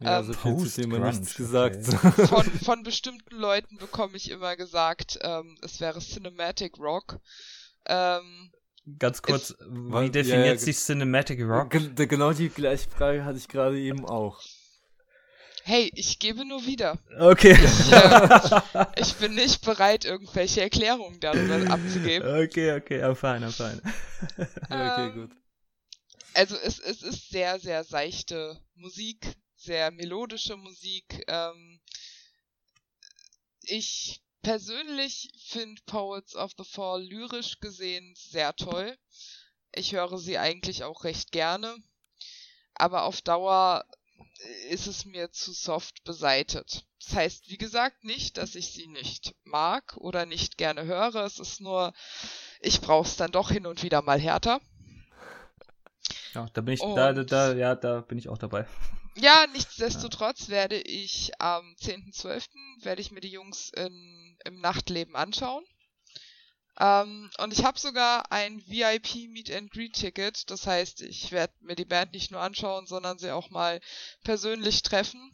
Ja, 0.00 0.20
ähm, 0.20 0.26
so 0.26 0.32
viel 0.32 0.56
zu 0.68 0.80
dem 0.80 1.02
nichts 1.02 1.34
gesagt. 1.34 1.88
Okay. 1.88 2.26
Von, 2.26 2.44
von 2.44 2.82
bestimmten 2.82 3.36
Leuten 3.36 3.76
bekomme 3.76 4.16
ich 4.16 4.30
immer 4.30 4.56
gesagt, 4.56 5.18
ähm, 5.22 5.58
es 5.62 5.80
wäre 5.80 6.00
Cinematic 6.00 6.78
Rock. 6.78 7.20
Ähm, 7.86 8.50
Ganz 8.98 9.20
kurz, 9.20 9.50
ist, 9.50 9.58
wie 9.60 10.10
definiert 10.10 10.46
ja, 10.46 10.58
sich 10.58 10.78
Cinematic 10.78 11.40
Rock? 11.42 11.70
Genau 11.96 12.32
die 12.32 12.48
gleiche 12.48 12.88
Frage 12.88 13.24
hatte 13.24 13.38
ich 13.38 13.48
gerade 13.48 13.78
eben 13.78 14.04
auch. 14.06 14.40
Hey, 15.64 15.90
ich 15.96 16.20
gebe 16.20 16.44
nur 16.44 16.64
wieder. 16.64 16.96
Okay. 17.18 17.52
Ich, 17.52 17.92
äh, 17.92 18.86
ich 19.00 19.14
bin 19.16 19.34
nicht 19.34 19.64
bereit, 19.64 20.04
irgendwelche 20.04 20.60
Erklärungen 20.60 21.18
darüber 21.18 21.72
abzugeben. 21.72 22.28
Okay, 22.44 22.76
okay, 22.76 23.02
I'm 23.02 23.16
fine, 23.16 23.44
I'm 23.44 23.50
fine. 23.50 23.82
okay, 24.70 25.10
gut. 25.12 25.30
Also 26.36 26.54
es, 26.56 26.78
es 26.80 27.02
ist 27.02 27.30
sehr, 27.30 27.58
sehr 27.58 27.82
seichte 27.82 28.62
Musik, 28.74 29.26
sehr 29.54 29.90
melodische 29.90 30.58
Musik. 30.58 31.24
Ähm, 31.28 31.80
ich 33.62 34.20
persönlich 34.42 35.30
finde 35.46 35.80
Poets 35.86 36.36
of 36.36 36.52
the 36.58 36.64
Fall 36.64 37.02
lyrisch 37.02 37.58
gesehen 37.60 38.14
sehr 38.18 38.54
toll. 38.54 38.98
Ich 39.72 39.94
höre 39.94 40.18
sie 40.18 40.36
eigentlich 40.36 40.84
auch 40.84 41.04
recht 41.04 41.32
gerne. 41.32 41.74
Aber 42.74 43.04
auf 43.04 43.22
Dauer 43.22 43.86
ist 44.68 44.88
es 44.88 45.06
mir 45.06 45.32
zu 45.32 45.54
soft 45.54 46.04
beseitet. 46.04 46.84
Das 47.00 47.14
heißt, 47.14 47.48
wie 47.48 47.56
gesagt, 47.56 48.04
nicht, 48.04 48.36
dass 48.36 48.56
ich 48.56 48.72
sie 48.72 48.88
nicht 48.88 49.34
mag 49.44 49.96
oder 49.96 50.26
nicht 50.26 50.58
gerne 50.58 50.84
höre. 50.84 51.24
Es 51.24 51.38
ist 51.38 51.62
nur, 51.62 51.94
ich 52.60 52.82
brauche 52.82 53.08
es 53.08 53.16
dann 53.16 53.32
doch 53.32 53.50
hin 53.50 53.64
und 53.64 53.82
wieder 53.82 54.02
mal 54.02 54.20
härter. 54.20 54.60
Ja, 56.36 56.46
da 56.52 56.60
bin 56.60 56.74
ich, 56.74 56.80
da, 56.80 57.14
da, 57.14 57.24
da, 57.24 57.54
ja, 57.54 57.74
da 57.74 58.02
bin 58.02 58.18
ich 58.18 58.28
auch 58.28 58.38
dabei. 58.38 58.66
Ja, 59.18 59.46
nichtsdestotrotz 59.50 60.50
werde 60.50 60.78
ich 60.78 61.32
am 61.40 61.74
10.12. 61.80 62.48
werde 62.82 63.00
ich 63.00 63.10
mir 63.10 63.22
die 63.22 63.30
Jungs 63.30 63.70
in, 63.70 64.36
im 64.44 64.60
Nachtleben 64.60 65.16
anschauen. 65.16 65.64
Ähm, 66.78 67.30
und 67.38 67.54
ich 67.54 67.64
habe 67.64 67.78
sogar 67.78 68.30
ein 68.30 68.62
VIP 68.66 69.30
Meet 69.30 69.50
and 69.52 69.70
Greet 69.70 69.94
Ticket. 69.94 70.50
Das 70.50 70.66
heißt, 70.66 71.00
ich 71.00 71.32
werde 71.32 71.54
mir 71.60 71.76
die 71.76 71.86
Band 71.86 72.12
nicht 72.12 72.30
nur 72.30 72.42
anschauen, 72.42 72.86
sondern 72.86 73.16
sie 73.16 73.30
auch 73.30 73.48
mal 73.48 73.80
persönlich 74.22 74.82
treffen. 74.82 75.30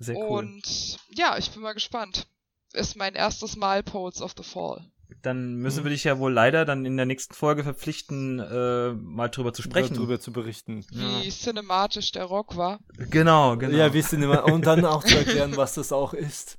Sehr 0.00 0.16
cool. 0.16 0.46
Und 0.46 0.98
ja, 1.10 1.38
ich 1.38 1.52
bin 1.52 1.62
mal 1.62 1.74
gespannt. 1.74 2.26
Ist 2.72 2.96
mein 2.96 3.14
erstes 3.14 3.54
Mal 3.54 3.84
Poets 3.84 4.20
of 4.20 4.34
the 4.36 4.42
Fall. 4.42 4.90
Dann 5.22 5.56
müssen 5.56 5.80
mhm. 5.80 5.84
wir 5.84 5.90
dich 5.90 6.04
ja 6.04 6.18
wohl 6.18 6.32
leider 6.32 6.64
dann 6.64 6.84
in 6.84 6.96
der 6.96 7.06
nächsten 7.06 7.34
Folge 7.34 7.64
verpflichten, 7.64 8.38
äh, 8.38 8.92
mal 8.92 9.28
drüber 9.28 9.52
zu 9.52 9.62
sprechen. 9.62 9.94
Darüber 9.94 10.20
zu 10.20 10.32
berichten. 10.32 10.84
Wie 10.90 11.24
ja. 11.24 11.30
cinematisch 11.30 12.12
der 12.12 12.24
Rock 12.24 12.56
war. 12.56 12.80
Genau, 12.96 13.56
genau. 13.56 13.76
Ja, 13.76 13.92
wie 13.92 14.02
cinema 14.02 14.40
und 14.40 14.66
dann 14.66 14.84
auch 14.84 15.04
zu 15.04 15.16
erklären, 15.16 15.56
was 15.56 15.74
das 15.74 15.92
auch 15.92 16.14
ist. 16.14 16.58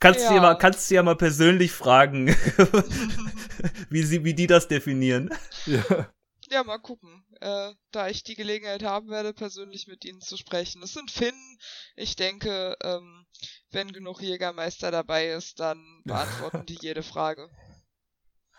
Kannst 0.00 0.20
ja. 0.20 0.28
du 0.28 0.34
ja 0.36 0.40
mal, 0.40 0.54
kannst 0.54 0.90
du 0.90 0.94
ja 0.94 1.02
mal 1.02 1.16
persönlich 1.16 1.72
fragen, 1.72 2.28
wie 3.90 4.02
sie, 4.02 4.24
wie 4.24 4.34
die 4.34 4.46
das 4.46 4.68
definieren. 4.68 5.30
Ja. 5.66 6.08
Ja, 6.50 6.64
mal 6.64 6.78
gucken. 6.78 7.24
Äh, 7.40 7.74
da 7.90 8.08
ich 8.08 8.22
die 8.22 8.34
Gelegenheit 8.34 8.82
haben 8.82 9.10
werde, 9.10 9.34
persönlich 9.34 9.86
mit 9.86 10.04
ihnen 10.04 10.20
zu 10.20 10.36
sprechen. 10.36 10.82
Es 10.82 10.94
sind 10.94 11.10
Finnen. 11.10 11.58
Ich 11.94 12.16
denke, 12.16 12.76
ähm, 12.82 13.26
wenn 13.70 13.92
genug 13.92 14.22
Jägermeister 14.22 14.90
dabei 14.90 15.28
ist, 15.28 15.60
dann 15.60 16.02
beantworten 16.04 16.64
die 16.66 16.78
jede 16.80 17.02
Frage. 17.02 17.50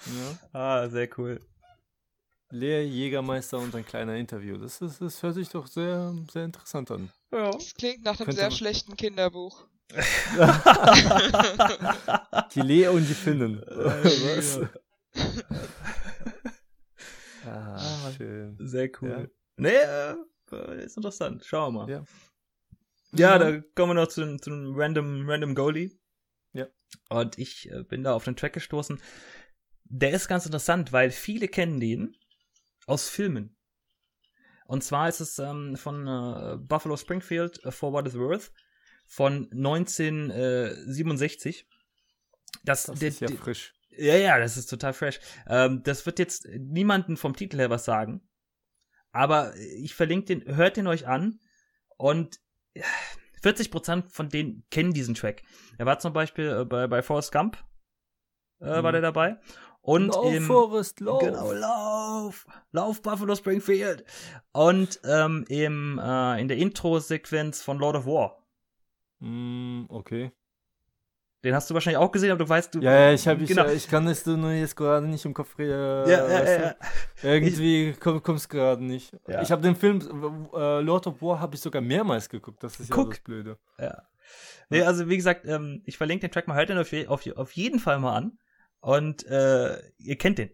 Ja. 0.06 0.38
Ah, 0.54 0.88
sehr 0.90 1.10
cool. 1.18 1.40
Leer 2.52 2.86
Jägermeister 2.86 3.58
und 3.60 3.76
ein 3.76 3.86
kleiner 3.86 4.16
Interview. 4.16 4.58
Das, 4.58 4.82
ist, 4.82 5.02
das 5.02 5.22
hört 5.22 5.36
sich 5.36 5.50
doch 5.50 5.68
sehr, 5.68 6.16
sehr 6.32 6.46
interessant 6.46 6.90
an. 6.92 7.12
Ja. 7.32 7.52
Das 7.52 7.76
klingt 7.76 8.04
nach 8.04 8.20
einem 8.20 8.26
Könnte 8.26 8.42
sehr 8.42 8.52
schlechten 8.52 8.96
Kinderbuch. 8.98 9.66
die 12.54 12.62
Lee 12.62 12.88
und 12.88 13.08
die 13.08 13.14
Finnen. 13.16 13.60
Was? 13.68 14.60
Ah, 17.46 17.78
ah, 17.78 18.12
schön. 18.16 18.56
Sehr 18.60 18.90
cool. 19.02 19.10
Ja. 19.10 19.28
Nee, 19.58 19.78
äh, 20.52 20.86
ist 20.86 20.98
interessant. 20.98 21.44
Schauen 21.46 21.74
wir 21.74 21.86
mal. 21.86 21.90
Ja. 21.90 22.04
Ja, 23.12 23.36
mhm. 23.36 23.40
da 23.40 23.60
kommen 23.76 23.92
wir 23.92 24.02
noch 24.02 24.08
zu, 24.08 24.38
zu 24.38 24.52
einem 24.52 24.74
random, 24.76 25.28
random 25.28 25.54
Goalie. 25.56 25.92
Ja. 26.54 26.68
Und 27.10 27.38
ich 27.38 27.70
äh, 27.72 27.84
bin 27.84 28.04
da 28.04 28.14
auf 28.14 28.24
den 28.26 28.36
Track 28.36 28.52
gestoßen. 28.54 29.00
Der 29.86 30.12
ist 30.12 30.28
ganz 30.28 30.46
interessant, 30.46 30.94
weil 30.94 31.10
viele 31.12 31.48
kennen 31.48 31.80
den 31.80 32.16
aus 32.86 33.10
Filmen. 33.10 33.56
Und 34.66 34.84
zwar 34.84 35.10
ist 35.10 35.20
es 35.20 35.40
ähm, 35.40 35.76
von 35.78 36.08
äh, 36.08 36.58
Buffalo 36.58 36.96
Springfield, 36.96 37.66
uh, 37.66 37.72
For 37.72 37.92
What 37.92 38.06
Is 38.06 38.14
Worth, 38.16 38.52
von 39.08 39.50
1967. 39.52 41.68
Das, 42.64 42.84
das 42.84 43.02
ist 43.02 43.22
ja 43.22 43.30
frisch. 43.30 43.74
Ja, 43.92 44.16
ja, 44.16 44.40
das 44.40 44.58
ist 44.58 44.68
total 44.68 44.94
fresh. 44.94 45.20
Ähm, 45.48 45.82
das 45.84 46.06
wird 46.06 46.20
jetzt 46.20 46.48
niemanden 46.48 47.18
vom 47.18 47.36
Titel 47.36 47.58
her 47.58 47.70
was 47.70 47.86
sagen. 47.86 48.22
Aber 49.12 49.56
ich 49.58 49.96
verlinke 49.96 50.36
den, 50.36 50.56
hört 50.56 50.78
den 50.78 50.88
euch 50.88 51.08
an. 51.08 51.40
Und 51.98 52.40
40% 53.42 54.10
von 54.10 54.30
denen 54.30 54.66
kennen 54.70 54.94
diesen 54.94 55.16
Track. 55.16 55.44
Er 55.78 55.86
war 55.86 56.00
zum 56.00 56.14
Beispiel 56.14 56.62
äh, 56.62 56.66
bei, 56.66 56.88
bei 56.88 57.02
Forrest 57.02 57.32
Gump, 57.32 57.58
äh, 58.62 58.80
mhm. 58.80 58.84
war 58.84 58.92
der 58.92 59.02
dabei. 59.02 59.40
Und 59.82 60.14
lauf, 60.14 60.34
im, 60.34 60.44
Forrest, 60.44 61.00
lauf. 61.00 61.24
Genau, 61.24 61.52
lauf. 61.54 62.46
Lauf, 62.72 63.02
Buffalo 63.02 63.36
Springfield. 63.36 64.04
Und 64.52 65.00
ähm, 65.06 65.46
im, 65.48 66.00
äh, 66.00 66.42
in 66.42 66.48
der 66.48 66.58
Intro-Sequenz 66.58 67.62
von 67.62 67.80
Lord 67.80 67.96
of 67.96 68.06
War. 68.06 68.46
Mm, 69.20 69.86
okay. 69.90 70.32
Den 71.44 71.56
hast 71.56 71.70
du 71.70 71.74
wahrscheinlich 71.74 71.98
auch 71.98 72.12
gesehen, 72.12 72.32
aber 72.32 72.44
du 72.44 72.50
weißt, 72.50 72.76
du. 72.76 72.82
Ja, 72.82 72.92
ja, 72.92 73.14
ich, 73.14 73.26
hab, 73.26 73.40
ich, 73.40 73.48
genau. 73.48 73.66
ich 73.68 73.88
kann 73.88 74.06
es 74.08 74.26
nur 74.26 74.52
jetzt 74.52 74.76
gerade 74.76 75.08
nicht 75.08 75.24
im 75.24 75.34
Kopf 75.34 75.58
äh, 75.58 75.68
ja, 75.68 76.06
ja, 76.06 76.28
ja, 76.28 76.62
ja. 76.62 76.76
Irgendwie 77.24 77.96
komm, 77.98 78.22
kommst 78.22 78.50
gerade 78.50 78.84
nicht. 78.84 79.16
Ja. 79.26 79.42
Ich 79.42 79.52
habe 79.52 79.62
den 79.62 79.76
Film 79.76 80.00
äh, 80.54 80.82
Lord 80.82 81.08
of 81.08 81.22
War 81.22 81.40
habe 81.40 81.56
ich 81.56 81.62
sogar 81.62 81.82
mehrmals 81.82 82.28
geguckt. 82.28 82.62
Das 82.62 82.80
ist 82.80 82.92
Guck. 82.92 83.06
ja 83.06 83.10
das 83.12 83.20
Blöde. 83.24 83.58
Ja. 83.78 84.04
Nee, 84.70 84.84
also 84.84 85.08
wie 85.08 85.16
gesagt, 85.16 85.46
ähm, 85.46 85.82
ich 85.86 85.98
verlinke 85.98 86.28
den 86.28 86.32
Track 86.32 86.48
mal 86.48 86.58
heute 86.58 86.80
auf, 86.80 86.94
auf, 87.08 87.38
auf 87.38 87.52
jeden 87.54 87.80
Fall 87.80 88.00
mal 88.00 88.16
an. 88.16 88.38
Und 88.82 89.26
äh, 89.26 89.82
ihr 89.98 90.18
kennt 90.18 90.40
den. 90.40 90.50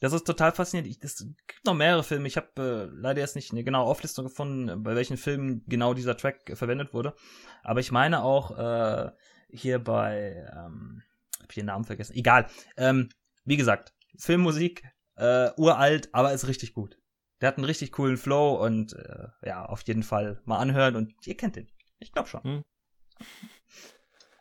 Das 0.00 0.12
ist 0.12 0.26
total 0.26 0.52
faszinierend. 0.52 1.04
Es 1.04 1.18
gibt 1.18 1.64
noch 1.64 1.74
mehrere 1.74 2.02
Filme. 2.02 2.26
Ich 2.26 2.36
habe 2.36 2.48
äh, 2.90 2.96
leider 2.96 3.20
jetzt 3.20 3.36
nicht 3.36 3.52
eine 3.52 3.62
genaue 3.62 3.86
Auflistung 3.86 4.24
gefunden, 4.24 4.82
bei 4.82 4.96
welchen 4.96 5.18
Filmen 5.18 5.62
genau 5.68 5.94
dieser 5.94 6.16
Track 6.16 6.50
verwendet 6.54 6.94
wurde. 6.94 7.14
Aber 7.62 7.80
ich 7.80 7.92
meine 7.92 8.22
auch 8.22 8.56
äh, 8.56 9.10
hier 9.52 9.78
bei, 9.78 10.46
ähm, 10.52 11.02
hab 11.40 11.50
ich 11.50 11.56
den 11.56 11.66
Namen 11.66 11.84
vergessen, 11.84 12.16
egal. 12.16 12.46
Ähm, 12.76 13.08
wie 13.44 13.56
gesagt, 13.56 13.94
Filmmusik, 14.18 14.84
äh, 15.16 15.50
uralt, 15.56 16.08
aber 16.12 16.32
ist 16.32 16.48
richtig 16.48 16.74
gut. 16.74 16.98
Der 17.40 17.48
hat 17.48 17.56
einen 17.56 17.64
richtig 17.64 17.92
coolen 17.92 18.16
Flow 18.16 18.64
und 18.64 18.92
äh, 18.92 19.28
ja, 19.44 19.64
auf 19.64 19.82
jeden 19.82 20.02
Fall 20.02 20.40
mal 20.44 20.58
anhören 20.58 20.96
und 20.96 21.14
ihr 21.26 21.36
kennt 21.36 21.56
den. 21.56 21.68
Ich 21.98 22.12
glaube 22.12 22.28
schon. 22.28 22.42
Hm. 22.42 22.64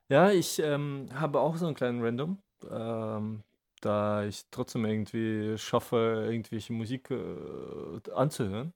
Ja, 0.10 0.32
ich 0.32 0.60
ähm, 0.60 1.08
habe 1.14 1.40
auch 1.40 1.56
so 1.56 1.68
einen 1.68 1.76
kleinen 1.76 2.04
Random, 2.04 2.42
ähm, 2.70 3.44
da 3.82 4.26
ich 4.26 4.46
trotzdem 4.52 4.86
irgendwie 4.86 5.58
schaffe, 5.58 6.28
irgendwelche 6.30 6.74
Musik 6.74 7.12
äh, 7.12 8.12
anzuhören. 8.14 8.74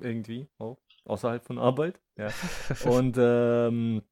Irgendwie 0.00 0.48
auch, 0.58 0.78
außerhalb 1.04 1.44
von 1.44 1.58
Arbeit. 1.58 2.00
Ja. 2.16 2.30
und 2.84 3.16
ähm, 3.18 4.02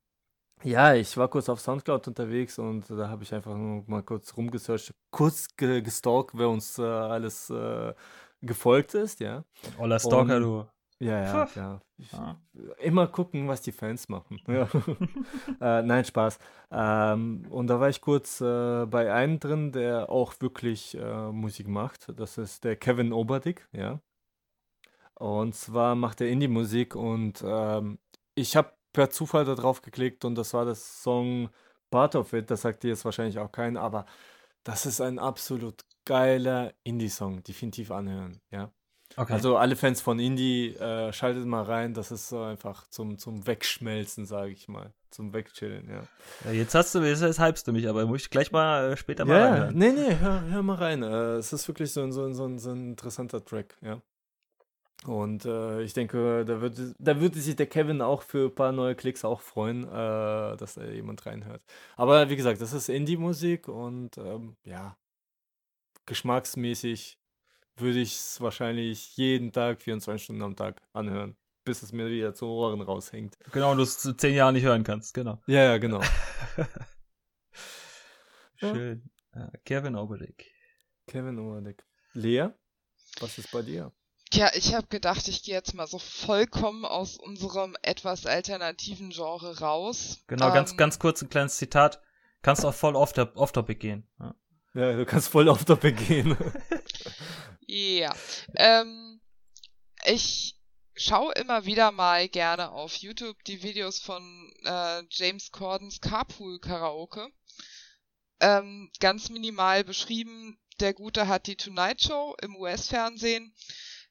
ja, 0.63 0.95
ich 0.95 1.17
war 1.17 1.29
kurz 1.29 1.49
auf 1.49 1.61
Soundcloud 1.61 2.09
unterwegs 2.09 2.59
und 2.59 2.89
da 2.91 3.09
habe 3.09 3.23
ich 3.23 3.35
einfach 3.35 3.57
nur 3.57 3.85
mal 3.87 4.03
kurz 4.03 4.37
rumgesearched, 4.37 4.95
kurz 5.11 5.49
ge 5.57 5.81
gestalkt, 5.83 6.33
wer 6.35 6.49
uns 6.49 6.79
äh, 6.79 6.83
alles 6.83 7.51
äh, 7.51 7.95
gefolgt 8.43 8.95
ist, 8.95 9.21
ja. 9.21 9.45
Oller 9.79 9.99
Stalker, 9.99 10.37
und, 10.37 10.43
du. 10.43 10.67
Ja, 11.03 11.19
ja, 11.23 11.49
ja. 11.55 11.81
Ich, 11.97 12.13
ah. 12.13 12.37
Immer 12.79 13.07
gucken, 13.07 13.49
was 13.49 13.63
die 13.63 13.73
Fans 13.73 14.09
machen. 14.09 14.39
Ja. 14.49 14.69
äh, 15.61 15.83
nein, 15.83 16.05
Spaß. 16.05 16.39
Ähm, 16.71 17.47
und 17.49 17.69
da 17.69 17.81
war 17.81 17.89
ich 17.89 18.03
kurz 18.03 18.41
äh, 18.43 18.85
bei 18.87 19.13
einem 19.13 19.41
drin, 19.41 19.73
der 19.73 20.11
auch 20.11 20.35
wirklich 20.41 20.95
äh, 20.97 21.33
Musik 21.33 21.69
macht. 21.69 22.13
Das 22.19 22.37
ist 22.37 22.65
der 22.65 22.77
Kevin 22.77 23.13
Oberdick, 23.13 23.67
ja. 23.73 24.01
Und 25.15 25.55
zwar 25.55 25.95
macht 25.95 26.21
er 26.21 26.29
Indie-Musik 26.29 26.95
und 26.95 27.45
ähm, 27.47 27.99
ich 28.35 28.57
habe 28.57 28.73
per 28.93 29.11
Zufall 29.11 29.45
da 29.45 29.55
drauf 29.55 29.83
geklickt 29.83 30.25
und 30.25 30.35
das 30.35 30.55
war 30.55 30.65
das 30.65 31.03
Song 31.03 31.51
Part 31.91 32.15
of 32.17 32.33
It. 32.33 32.51
Das 32.51 32.63
sagt 32.63 32.83
dir 32.83 32.89
jetzt 32.89 33.05
wahrscheinlich 33.05 33.39
auch 33.39 33.53
keinen, 33.53 33.77
aber 33.77 34.07
das 34.65 34.87
ist 34.87 35.01
ein 35.01 35.19
absolut 35.19 35.85
geiler 36.05 36.73
Indie-Song. 36.85 37.43
Definitiv 37.43 37.91
anhören, 37.91 38.41
ja. 38.51 38.71
Okay. 39.17 39.33
Also 39.33 39.57
alle 39.57 39.75
Fans 39.75 40.01
von 40.01 40.21
Indie, 40.21 40.69
äh, 40.77 41.13
schaltet 41.13 41.45
mal 41.45 41.65
rein. 41.65 41.95
Das 41.95 42.13
ist 42.13 42.29
so 42.29 42.43
einfach 42.43 42.87
zum, 42.89 43.19
zum 43.19 43.47
Wegschmelzen, 43.47 44.25
sage 44.25 44.53
ich 44.53 44.69
mal. 44.69 44.93
Zum 45.11 45.33
Wegchillen, 45.33 45.89
ja. 45.91 46.03
ja. 46.45 46.53
Jetzt 46.53 46.77
hast 46.77 46.95
du, 46.95 47.01
jetzt, 47.01 47.21
jetzt 47.21 47.41
hypst 47.41 47.67
du 47.67 47.73
mich, 47.73 47.89
aber 47.89 48.07
muss 48.07 48.23
ich 48.23 48.31
gleich 48.31 48.53
mal 48.53 48.93
äh, 48.93 48.97
später 48.97 49.25
mal 49.25 49.41
ja, 49.41 49.47
reinhören. 49.47 49.77
Nee, 49.77 49.91
nee, 49.91 50.17
hör, 50.21 50.43
hör 50.43 50.63
mal 50.63 50.77
rein. 50.77 51.03
Äh, 51.03 51.35
es 51.35 51.53
ist 51.53 51.67
wirklich 51.67 51.93
so, 51.93 52.09
so, 52.13 52.33
so, 52.33 52.57
so 52.57 52.71
ein 52.71 52.91
interessanter 52.91 53.45
Track, 53.45 53.77
ja. 53.81 54.01
Und 55.07 55.47
äh, 55.47 55.83
ich 55.83 55.95
denke, 55.95 56.45
da 56.45 56.61
würde, 56.61 56.95
da 56.99 57.21
würde 57.21 57.41
sich 57.41 57.57
der 57.57 57.67
Kevin 57.67 58.03
auch 58.03 58.23
für 58.23 58.49
ein 58.49 58.55
paar 58.55 58.73
neue 58.73 58.95
Klicks 58.95 59.25
auch 59.25 59.41
freuen, 59.41 59.85
äh, 59.85 60.57
dass 60.57 60.75
da 60.75 60.85
jemand 60.85 61.25
reinhört. 61.25 61.63
Aber 61.97 62.29
wie 62.29 62.37
gesagt, 62.37 62.61
das 62.61 62.75
ist 62.75 62.91
Indie-Musik 62.91 63.69
und 63.69 64.19
ähm, 64.19 64.57
ja, 64.65 64.99
geschmacksmäßig 66.05 67.19
würde 67.77 68.01
ich 68.01 68.17
es 68.17 68.41
wahrscheinlich 68.43 69.17
jeden 69.17 69.53
Tag, 69.53 69.81
24 69.81 70.23
Stunden 70.23 70.43
am 70.43 70.55
Tag 70.55 70.83
anhören, 70.93 71.35
bis 71.65 71.83
es 71.83 71.93
mir 71.93 72.11
wieder 72.11 72.35
zu 72.35 72.47
Ohren 72.47 72.83
raushängt. 72.83 73.39
Genau, 73.53 73.71
und 73.71 73.79
du 73.79 73.85
es 73.85 73.99
zu 73.99 74.15
zehn 74.15 74.35
Jahren 74.35 74.55
nicht 74.55 74.65
hören 74.65 74.85
kannst, 74.85 75.15
genau. 75.15 75.41
Ja, 75.47 75.65
ja, 75.65 75.79
genau. 75.79 76.03
Schön. 78.57 79.11
Ja, 79.35 79.51
Kevin 79.65 79.97
Oberdick. 79.97 80.53
Kevin 81.07 81.39
Oberdick. 81.39 81.87
Lea, 82.13 82.49
was 83.21 83.39
ist 83.39 83.51
bei 83.51 83.63
dir? 83.63 83.91
Tja, 84.31 84.49
ich 84.55 84.75
habe 84.75 84.87
gedacht, 84.87 85.27
ich 85.27 85.43
gehe 85.43 85.55
jetzt 85.55 85.75
mal 85.75 85.89
so 85.89 85.99
vollkommen 85.99 86.85
aus 86.85 87.17
unserem 87.17 87.77
etwas 87.83 88.27
alternativen 88.27 89.11
Genre 89.11 89.59
raus. 89.59 90.21
Genau, 90.29 90.49
ähm, 90.49 90.55
ganz, 90.55 90.77
ganz 90.77 91.01
kurz 91.01 91.21
ein 91.21 91.29
kleines 91.29 91.57
Zitat. 91.57 92.01
Kannst 92.41 92.65
auch 92.65 92.75
voll 92.75 92.95
off-topic 92.95 93.37
off 93.37 93.53
gehen. 93.53 94.07
Ja. 94.21 94.35
ja. 94.75 94.93
du 94.93 95.05
kannst 95.05 95.29
voll 95.29 95.49
off-topic 95.49 96.05
gehen. 96.05 96.37
ja. 97.67 98.15
Ähm, 98.55 99.21
ich 100.05 100.57
schaue 100.95 101.33
immer 101.33 101.65
wieder 101.65 101.91
mal 101.91 102.29
gerne 102.29 102.71
auf 102.71 102.95
YouTube 102.95 103.43
die 103.45 103.65
Videos 103.65 103.99
von 103.99 104.53
äh, 104.65 105.03
James 105.11 105.51
Cordens 105.51 106.01
Carpool 106.01 106.61
Karaoke. 106.61 107.27
Ähm, 108.39 108.93
ganz 109.01 109.29
minimal 109.29 109.83
beschrieben, 109.83 110.57
der 110.79 110.95
Gute 110.95 111.27
hat 111.27 111.49
die 111.49 111.57
Tonight 111.57 112.01
Show 112.01 112.37
im 112.41 112.55
US-Fernsehen 112.55 113.53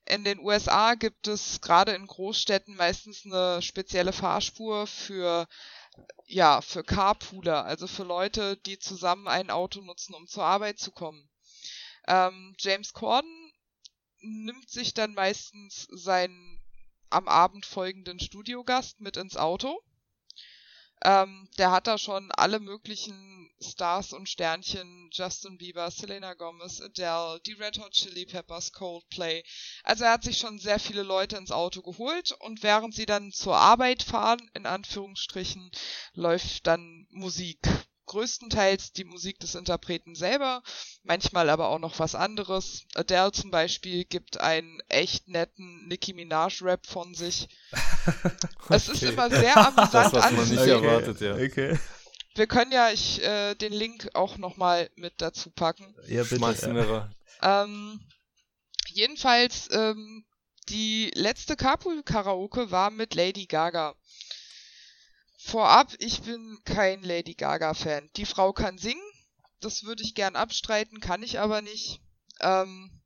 in 0.06 0.24
den 0.24 0.40
USA 0.40 0.96
gibt 0.96 1.28
es 1.28 1.62
gerade 1.62 1.94
in 1.94 2.08
Großstädten 2.08 2.76
meistens 2.76 3.26
eine 3.26 3.62
spezielle 3.62 4.14
Fahrspur 4.14 4.88
für 4.88 5.48
ja, 6.26 6.62
für 6.62 6.84
Carpooler, 6.84 7.66
also 7.66 7.88
für 7.88 8.04
Leute, 8.04 8.56
die 8.58 8.80
zusammen 8.80 9.28
ein 9.28 9.50
Auto 9.50 9.82
nutzen, 9.82 10.14
um 10.14 10.28
zur 10.28 10.46
Arbeit 10.46 10.80
zu 10.80 10.92
kommen. 10.92 11.30
Ähm, 12.08 12.56
James 12.58 12.94
Corden 12.94 13.52
nimmt 14.22 14.70
sich 14.70 14.94
dann 14.94 15.14
meistens 15.14 15.88
seinen 15.92 16.62
am 17.10 17.28
Abend 17.28 17.66
folgenden 17.66 18.20
Studiogast 18.20 19.02
mit 19.02 19.18
ins 19.18 19.36
Auto 19.36 19.82
ähm, 21.04 21.48
der 21.58 21.72
hat 21.72 21.88
da 21.88 21.98
schon 21.98 22.32
alle 22.32 22.60
möglichen 22.60 23.39
Stars 23.62 24.14
und 24.14 24.30
Sternchen, 24.30 25.10
Justin 25.12 25.58
Bieber, 25.58 25.92
Selena 25.92 26.34
Gomez, 26.34 26.82
Adele, 26.82 27.40
die 27.46 27.54
Red 27.54 27.80
Hot 27.80 27.92
Chili 27.92 28.26
Peppers, 28.26 28.72
Coldplay. 28.72 29.44
Also 29.84 30.06
er 30.06 30.14
hat 30.14 30.24
sich 30.24 30.38
schon 30.38 30.60
sehr 30.60 30.80
viele 30.80 31.04
Leute 31.04 31.38
ins 31.38 31.52
Auto 31.52 31.82
geholt 31.82 32.32
und 32.40 32.64
während 32.64 32.94
sie 32.96 33.06
dann 33.06 33.32
zur 33.32 33.58
Arbeit 33.58 34.04
fahren, 34.04 34.50
in 34.54 34.66
Anführungsstrichen, 34.66 35.72
läuft 36.14 36.68
dann 36.68 37.08
Musik 37.10 37.60
größtenteils 38.10 38.92
die 38.92 39.04
Musik 39.06 39.40
des 39.40 39.56
Interpreten 39.56 40.16
selber, 40.16 40.64
manchmal 41.04 41.50
aber 41.50 41.70
auch 41.70 41.80
noch 41.80 42.00
was 42.00 42.16
anderes. 42.16 42.86
Adele 42.96 43.32
zum 43.32 43.52
Beispiel 43.52 44.04
gibt 44.04 44.40
einen 44.40 44.80
echt 44.90 45.28
netten 45.28 45.88
Nicki 45.88 46.14
Minaj 46.14 46.62
Rap 46.62 46.86
von 46.88 47.14
sich. 47.14 47.48
okay. 47.72 48.32
Es 48.70 48.90
ist 48.90 49.04
immer 49.04 49.30
sehr 49.30 49.56
amüsant 49.56 49.94
das, 49.94 50.14
was 50.14 50.32
man 50.32 50.50
nicht 50.50 50.68
erwartet, 50.68 51.22
ja. 51.22 51.36
Okay. 51.36 51.78
Wir 52.40 52.48
können 52.48 52.72
ja 52.72 52.90
ich, 52.90 53.22
äh, 53.22 53.54
den 53.56 53.74
Link 53.74 54.12
auch 54.14 54.38
nochmal 54.38 54.90
mit 54.96 55.16
dazu 55.18 55.52
packen. 55.52 55.94
Ja, 56.08 56.24
bitte. 56.24 57.10
Ja. 57.42 57.64
Ähm, 57.64 58.00
jedenfalls, 58.94 59.68
ähm, 59.74 60.26
die 60.70 61.12
letzte 61.16 61.58
Carpool 61.58 62.02
Karaoke 62.02 62.72
war 62.72 62.92
mit 62.92 63.14
Lady 63.14 63.46
Gaga. 63.46 63.94
Vorab, 65.38 65.94
ich 66.00 66.22
bin 66.22 66.58
kein 66.64 67.04
Lady 67.04 67.34
Gaga-Fan. 67.34 68.10
Die 68.16 68.26
Frau 68.26 68.54
kann 68.54 68.78
singen, 68.78 69.04
das 69.60 69.84
würde 69.84 70.04
ich 70.04 70.16
gern 70.16 70.38
abstreiten, 70.38 71.02
kann 71.02 71.24
ich 71.24 71.40
aber 71.40 71.62
nicht. 71.62 72.00
Ähm, 72.40 73.02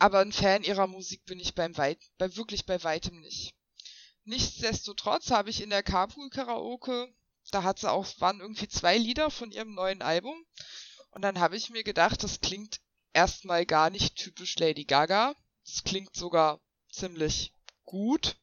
aber 0.00 0.18
ein 0.18 0.32
Fan 0.32 0.64
ihrer 0.64 0.88
Musik 0.88 1.24
bin 1.24 1.38
ich 1.38 1.54
beim 1.54 1.76
Weit 1.76 2.00
bei 2.18 2.34
wirklich 2.34 2.66
bei 2.66 2.82
weitem 2.82 3.20
nicht. 3.20 3.54
Nichtsdestotrotz 4.24 5.30
habe 5.30 5.50
ich 5.50 5.62
in 5.62 5.70
der 5.70 5.84
Carpool 5.84 6.30
Karaoke, 6.30 7.08
da 7.54 7.62
hat 7.62 7.78
sie 7.78 7.90
auch, 7.90 8.06
waren 8.18 8.40
irgendwie 8.40 8.68
zwei 8.68 8.96
Lieder 8.98 9.30
von 9.30 9.50
ihrem 9.50 9.74
neuen 9.74 10.02
Album. 10.02 10.36
Und 11.10 11.22
dann 11.22 11.40
habe 11.40 11.56
ich 11.56 11.70
mir 11.70 11.84
gedacht, 11.84 12.22
das 12.22 12.40
klingt 12.40 12.80
erstmal 13.12 13.66
gar 13.66 13.90
nicht 13.90 14.16
typisch 14.16 14.56
Lady 14.58 14.84
Gaga. 14.84 15.34
Das 15.64 15.84
klingt 15.84 16.16
sogar 16.16 16.60
ziemlich 16.90 17.52
gut. 17.84 18.36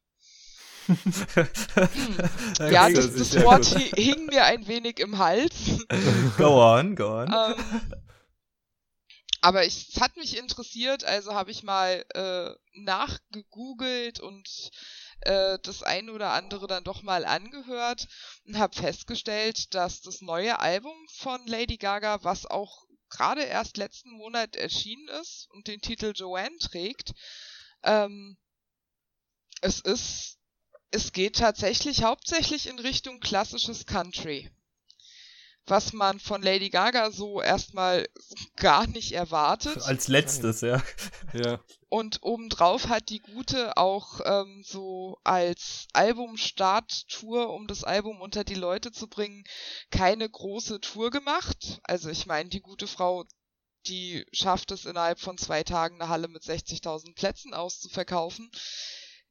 ja, 2.60 2.89
das, 2.89 3.14
das 3.14 3.43
Wort 3.43 3.66
hing 3.66 4.26
mir 4.28 4.45
ein 4.45 4.68
wenig 4.68 4.99
im 4.99 5.18
Hals. 5.18 5.86
Go 6.38 6.64
on, 6.64 6.95
go 6.95 7.20
on. 7.20 7.28
Ähm, 7.28 7.93
aber 9.41 9.66
ich, 9.66 9.89
es 9.89 10.01
hat 10.01 10.18
mich 10.18 10.38
interessiert, 10.38 11.03
also 11.03 11.34
habe 11.34 11.51
ich 11.51 11.64
mal 11.64 12.03
äh, 12.14 12.51
nachgegoogelt 12.74 14.20
und 14.20 14.72
äh, 15.22 15.59
das 15.63 15.84
eine 15.84 16.11
oder 16.11 16.32
andere 16.32 16.67
dann 16.67 16.84
doch 16.84 17.01
mal 17.01 17.26
angehört 17.26 18.07
und 18.45 18.57
habe 18.57 18.76
festgestellt, 18.76 19.74
dass 19.74 20.01
das 20.01 20.22
neue 20.22 20.59
Album 20.59 20.95
von 21.15 21.45
Lady 21.47 21.78
Gaga, 21.78 22.24
was 22.24 22.45
auch 22.45 22.86
gerade 23.09 23.43
erst 23.43 23.78
letzten 23.78 24.11
Monat 24.11 24.55
erschienen 24.55 25.07
ist 25.22 25.47
und 25.51 25.67
den 25.67 25.82
Titel 25.82 26.13
Joanne 26.15 26.57
trägt, 26.59 27.13
ähm, 27.84 28.38
es 29.61 29.80
ist 29.80 30.38
es 30.91 31.11
geht 31.11 31.38
tatsächlich 31.38 32.03
hauptsächlich 32.03 32.67
in 32.67 32.80
Richtung 32.80 33.20
klassisches 33.20 33.86
Country. 33.86 34.49
Was 35.70 35.93
man 35.93 36.20
von 36.20 36.41
Lady 36.41 36.70
Gaga 36.70 37.11
so 37.11 37.41
erstmal 37.41 38.07
gar 38.55 38.88
nicht 38.88 39.13
erwartet. 39.13 39.82
Als 39.84 40.07
letztes, 40.07 40.61
ja. 40.61 40.82
Ja. 41.34 41.59
Und 41.89 42.20
obendrauf 42.22 42.88
hat 42.88 43.09
die 43.09 43.20
Gute 43.20 43.78
auch 43.78 44.22
ähm, 44.24 44.63
so 44.65 45.17
als 45.24 45.88
Albumstart-Tour, 45.93 47.49
um 47.49 47.67
das 47.67 47.84
Album 47.84 48.22
unter 48.22 48.43
die 48.43 48.55
Leute 48.55 48.91
zu 48.91 49.07
bringen, 49.07 49.43
keine 49.89 50.30
große 50.30 50.82
Tour 50.82 51.09
gemacht. 51.09 51.80
Also 51.84 52.09
ich 52.09 52.26
meine, 52.26 52.49
die 52.49 52.61
gute 52.61 52.88
Frau, 52.88 53.26
die 53.88 54.26
schafft 54.32 54.72
es 54.72 54.86
innerhalb 54.86 55.20
von 55.20 55.38
zwei 55.38 55.63
Tagen 55.63 56.01
eine 56.01 56.09
Halle 56.09 56.28
mit 56.28 56.43
60.000 56.43 57.15
Plätzen 57.15 57.53
auszuverkaufen. 57.53 58.51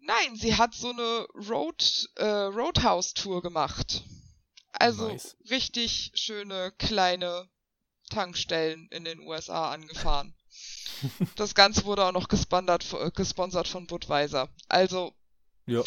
Nein, 0.00 0.36
sie 0.36 0.56
hat 0.56 0.74
so 0.74 0.90
eine 0.90 1.26
Road, 1.48 2.08
äh, 2.16 2.24
Roadhouse-Tour 2.24 3.42
gemacht. 3.42 4.04
Also 4.72 5.08
Nice. 5.08 5.36
richtig 5.50 6.12
schöne 6.14 6.72
kleine 6.78 7.48
Tankstellen 8.10 8.88
in 8.90 9.04
den 9.04 9.20
USA 9.20 9.70
angefahren. 9.70 10.34
Das 11.36 11.54
Ganze 11.54 11.84
wurde 11.84 12.04
auch 12.04 12.12
noch 12.12 12.26
gesponsert, 12.26 12.84
äh, 12.92 13.12
gesponsert 13.12 13.68
von 13.68 13.86
Budweiser. 13.86 14.48
Also 14.68 15.14
Ja. 15.66 15.84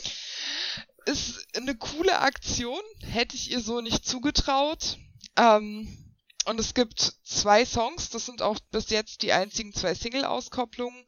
ist 1.06 1.46
eine 1.58 1.76
coole 1.76 2.20
Aktion, 2.20 2.80
hätte 3.02 3.36
ich 3.36 3.52
ihr 3.52 3.60
so 3.60 3.82
nicht 3.82 4.06
zugetraut. 4.06 4.98
Ähm, 5.36 6.16
und 6.46 6.60
es 6.62 6.74
gibt 6.74 7.00
zwei 7.26 7.66
Songs, 7.66 8.10
das 8.10 8.26
sind 8.26 8.42
auch 8.42 8.58
bis 8.72 8.90
jetzt 8.90 9.22
die 9.22 9.34
einzigen 9.34 9.74
zwei 9.74 9.94
Single-Auskopplungen, 9.96 11.06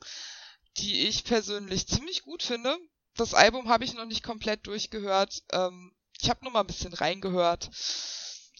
die 0.78 1.08
ich 1.08 1.24
persönlich 1.24 1.88
ziemlich 1.88 2.24
gut 2.24 2.44
finde. 2.44 2.78
Das 3.16 3.34
Album 3.34 3.70
habe 3.70 3.86
ich 3.86 3.94
noch 3.94 4.06
nicht 4.06 4.24
komplett 4.24 4.68
durchgehört. 4.68 5.44
Ähm, 5.54 5.96
ich 6.24 6.30
habe 6.30 6.44
nur 6.44 6.54
mal 6.54 6.62
ein 6.62 6.68
bisschen 6.68 6.94
reingehört. 6.94 7.70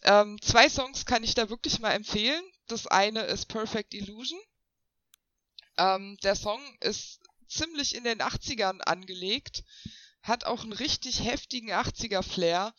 Ähm, 0.02 0.38
zwei 0.42 0.68
Songs 0.68 1.06
kann 1.06 1.24
ich 1.24 1.34
da 1.34 1.48
wirklich 1.48 1.80
mal 1.80 1.92
empfehlen. 1.92 2.42
Das 2.66 2.86
eine 2.86 3.22
ist 3.22 3.46
Perfect 3.46 3.94
Illusion. 3.94 4.38
Ähm, 5.78 6.16
der 6.22 6.36
Song 6.36 6.60
ist 6.80 7.20
ziemlich 7.48 7.94
in 7.94 8.04
den 8.04 8.20
80ern 8.20 8.80
angelegt, 8.82 9.64
hat 10.22 10.44
auch 10.44 10.62
einen 10.62 10.72
richtig 10.72 11.24
heftigen 11.24 11.70
80er 11.72 12.22
Flair, 12.22 12.74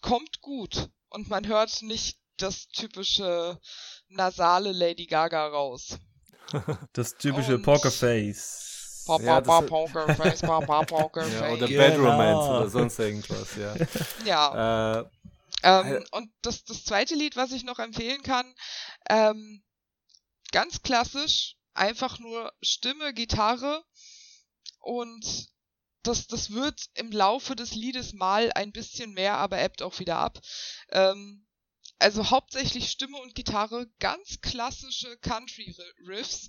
kommt 0.00 0.40
gut 0.40 0.90
und 1.08 1.28
man 1.28 1.46
hört 1.46 1.82
nicht 1.82 2.18
das 2.36 2.68
typische 2.68 3.60
nasale 4.08 4.72
Lady 4.72 5.06
Gaga 5.06 5.46
raus. 5.48 5.98
Das 6.92 7.16
typische 7.16 7.54
Und- 7.56 7.62
Pokerface. 7.62 8.69
Ja, 9.18 9.40
Pokerface, 9.40 10.40
pa, 10.42 10.60
ja 10.60 10.82
Pokerface. 10.84 11.52
oder 11.52 11.66
Genau. 11.66 11.82
Bad 11.82 11.98
Romance 11.98 12.48
oder 12.50 12.68
sonst 12.70 12.98
irgendwas, 12.98 13.56
ja. 13.56 13.74
Ja. 14.24 15.00
Äh, 15.00 15.04
Ähm, 15.62 16.04
und 16.12 16.32
das, 16.40 16.64
das 16.64 16.84
zweite 16.84 17.14
Lied, 17.14 17.36
was 17.36 17.52
ich 17.52 17.64
noch 17.64 17.78
empfehlen 17.78 18.22
kann, 18.22 18.54
ähm, 19.10 19.62
ganz 20.52 20.80
klassisch, 20.82 21.56
einfach 21.74 22.18
nur 22.18 22.50
Stimme, 22.62 23.12
Gitarre 23.12 23.84
und 24.78 25.50
das, 26.02 26.26
das 26.28 26.50
wird 26.52 26.80
im 26.94 27.12
Laufe 27.12 27.56
des 27.56 27.74
Liedes 27.74 28.14
mal 28.14 28.50
ein 28.54 28.72
bisschen 28.72 29.12
mehr, 29.12 29.36
aber 29.36 29.60
ebbt 29.60 29.82
auch 29.82 29.98
wieder 29.98 30.16
ab. 30.16 30.38
Ähm, 30.88 31.46
also 31.98 32.30
hauptsächlich 32.30 32.90
Stimme 32.90 33.18
und 33.18 33.34
Gitarre, 33.34 33.86
ganz 33.98 34.40
klassische 34.40 35.18
Country-Riffs. 35.18 36.48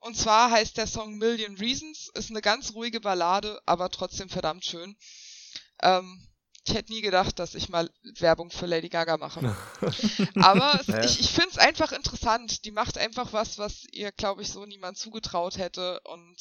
Und 0.00 0.16
zwar 0.16 0.50
heißt 0.50 0.76
der 0.76 0.86
Song 0.86 1.18
Million 1.18 1.56
Reasons, 1.56 2.10
ist 2.14 2.30
eine 2.30 2.40
ganz 2.40 2.74
ruhige 2.74 3.00
Ballade, 3.00 3.60
aber 3.66 3.90
trotzdem 3.90 4.28
verdammt 4.28 4.64
schön. 4.64 4.96
Ähm, 5.82 6.26
ich 6.66 6.74
hätte 6.74 6.92
nie 6.92 7.00
gedacht, 7.00 7.38
dass 7.38 7.54
ich 7.54 7.68
mal 7.68 7.90
Werbung 8.18 8.50
für 8.50 8.66
Lady 8.66 8.88
Gaga 8.90 9.16
mache. 9.16 9.40
Aber 10.36 10.78
es, 10.80 10.86
Ja. 10.88 11.02
ich, 11.04 11.18
ich 11.20 11.30
finde 11.30 11.50
es 11.50 11.58
einfach 11.58 11.90
interessant. 11.92 12.64
Die 12.64 12.70
macht 12.70 12.98
einfach 12.98 13.32
was, 13.32 13.58
was 13.58 13.84
ihr, 13.92 14.12
glaube 14.12 14.42
ich, 14.42 14.50
so 14.50 14.64
niemand 14.66 14.98
zugetraut 14.98 15.56
hätte. 15.56 16.00
Und 16.04 16.36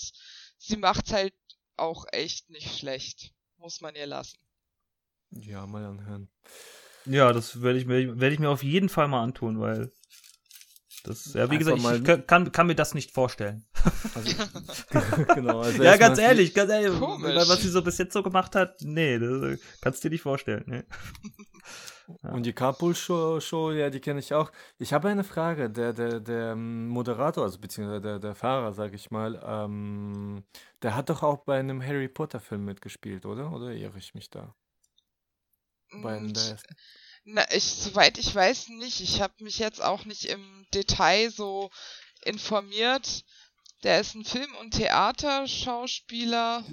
sie 0.58 0.76
macht's 0.78 1.14
halt 1.14 1.34
auch 1.78 2.06
echt 2.12 2.50
nicht 2.50 2.78
schlecht. 2.78 3.32
Muss 3.58 3.80
man 3.82 3.96
ihr 3.96 4.08
lassen. 4.08 4.38
ja, 5.32 5.66
mal 5.66 5.86
anhören. 5.86 6.30
Ja, 7.06 7.32
das 7.32 7.62
werde 7.62 7.80
ich, 7.80 7.86
mir 7.86 8.20
werd 8.20 8.34
ich 8.34 8.40
mir 8.40 8.50
auf 8.50 8.62
jeden 8.62 8.90
Fall 8.90 9.08
mal 9.08 9.24
antun, 9.24 9.60
weil 9.60 9.92
das, 11.04 11.34
ja, 11.34 11.50
wie 11.50 11.58
Einfach 11.58 11.76
gesagt, 11.76 12.08
ich, 12.08 12.10
ich 12.18 12.28
kann- 12.28 12.52
kann, 12.52 12.68
mir 12.68 12.76
das 12.76 12.94
nicht 12.94 13.12
vorstellen. 13.12 13.66
Also, 14.16 14.36
genau, 15.36 15.62
also 15.62 15.84
ja, 15.84 15.98
ganz 15.98 16.20
ehrlich, 16.20 16.54
ganz 16.54 16.72
ehrlich, 16.72 16.98
Komisch. 17.00 17.36
weil 17.36 17.48
was 17.48 17.62
sie 17.62 17.70
so 17.70 17.82
bis 17.82 17.98
jetzt 17.98 18.14
so 18.14 18.24
gemacht 18.24 18.56
hat, 18.56 18.78
nee, 18.82 19.18
das 19.20 19.42
äh, 19.44 19.58
kannst 19.82 20.04
du 20.04 20.10
dir 20.10 20.14
nicht 20.14 20.22
vorstellen. 20.22 20.64
Nee. 20.68 20.84
Und 22.24 22.44
die 22.44 22.54
Carpool-Show, 22.54 23.40
Show, 23.40 23.72
ja, 23.72 23.92
die 23.92 24.00
kenne 24.00 24.20
ich 24.20 24.34
auch. 24.34 24.52
Ich 24.80 24.94
habe 24.94 25.10
eine 25.10 25.24
Frage. 25.24 25.70
Der, 25.70 25.94
der, 25.94 26.20
der 26.20 26.54
ähm, 26.54 26.88
Moderator, 26.88 27.44
also 27.44 27.60
beziehungsweise 27.60 28.02
der, 28.02 28.20
der 28.20 28.34
Fahrer, 28.34 28.74
sage 28.74 28.96
ich 28.96 29.12
mal, 29.12 29.40
ähm, 29.46 30.44
der 30.82 30.96
hat 30.96 31.10
doch 31.12 31.22
auch 31.22 31.44
bei 31.46 31.60
einem 31.60 31.84
Harry 31.86 32.08
Potter-Film 32.08 32.66
mitgespielt, 32.66 33.28
oder? 33.28 33.52
Oder 33.52 33.74
irre 33.74 34.00
ich 34.00 34.16
mich 34.16 34.30
da? 34.32 34.56
Bei 36.02 36.18
einem 36.18 36.28
Und, 36.28 36.36
der 36.38 36.44
ersten. 36.52 36.76
Na, 37.34 37.46
ich, 37.54 37.64
soweit 37.64 38.18
ich 38.18 38.34
weiß 38.34 38.70
nicht. 38.70 39.02
Ich 39.02 39.22
habe 39.22 39.34
mich 39.44 39.60
jetzt 39.60 39.82
auch 39.84 40.06
nicht 40.06 40.26
im 40.26 40.66
Detail 40.74 41.30
so 41.32 41.70
informiert. 42.24 43.24
Der 43.84 44.02
ist 44.02 44.14
ein 44.16 44.26
Film- 44.26 44.56
und 44.60 44.74
Theaterschauspieler. 44.74 46.64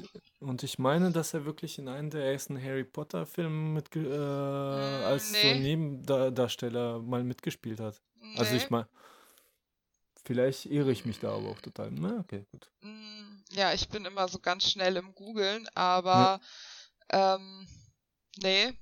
Und 0.41 0.63
ich 0.65 0.79
meine, 0.79 1.13
dass 1.13 1.35
er 1.35 1.45
wirklich 1.45 1.79
in 1.79 1.89
einem 1.89 2.11
der 2.11 2.25
ersten 2.33 2.61
Harry 2.61 2.83
Potter-Filme 2.85 3.81
äh, 3.95 5.05
als 5.05 5.31
so 5.31 5.37
nee. 5.37 5.61
Nebendarsteller 5.61 6.99
mal 7.01 7.23
mitgespielt 7.23 7.79
hat. 7.81 8.01
Also 8.37 8.53
Nee. 8.53 8.57
ich 8.59 8.71
meine, 8.71 8.89
vielleicht 10.25 10.67
irre 10.67 10.91
ich 10.91 11.05
mich 11.05 11.21
da 11.21 11.33
aber 11.35 11.51
auch 11.51 11.61
total. 11.61 11.91
Na, 11.93 12.19
okay, 12.19 12.45
gut. 12.51 12.69
Mm, 12.81 13.45
Ja, 13.51 13.73
ich 13.73 13.89
bin 13.89 14.05
immer 14.05 14.27
so 14.27 14.41
ganz 14.41 14.69
schnell 14.69 14.97
im 14.97 15.15
Googeln, 15.15 15.69
aber 15.75 16.41
ähm, 17.11 17.69
nee, 18.43 18.73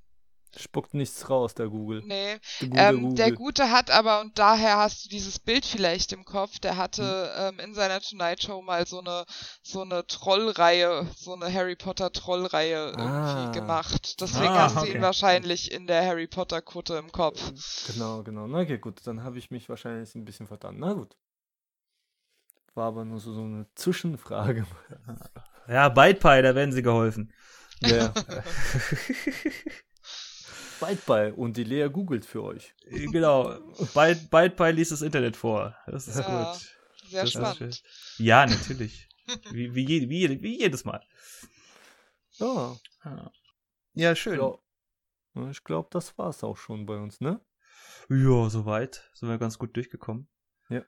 Spuckt 0.56 0.94
nichts 0.94 1.28
raus, 1.30 1.54
der 1.54 1.68
Google. 1.68 2.02
nee. 2.06 2.38
Der 2.60 2.68
gute 2.68 2.80
Ähm, 2.80 3.14
der 3.16 3.32
Google. 3.32 3.36
Gute 3.36 3.70
hat 3.70 3.90
aber, 3.90 4.20
und 4.20 4.38
daher 4.38 4.76
hast 4.78 5.04
du 5.04 5.08
dieses 5.08 5.38
Bild 5.38 5.64
vielleicht 5.66 6.12
im 6.12 6.24
Kopf, 6.24 6.58
der 6.60 6.76
hatte 6.76 7.32
ähm, 7.38 7.58
in 7.58 7.74
seiner 7.74 8.00
Tonight 8.00 8.42
Show 8.42 8.62
mal 8.62 8.86
so 8.86 9.00
eine 9.00 9.24
so 9.62 9.82
eine 9.82 10.06
Trollreihe, 10.06 11.06
so 11.16 11.34
eine 11.34 11.52
Harry 11.52 11.76
Potter 11.76 12.12
Trollreihe 12.12 12.90
irgendwie 12.96 13.02
Ah. 13.04 13.50
gemacht. 13.52 14.20
Deswegen 14.20 14.48
Ah, 14.48 14.64
hast 14.64 14.76
du 14.76 14.80
okay. 14.80 14.96
ihn 14.96 15.02
wahrscheinlich 15.02 15.72
in 15.72 15.86
der 15.86 16.04
Harry 16.06 16.26
Potter 16.26 16.62
Kutte 16.62 16.94
im 16.96 17.10
Kopf. 17.12 17.40
Genau, 17.92 18.22
genau. 18.22 18.46
Na 18.46 18.60
okay, 18.60 18.78
gut, 18.78 19.00
dann 19.06 19.22
habe 19.24 19.38
ich 19.38 19.50
mich 19.50 19.68
wahrscheinlich 19.68 20.14
ein 20.14 20.24
bisschen 20.24 20.46
vertan. 20.46 20.76
Na 20.78 20.92
gut. 20.92 21.16
War 22.74 22.88
aber 22.88 23.04
nur 23.04 23.20
so, 23.20 23.32
so 23.32 23.42
eine 23.42 23.66
Zwischenfrage. 23.76 24.66
Ja, 25.68 25.88
Bite 25.88 26.18
Pie, 26.20 26.42
da 26.42 26.54
werden 26.54 26.72
sie 26.72 26.82
geholfen. 26.82 27.32
Ja. 27.80 28.12
Byteball 30.86 31.32
und 31.32 31.56
die 31.56 31.64
Lea 31.64 31.88
googelt 31.88 32.24
für 32.24 32.42
euch. 32.42 32.74
genau. 32.88 33.58
Bite, 33.94 34.26
Bite 34.30 34.50
Pie 34.50 34.70
liest 34.72 34.92
das 34.92 35.02
Internet 35.02 35.36
vor. 35.36 35.76
Das 35.86 36.08
ist 36.08 36.18
Ja, 36.18 36.52
gut. 36.52 36.74
Sehr 37.08 37.22
Das 37.22 37.32
spannend. 37.32 37.82
Ja, 38.18 38.46
natürlich. 38.46 39.08
wie, 39.50 39.74
wie, 39.74 40.08
wie, 40.08 40.42
wie 40.42 40.58
jedes 40.58 40.84
Mal. 40.84 41.02
Ja, 42.38 42.76
Ja, 43.04 43.32
ja 43.94 44.16
schön. 44.16 44.38
ja. 44.40 44.58
Ich 45.50 45.64
glaube, 45.64 45.88
das 45.90 46.16
war's 46.18 46.44
auch 46.44 46.56
schon 46.56 46.86
bei 46.86 46.96
uns, 46.96 47.20
ne? 47.20 47.40
Ja, 48.08 48.48
soweit. 48.50 49.08
Sind 49.14 49.28
wir 49.28 49.38
ganz 49.38 49.58
gut 49.58 49.76
durchgekommen. 49.76 50.28
Ja. 50.68 50.82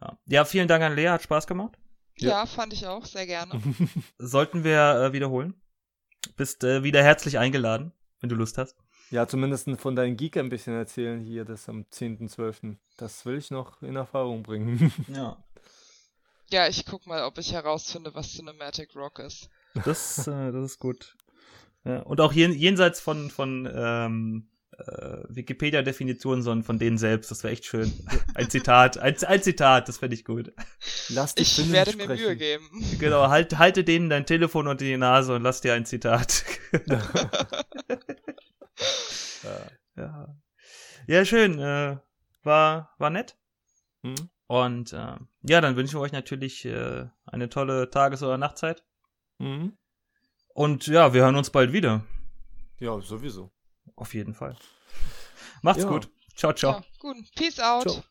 Ja, 0.00 0.18
ja 0.26 0.44
vielen 0.44 0.68
Dank 0.68 0.82
an 0.82 0.94
Lea, 0.94 1.08
hat 1.08 1.22
Spaß 1.22 1.46
gemacht. 1.46 1.76
Ja, 2.16 2.46
fand 2.46 2.72
ich 2.72 2.86
auch 2.86 3.04
sehr 3.06 3.26
gerne. 3.26 3.60
Sollten 4.18 4.64
wir 4.64 4.78
äh, 5.08 5.12
wiederholen. 5.12 5.60
Bist 6.36 6.64
äh, 6.64 6.82
wieder 6.82 7.02
herzlich 7.02 7.38
eingeladen, 7.38 7.92
wenn 8.20 8.28
du 8.28 8.36
Lust 8.36 8.58
hast. 8.58 8.76
Ja, 9.10 9.26
zumindest 9.26 9.68
von 9.78 9.96
deinen 9.96 10.16
Geek 10.16 10.36
ein 10.36 10.48
bisschen 10.48 10.74
erzählen 10.74 11.20
hier, 11.20 11.44
das 11.44 11.68
am 11.68 11.84
10.12. 11.92 12.76
Das 12.96 13.26
will 13.26 13.36
ich 13.38 13.50
noch 13.50 13.82
in 13.82 13.96
Erfahrung 13.96 14.42
bringen. 14.42 14.92
Ja. 15.08 15.42
Ja, 16.52 16.66
ich 16.66 16.84
guck 16.84 17.06
mal, 17.06 17.22
ob 17.24 17.38
ich 17.38 17.52
herausfinde, 17.52 18.12
was 18.14 18.32
Cinematic 18.32 18.96
Rock 18.96 19.20
ist. 19.20 19.48
Das, 19.84 20.26
äh, 20.26 20.50
das 20.50 20.64
ist 20.64 20.78
gut. 20.80 21.16
Ja, 21.84 22.00
und 22.00 22.20
auch 22.20 22.32
jen, 22.32 22.52
jenseits 22.52 23.00
von, 23.00 23.30
von 23.30 23.70
ähm, 23.72 24.48
äh, 24.76 25.18
Wikipedia-Definitionen, 25.28 26.42
sondern 26.42 26.64
von 26.64 26.80
denen 26.80 26.98
selbst. 26.98 27.30
Das 27.30 27.44
wäre 27.44 27.52
echt 27.52 27.66
schön. 27.66 27.92
Ein 28.34 28.50
Zitat, 28.50 28.98
ein, 28.98 29.16
ein 29.24 29.42
Zitat, 29.42 29.88
das 29.88 29.98
fände 29.98 30.16
ich 30.16 30.24
gut. 30.24 30.52
Lass 31.08 31.36
dich 31.36 31.56
Ich 31.56 31.70
werde 31.72 31.96
mir 31.96 32.04
sprechen. 32.04 32.24
Mühe 32.24 32.36
geben. 32.36 32.84
Genau, 32.98 33.28
halt, 33.28 33.56
halte 33.58 33.84
denen 33.84 34.10
dein 34.10 34.26
Telefon 34.26 34.66
unter 34.66 34.84
die 34.84 34.96
Nase 34.96 35.34
und 35.34 35.42
lass 35.42 35.60
dir 35.60 35.74
ein 35.74 35.86
Zitat. 35.86 36.44
ja. 39.96 40.34
ja, 41.06 41.24
schön. 41.24 41.58
Äh, 41.58 41.98
war, 42.42 42.94
war 42.98 43.10
nett. 43.10 43.36
Hm? 44.02 44.30
Und 44.46 44.92
äh, 44.92 45.16
ja, 45.42 45.60
dann 45.60 45.76
wünschen 45.76 45.96
wir 45.96 46.00
euch 46.00 46.12
natürlich 46.12 46.64
äh, 46.64 47.06
eine 47.26 47.48
tolle 47.48 47.90
Tages- 47.90 48.22
oder 48.22 48.38
Nachtzeit. 48.38 48.84
Mhm. 49.38 49.76
Und 50.48 50.86
ja, 50.86 51.14
wir 51.14 51.22
hören 51.22 51.36
uns 51.36 51.50
bald 51.50 51.72
wieder. 51.72 52.04
Ja, 52.78 53.00
sowieso. 53.00 53.52
Auf 53.94 54.14
jeden 54.14 54.34
Fall. 54.34 54.56
Macht's 55.62 55.84
Ja. 55.84 55.88
gut. 55.88 56.10
Ciao, 56.34 56.52
ciao. 56.52 56.72
Ja, 56.72 56.84
gut. 56.98 57.16
Peace 57.36 57.60
out. 57.60 57.82
Ciao. 57.82 58.02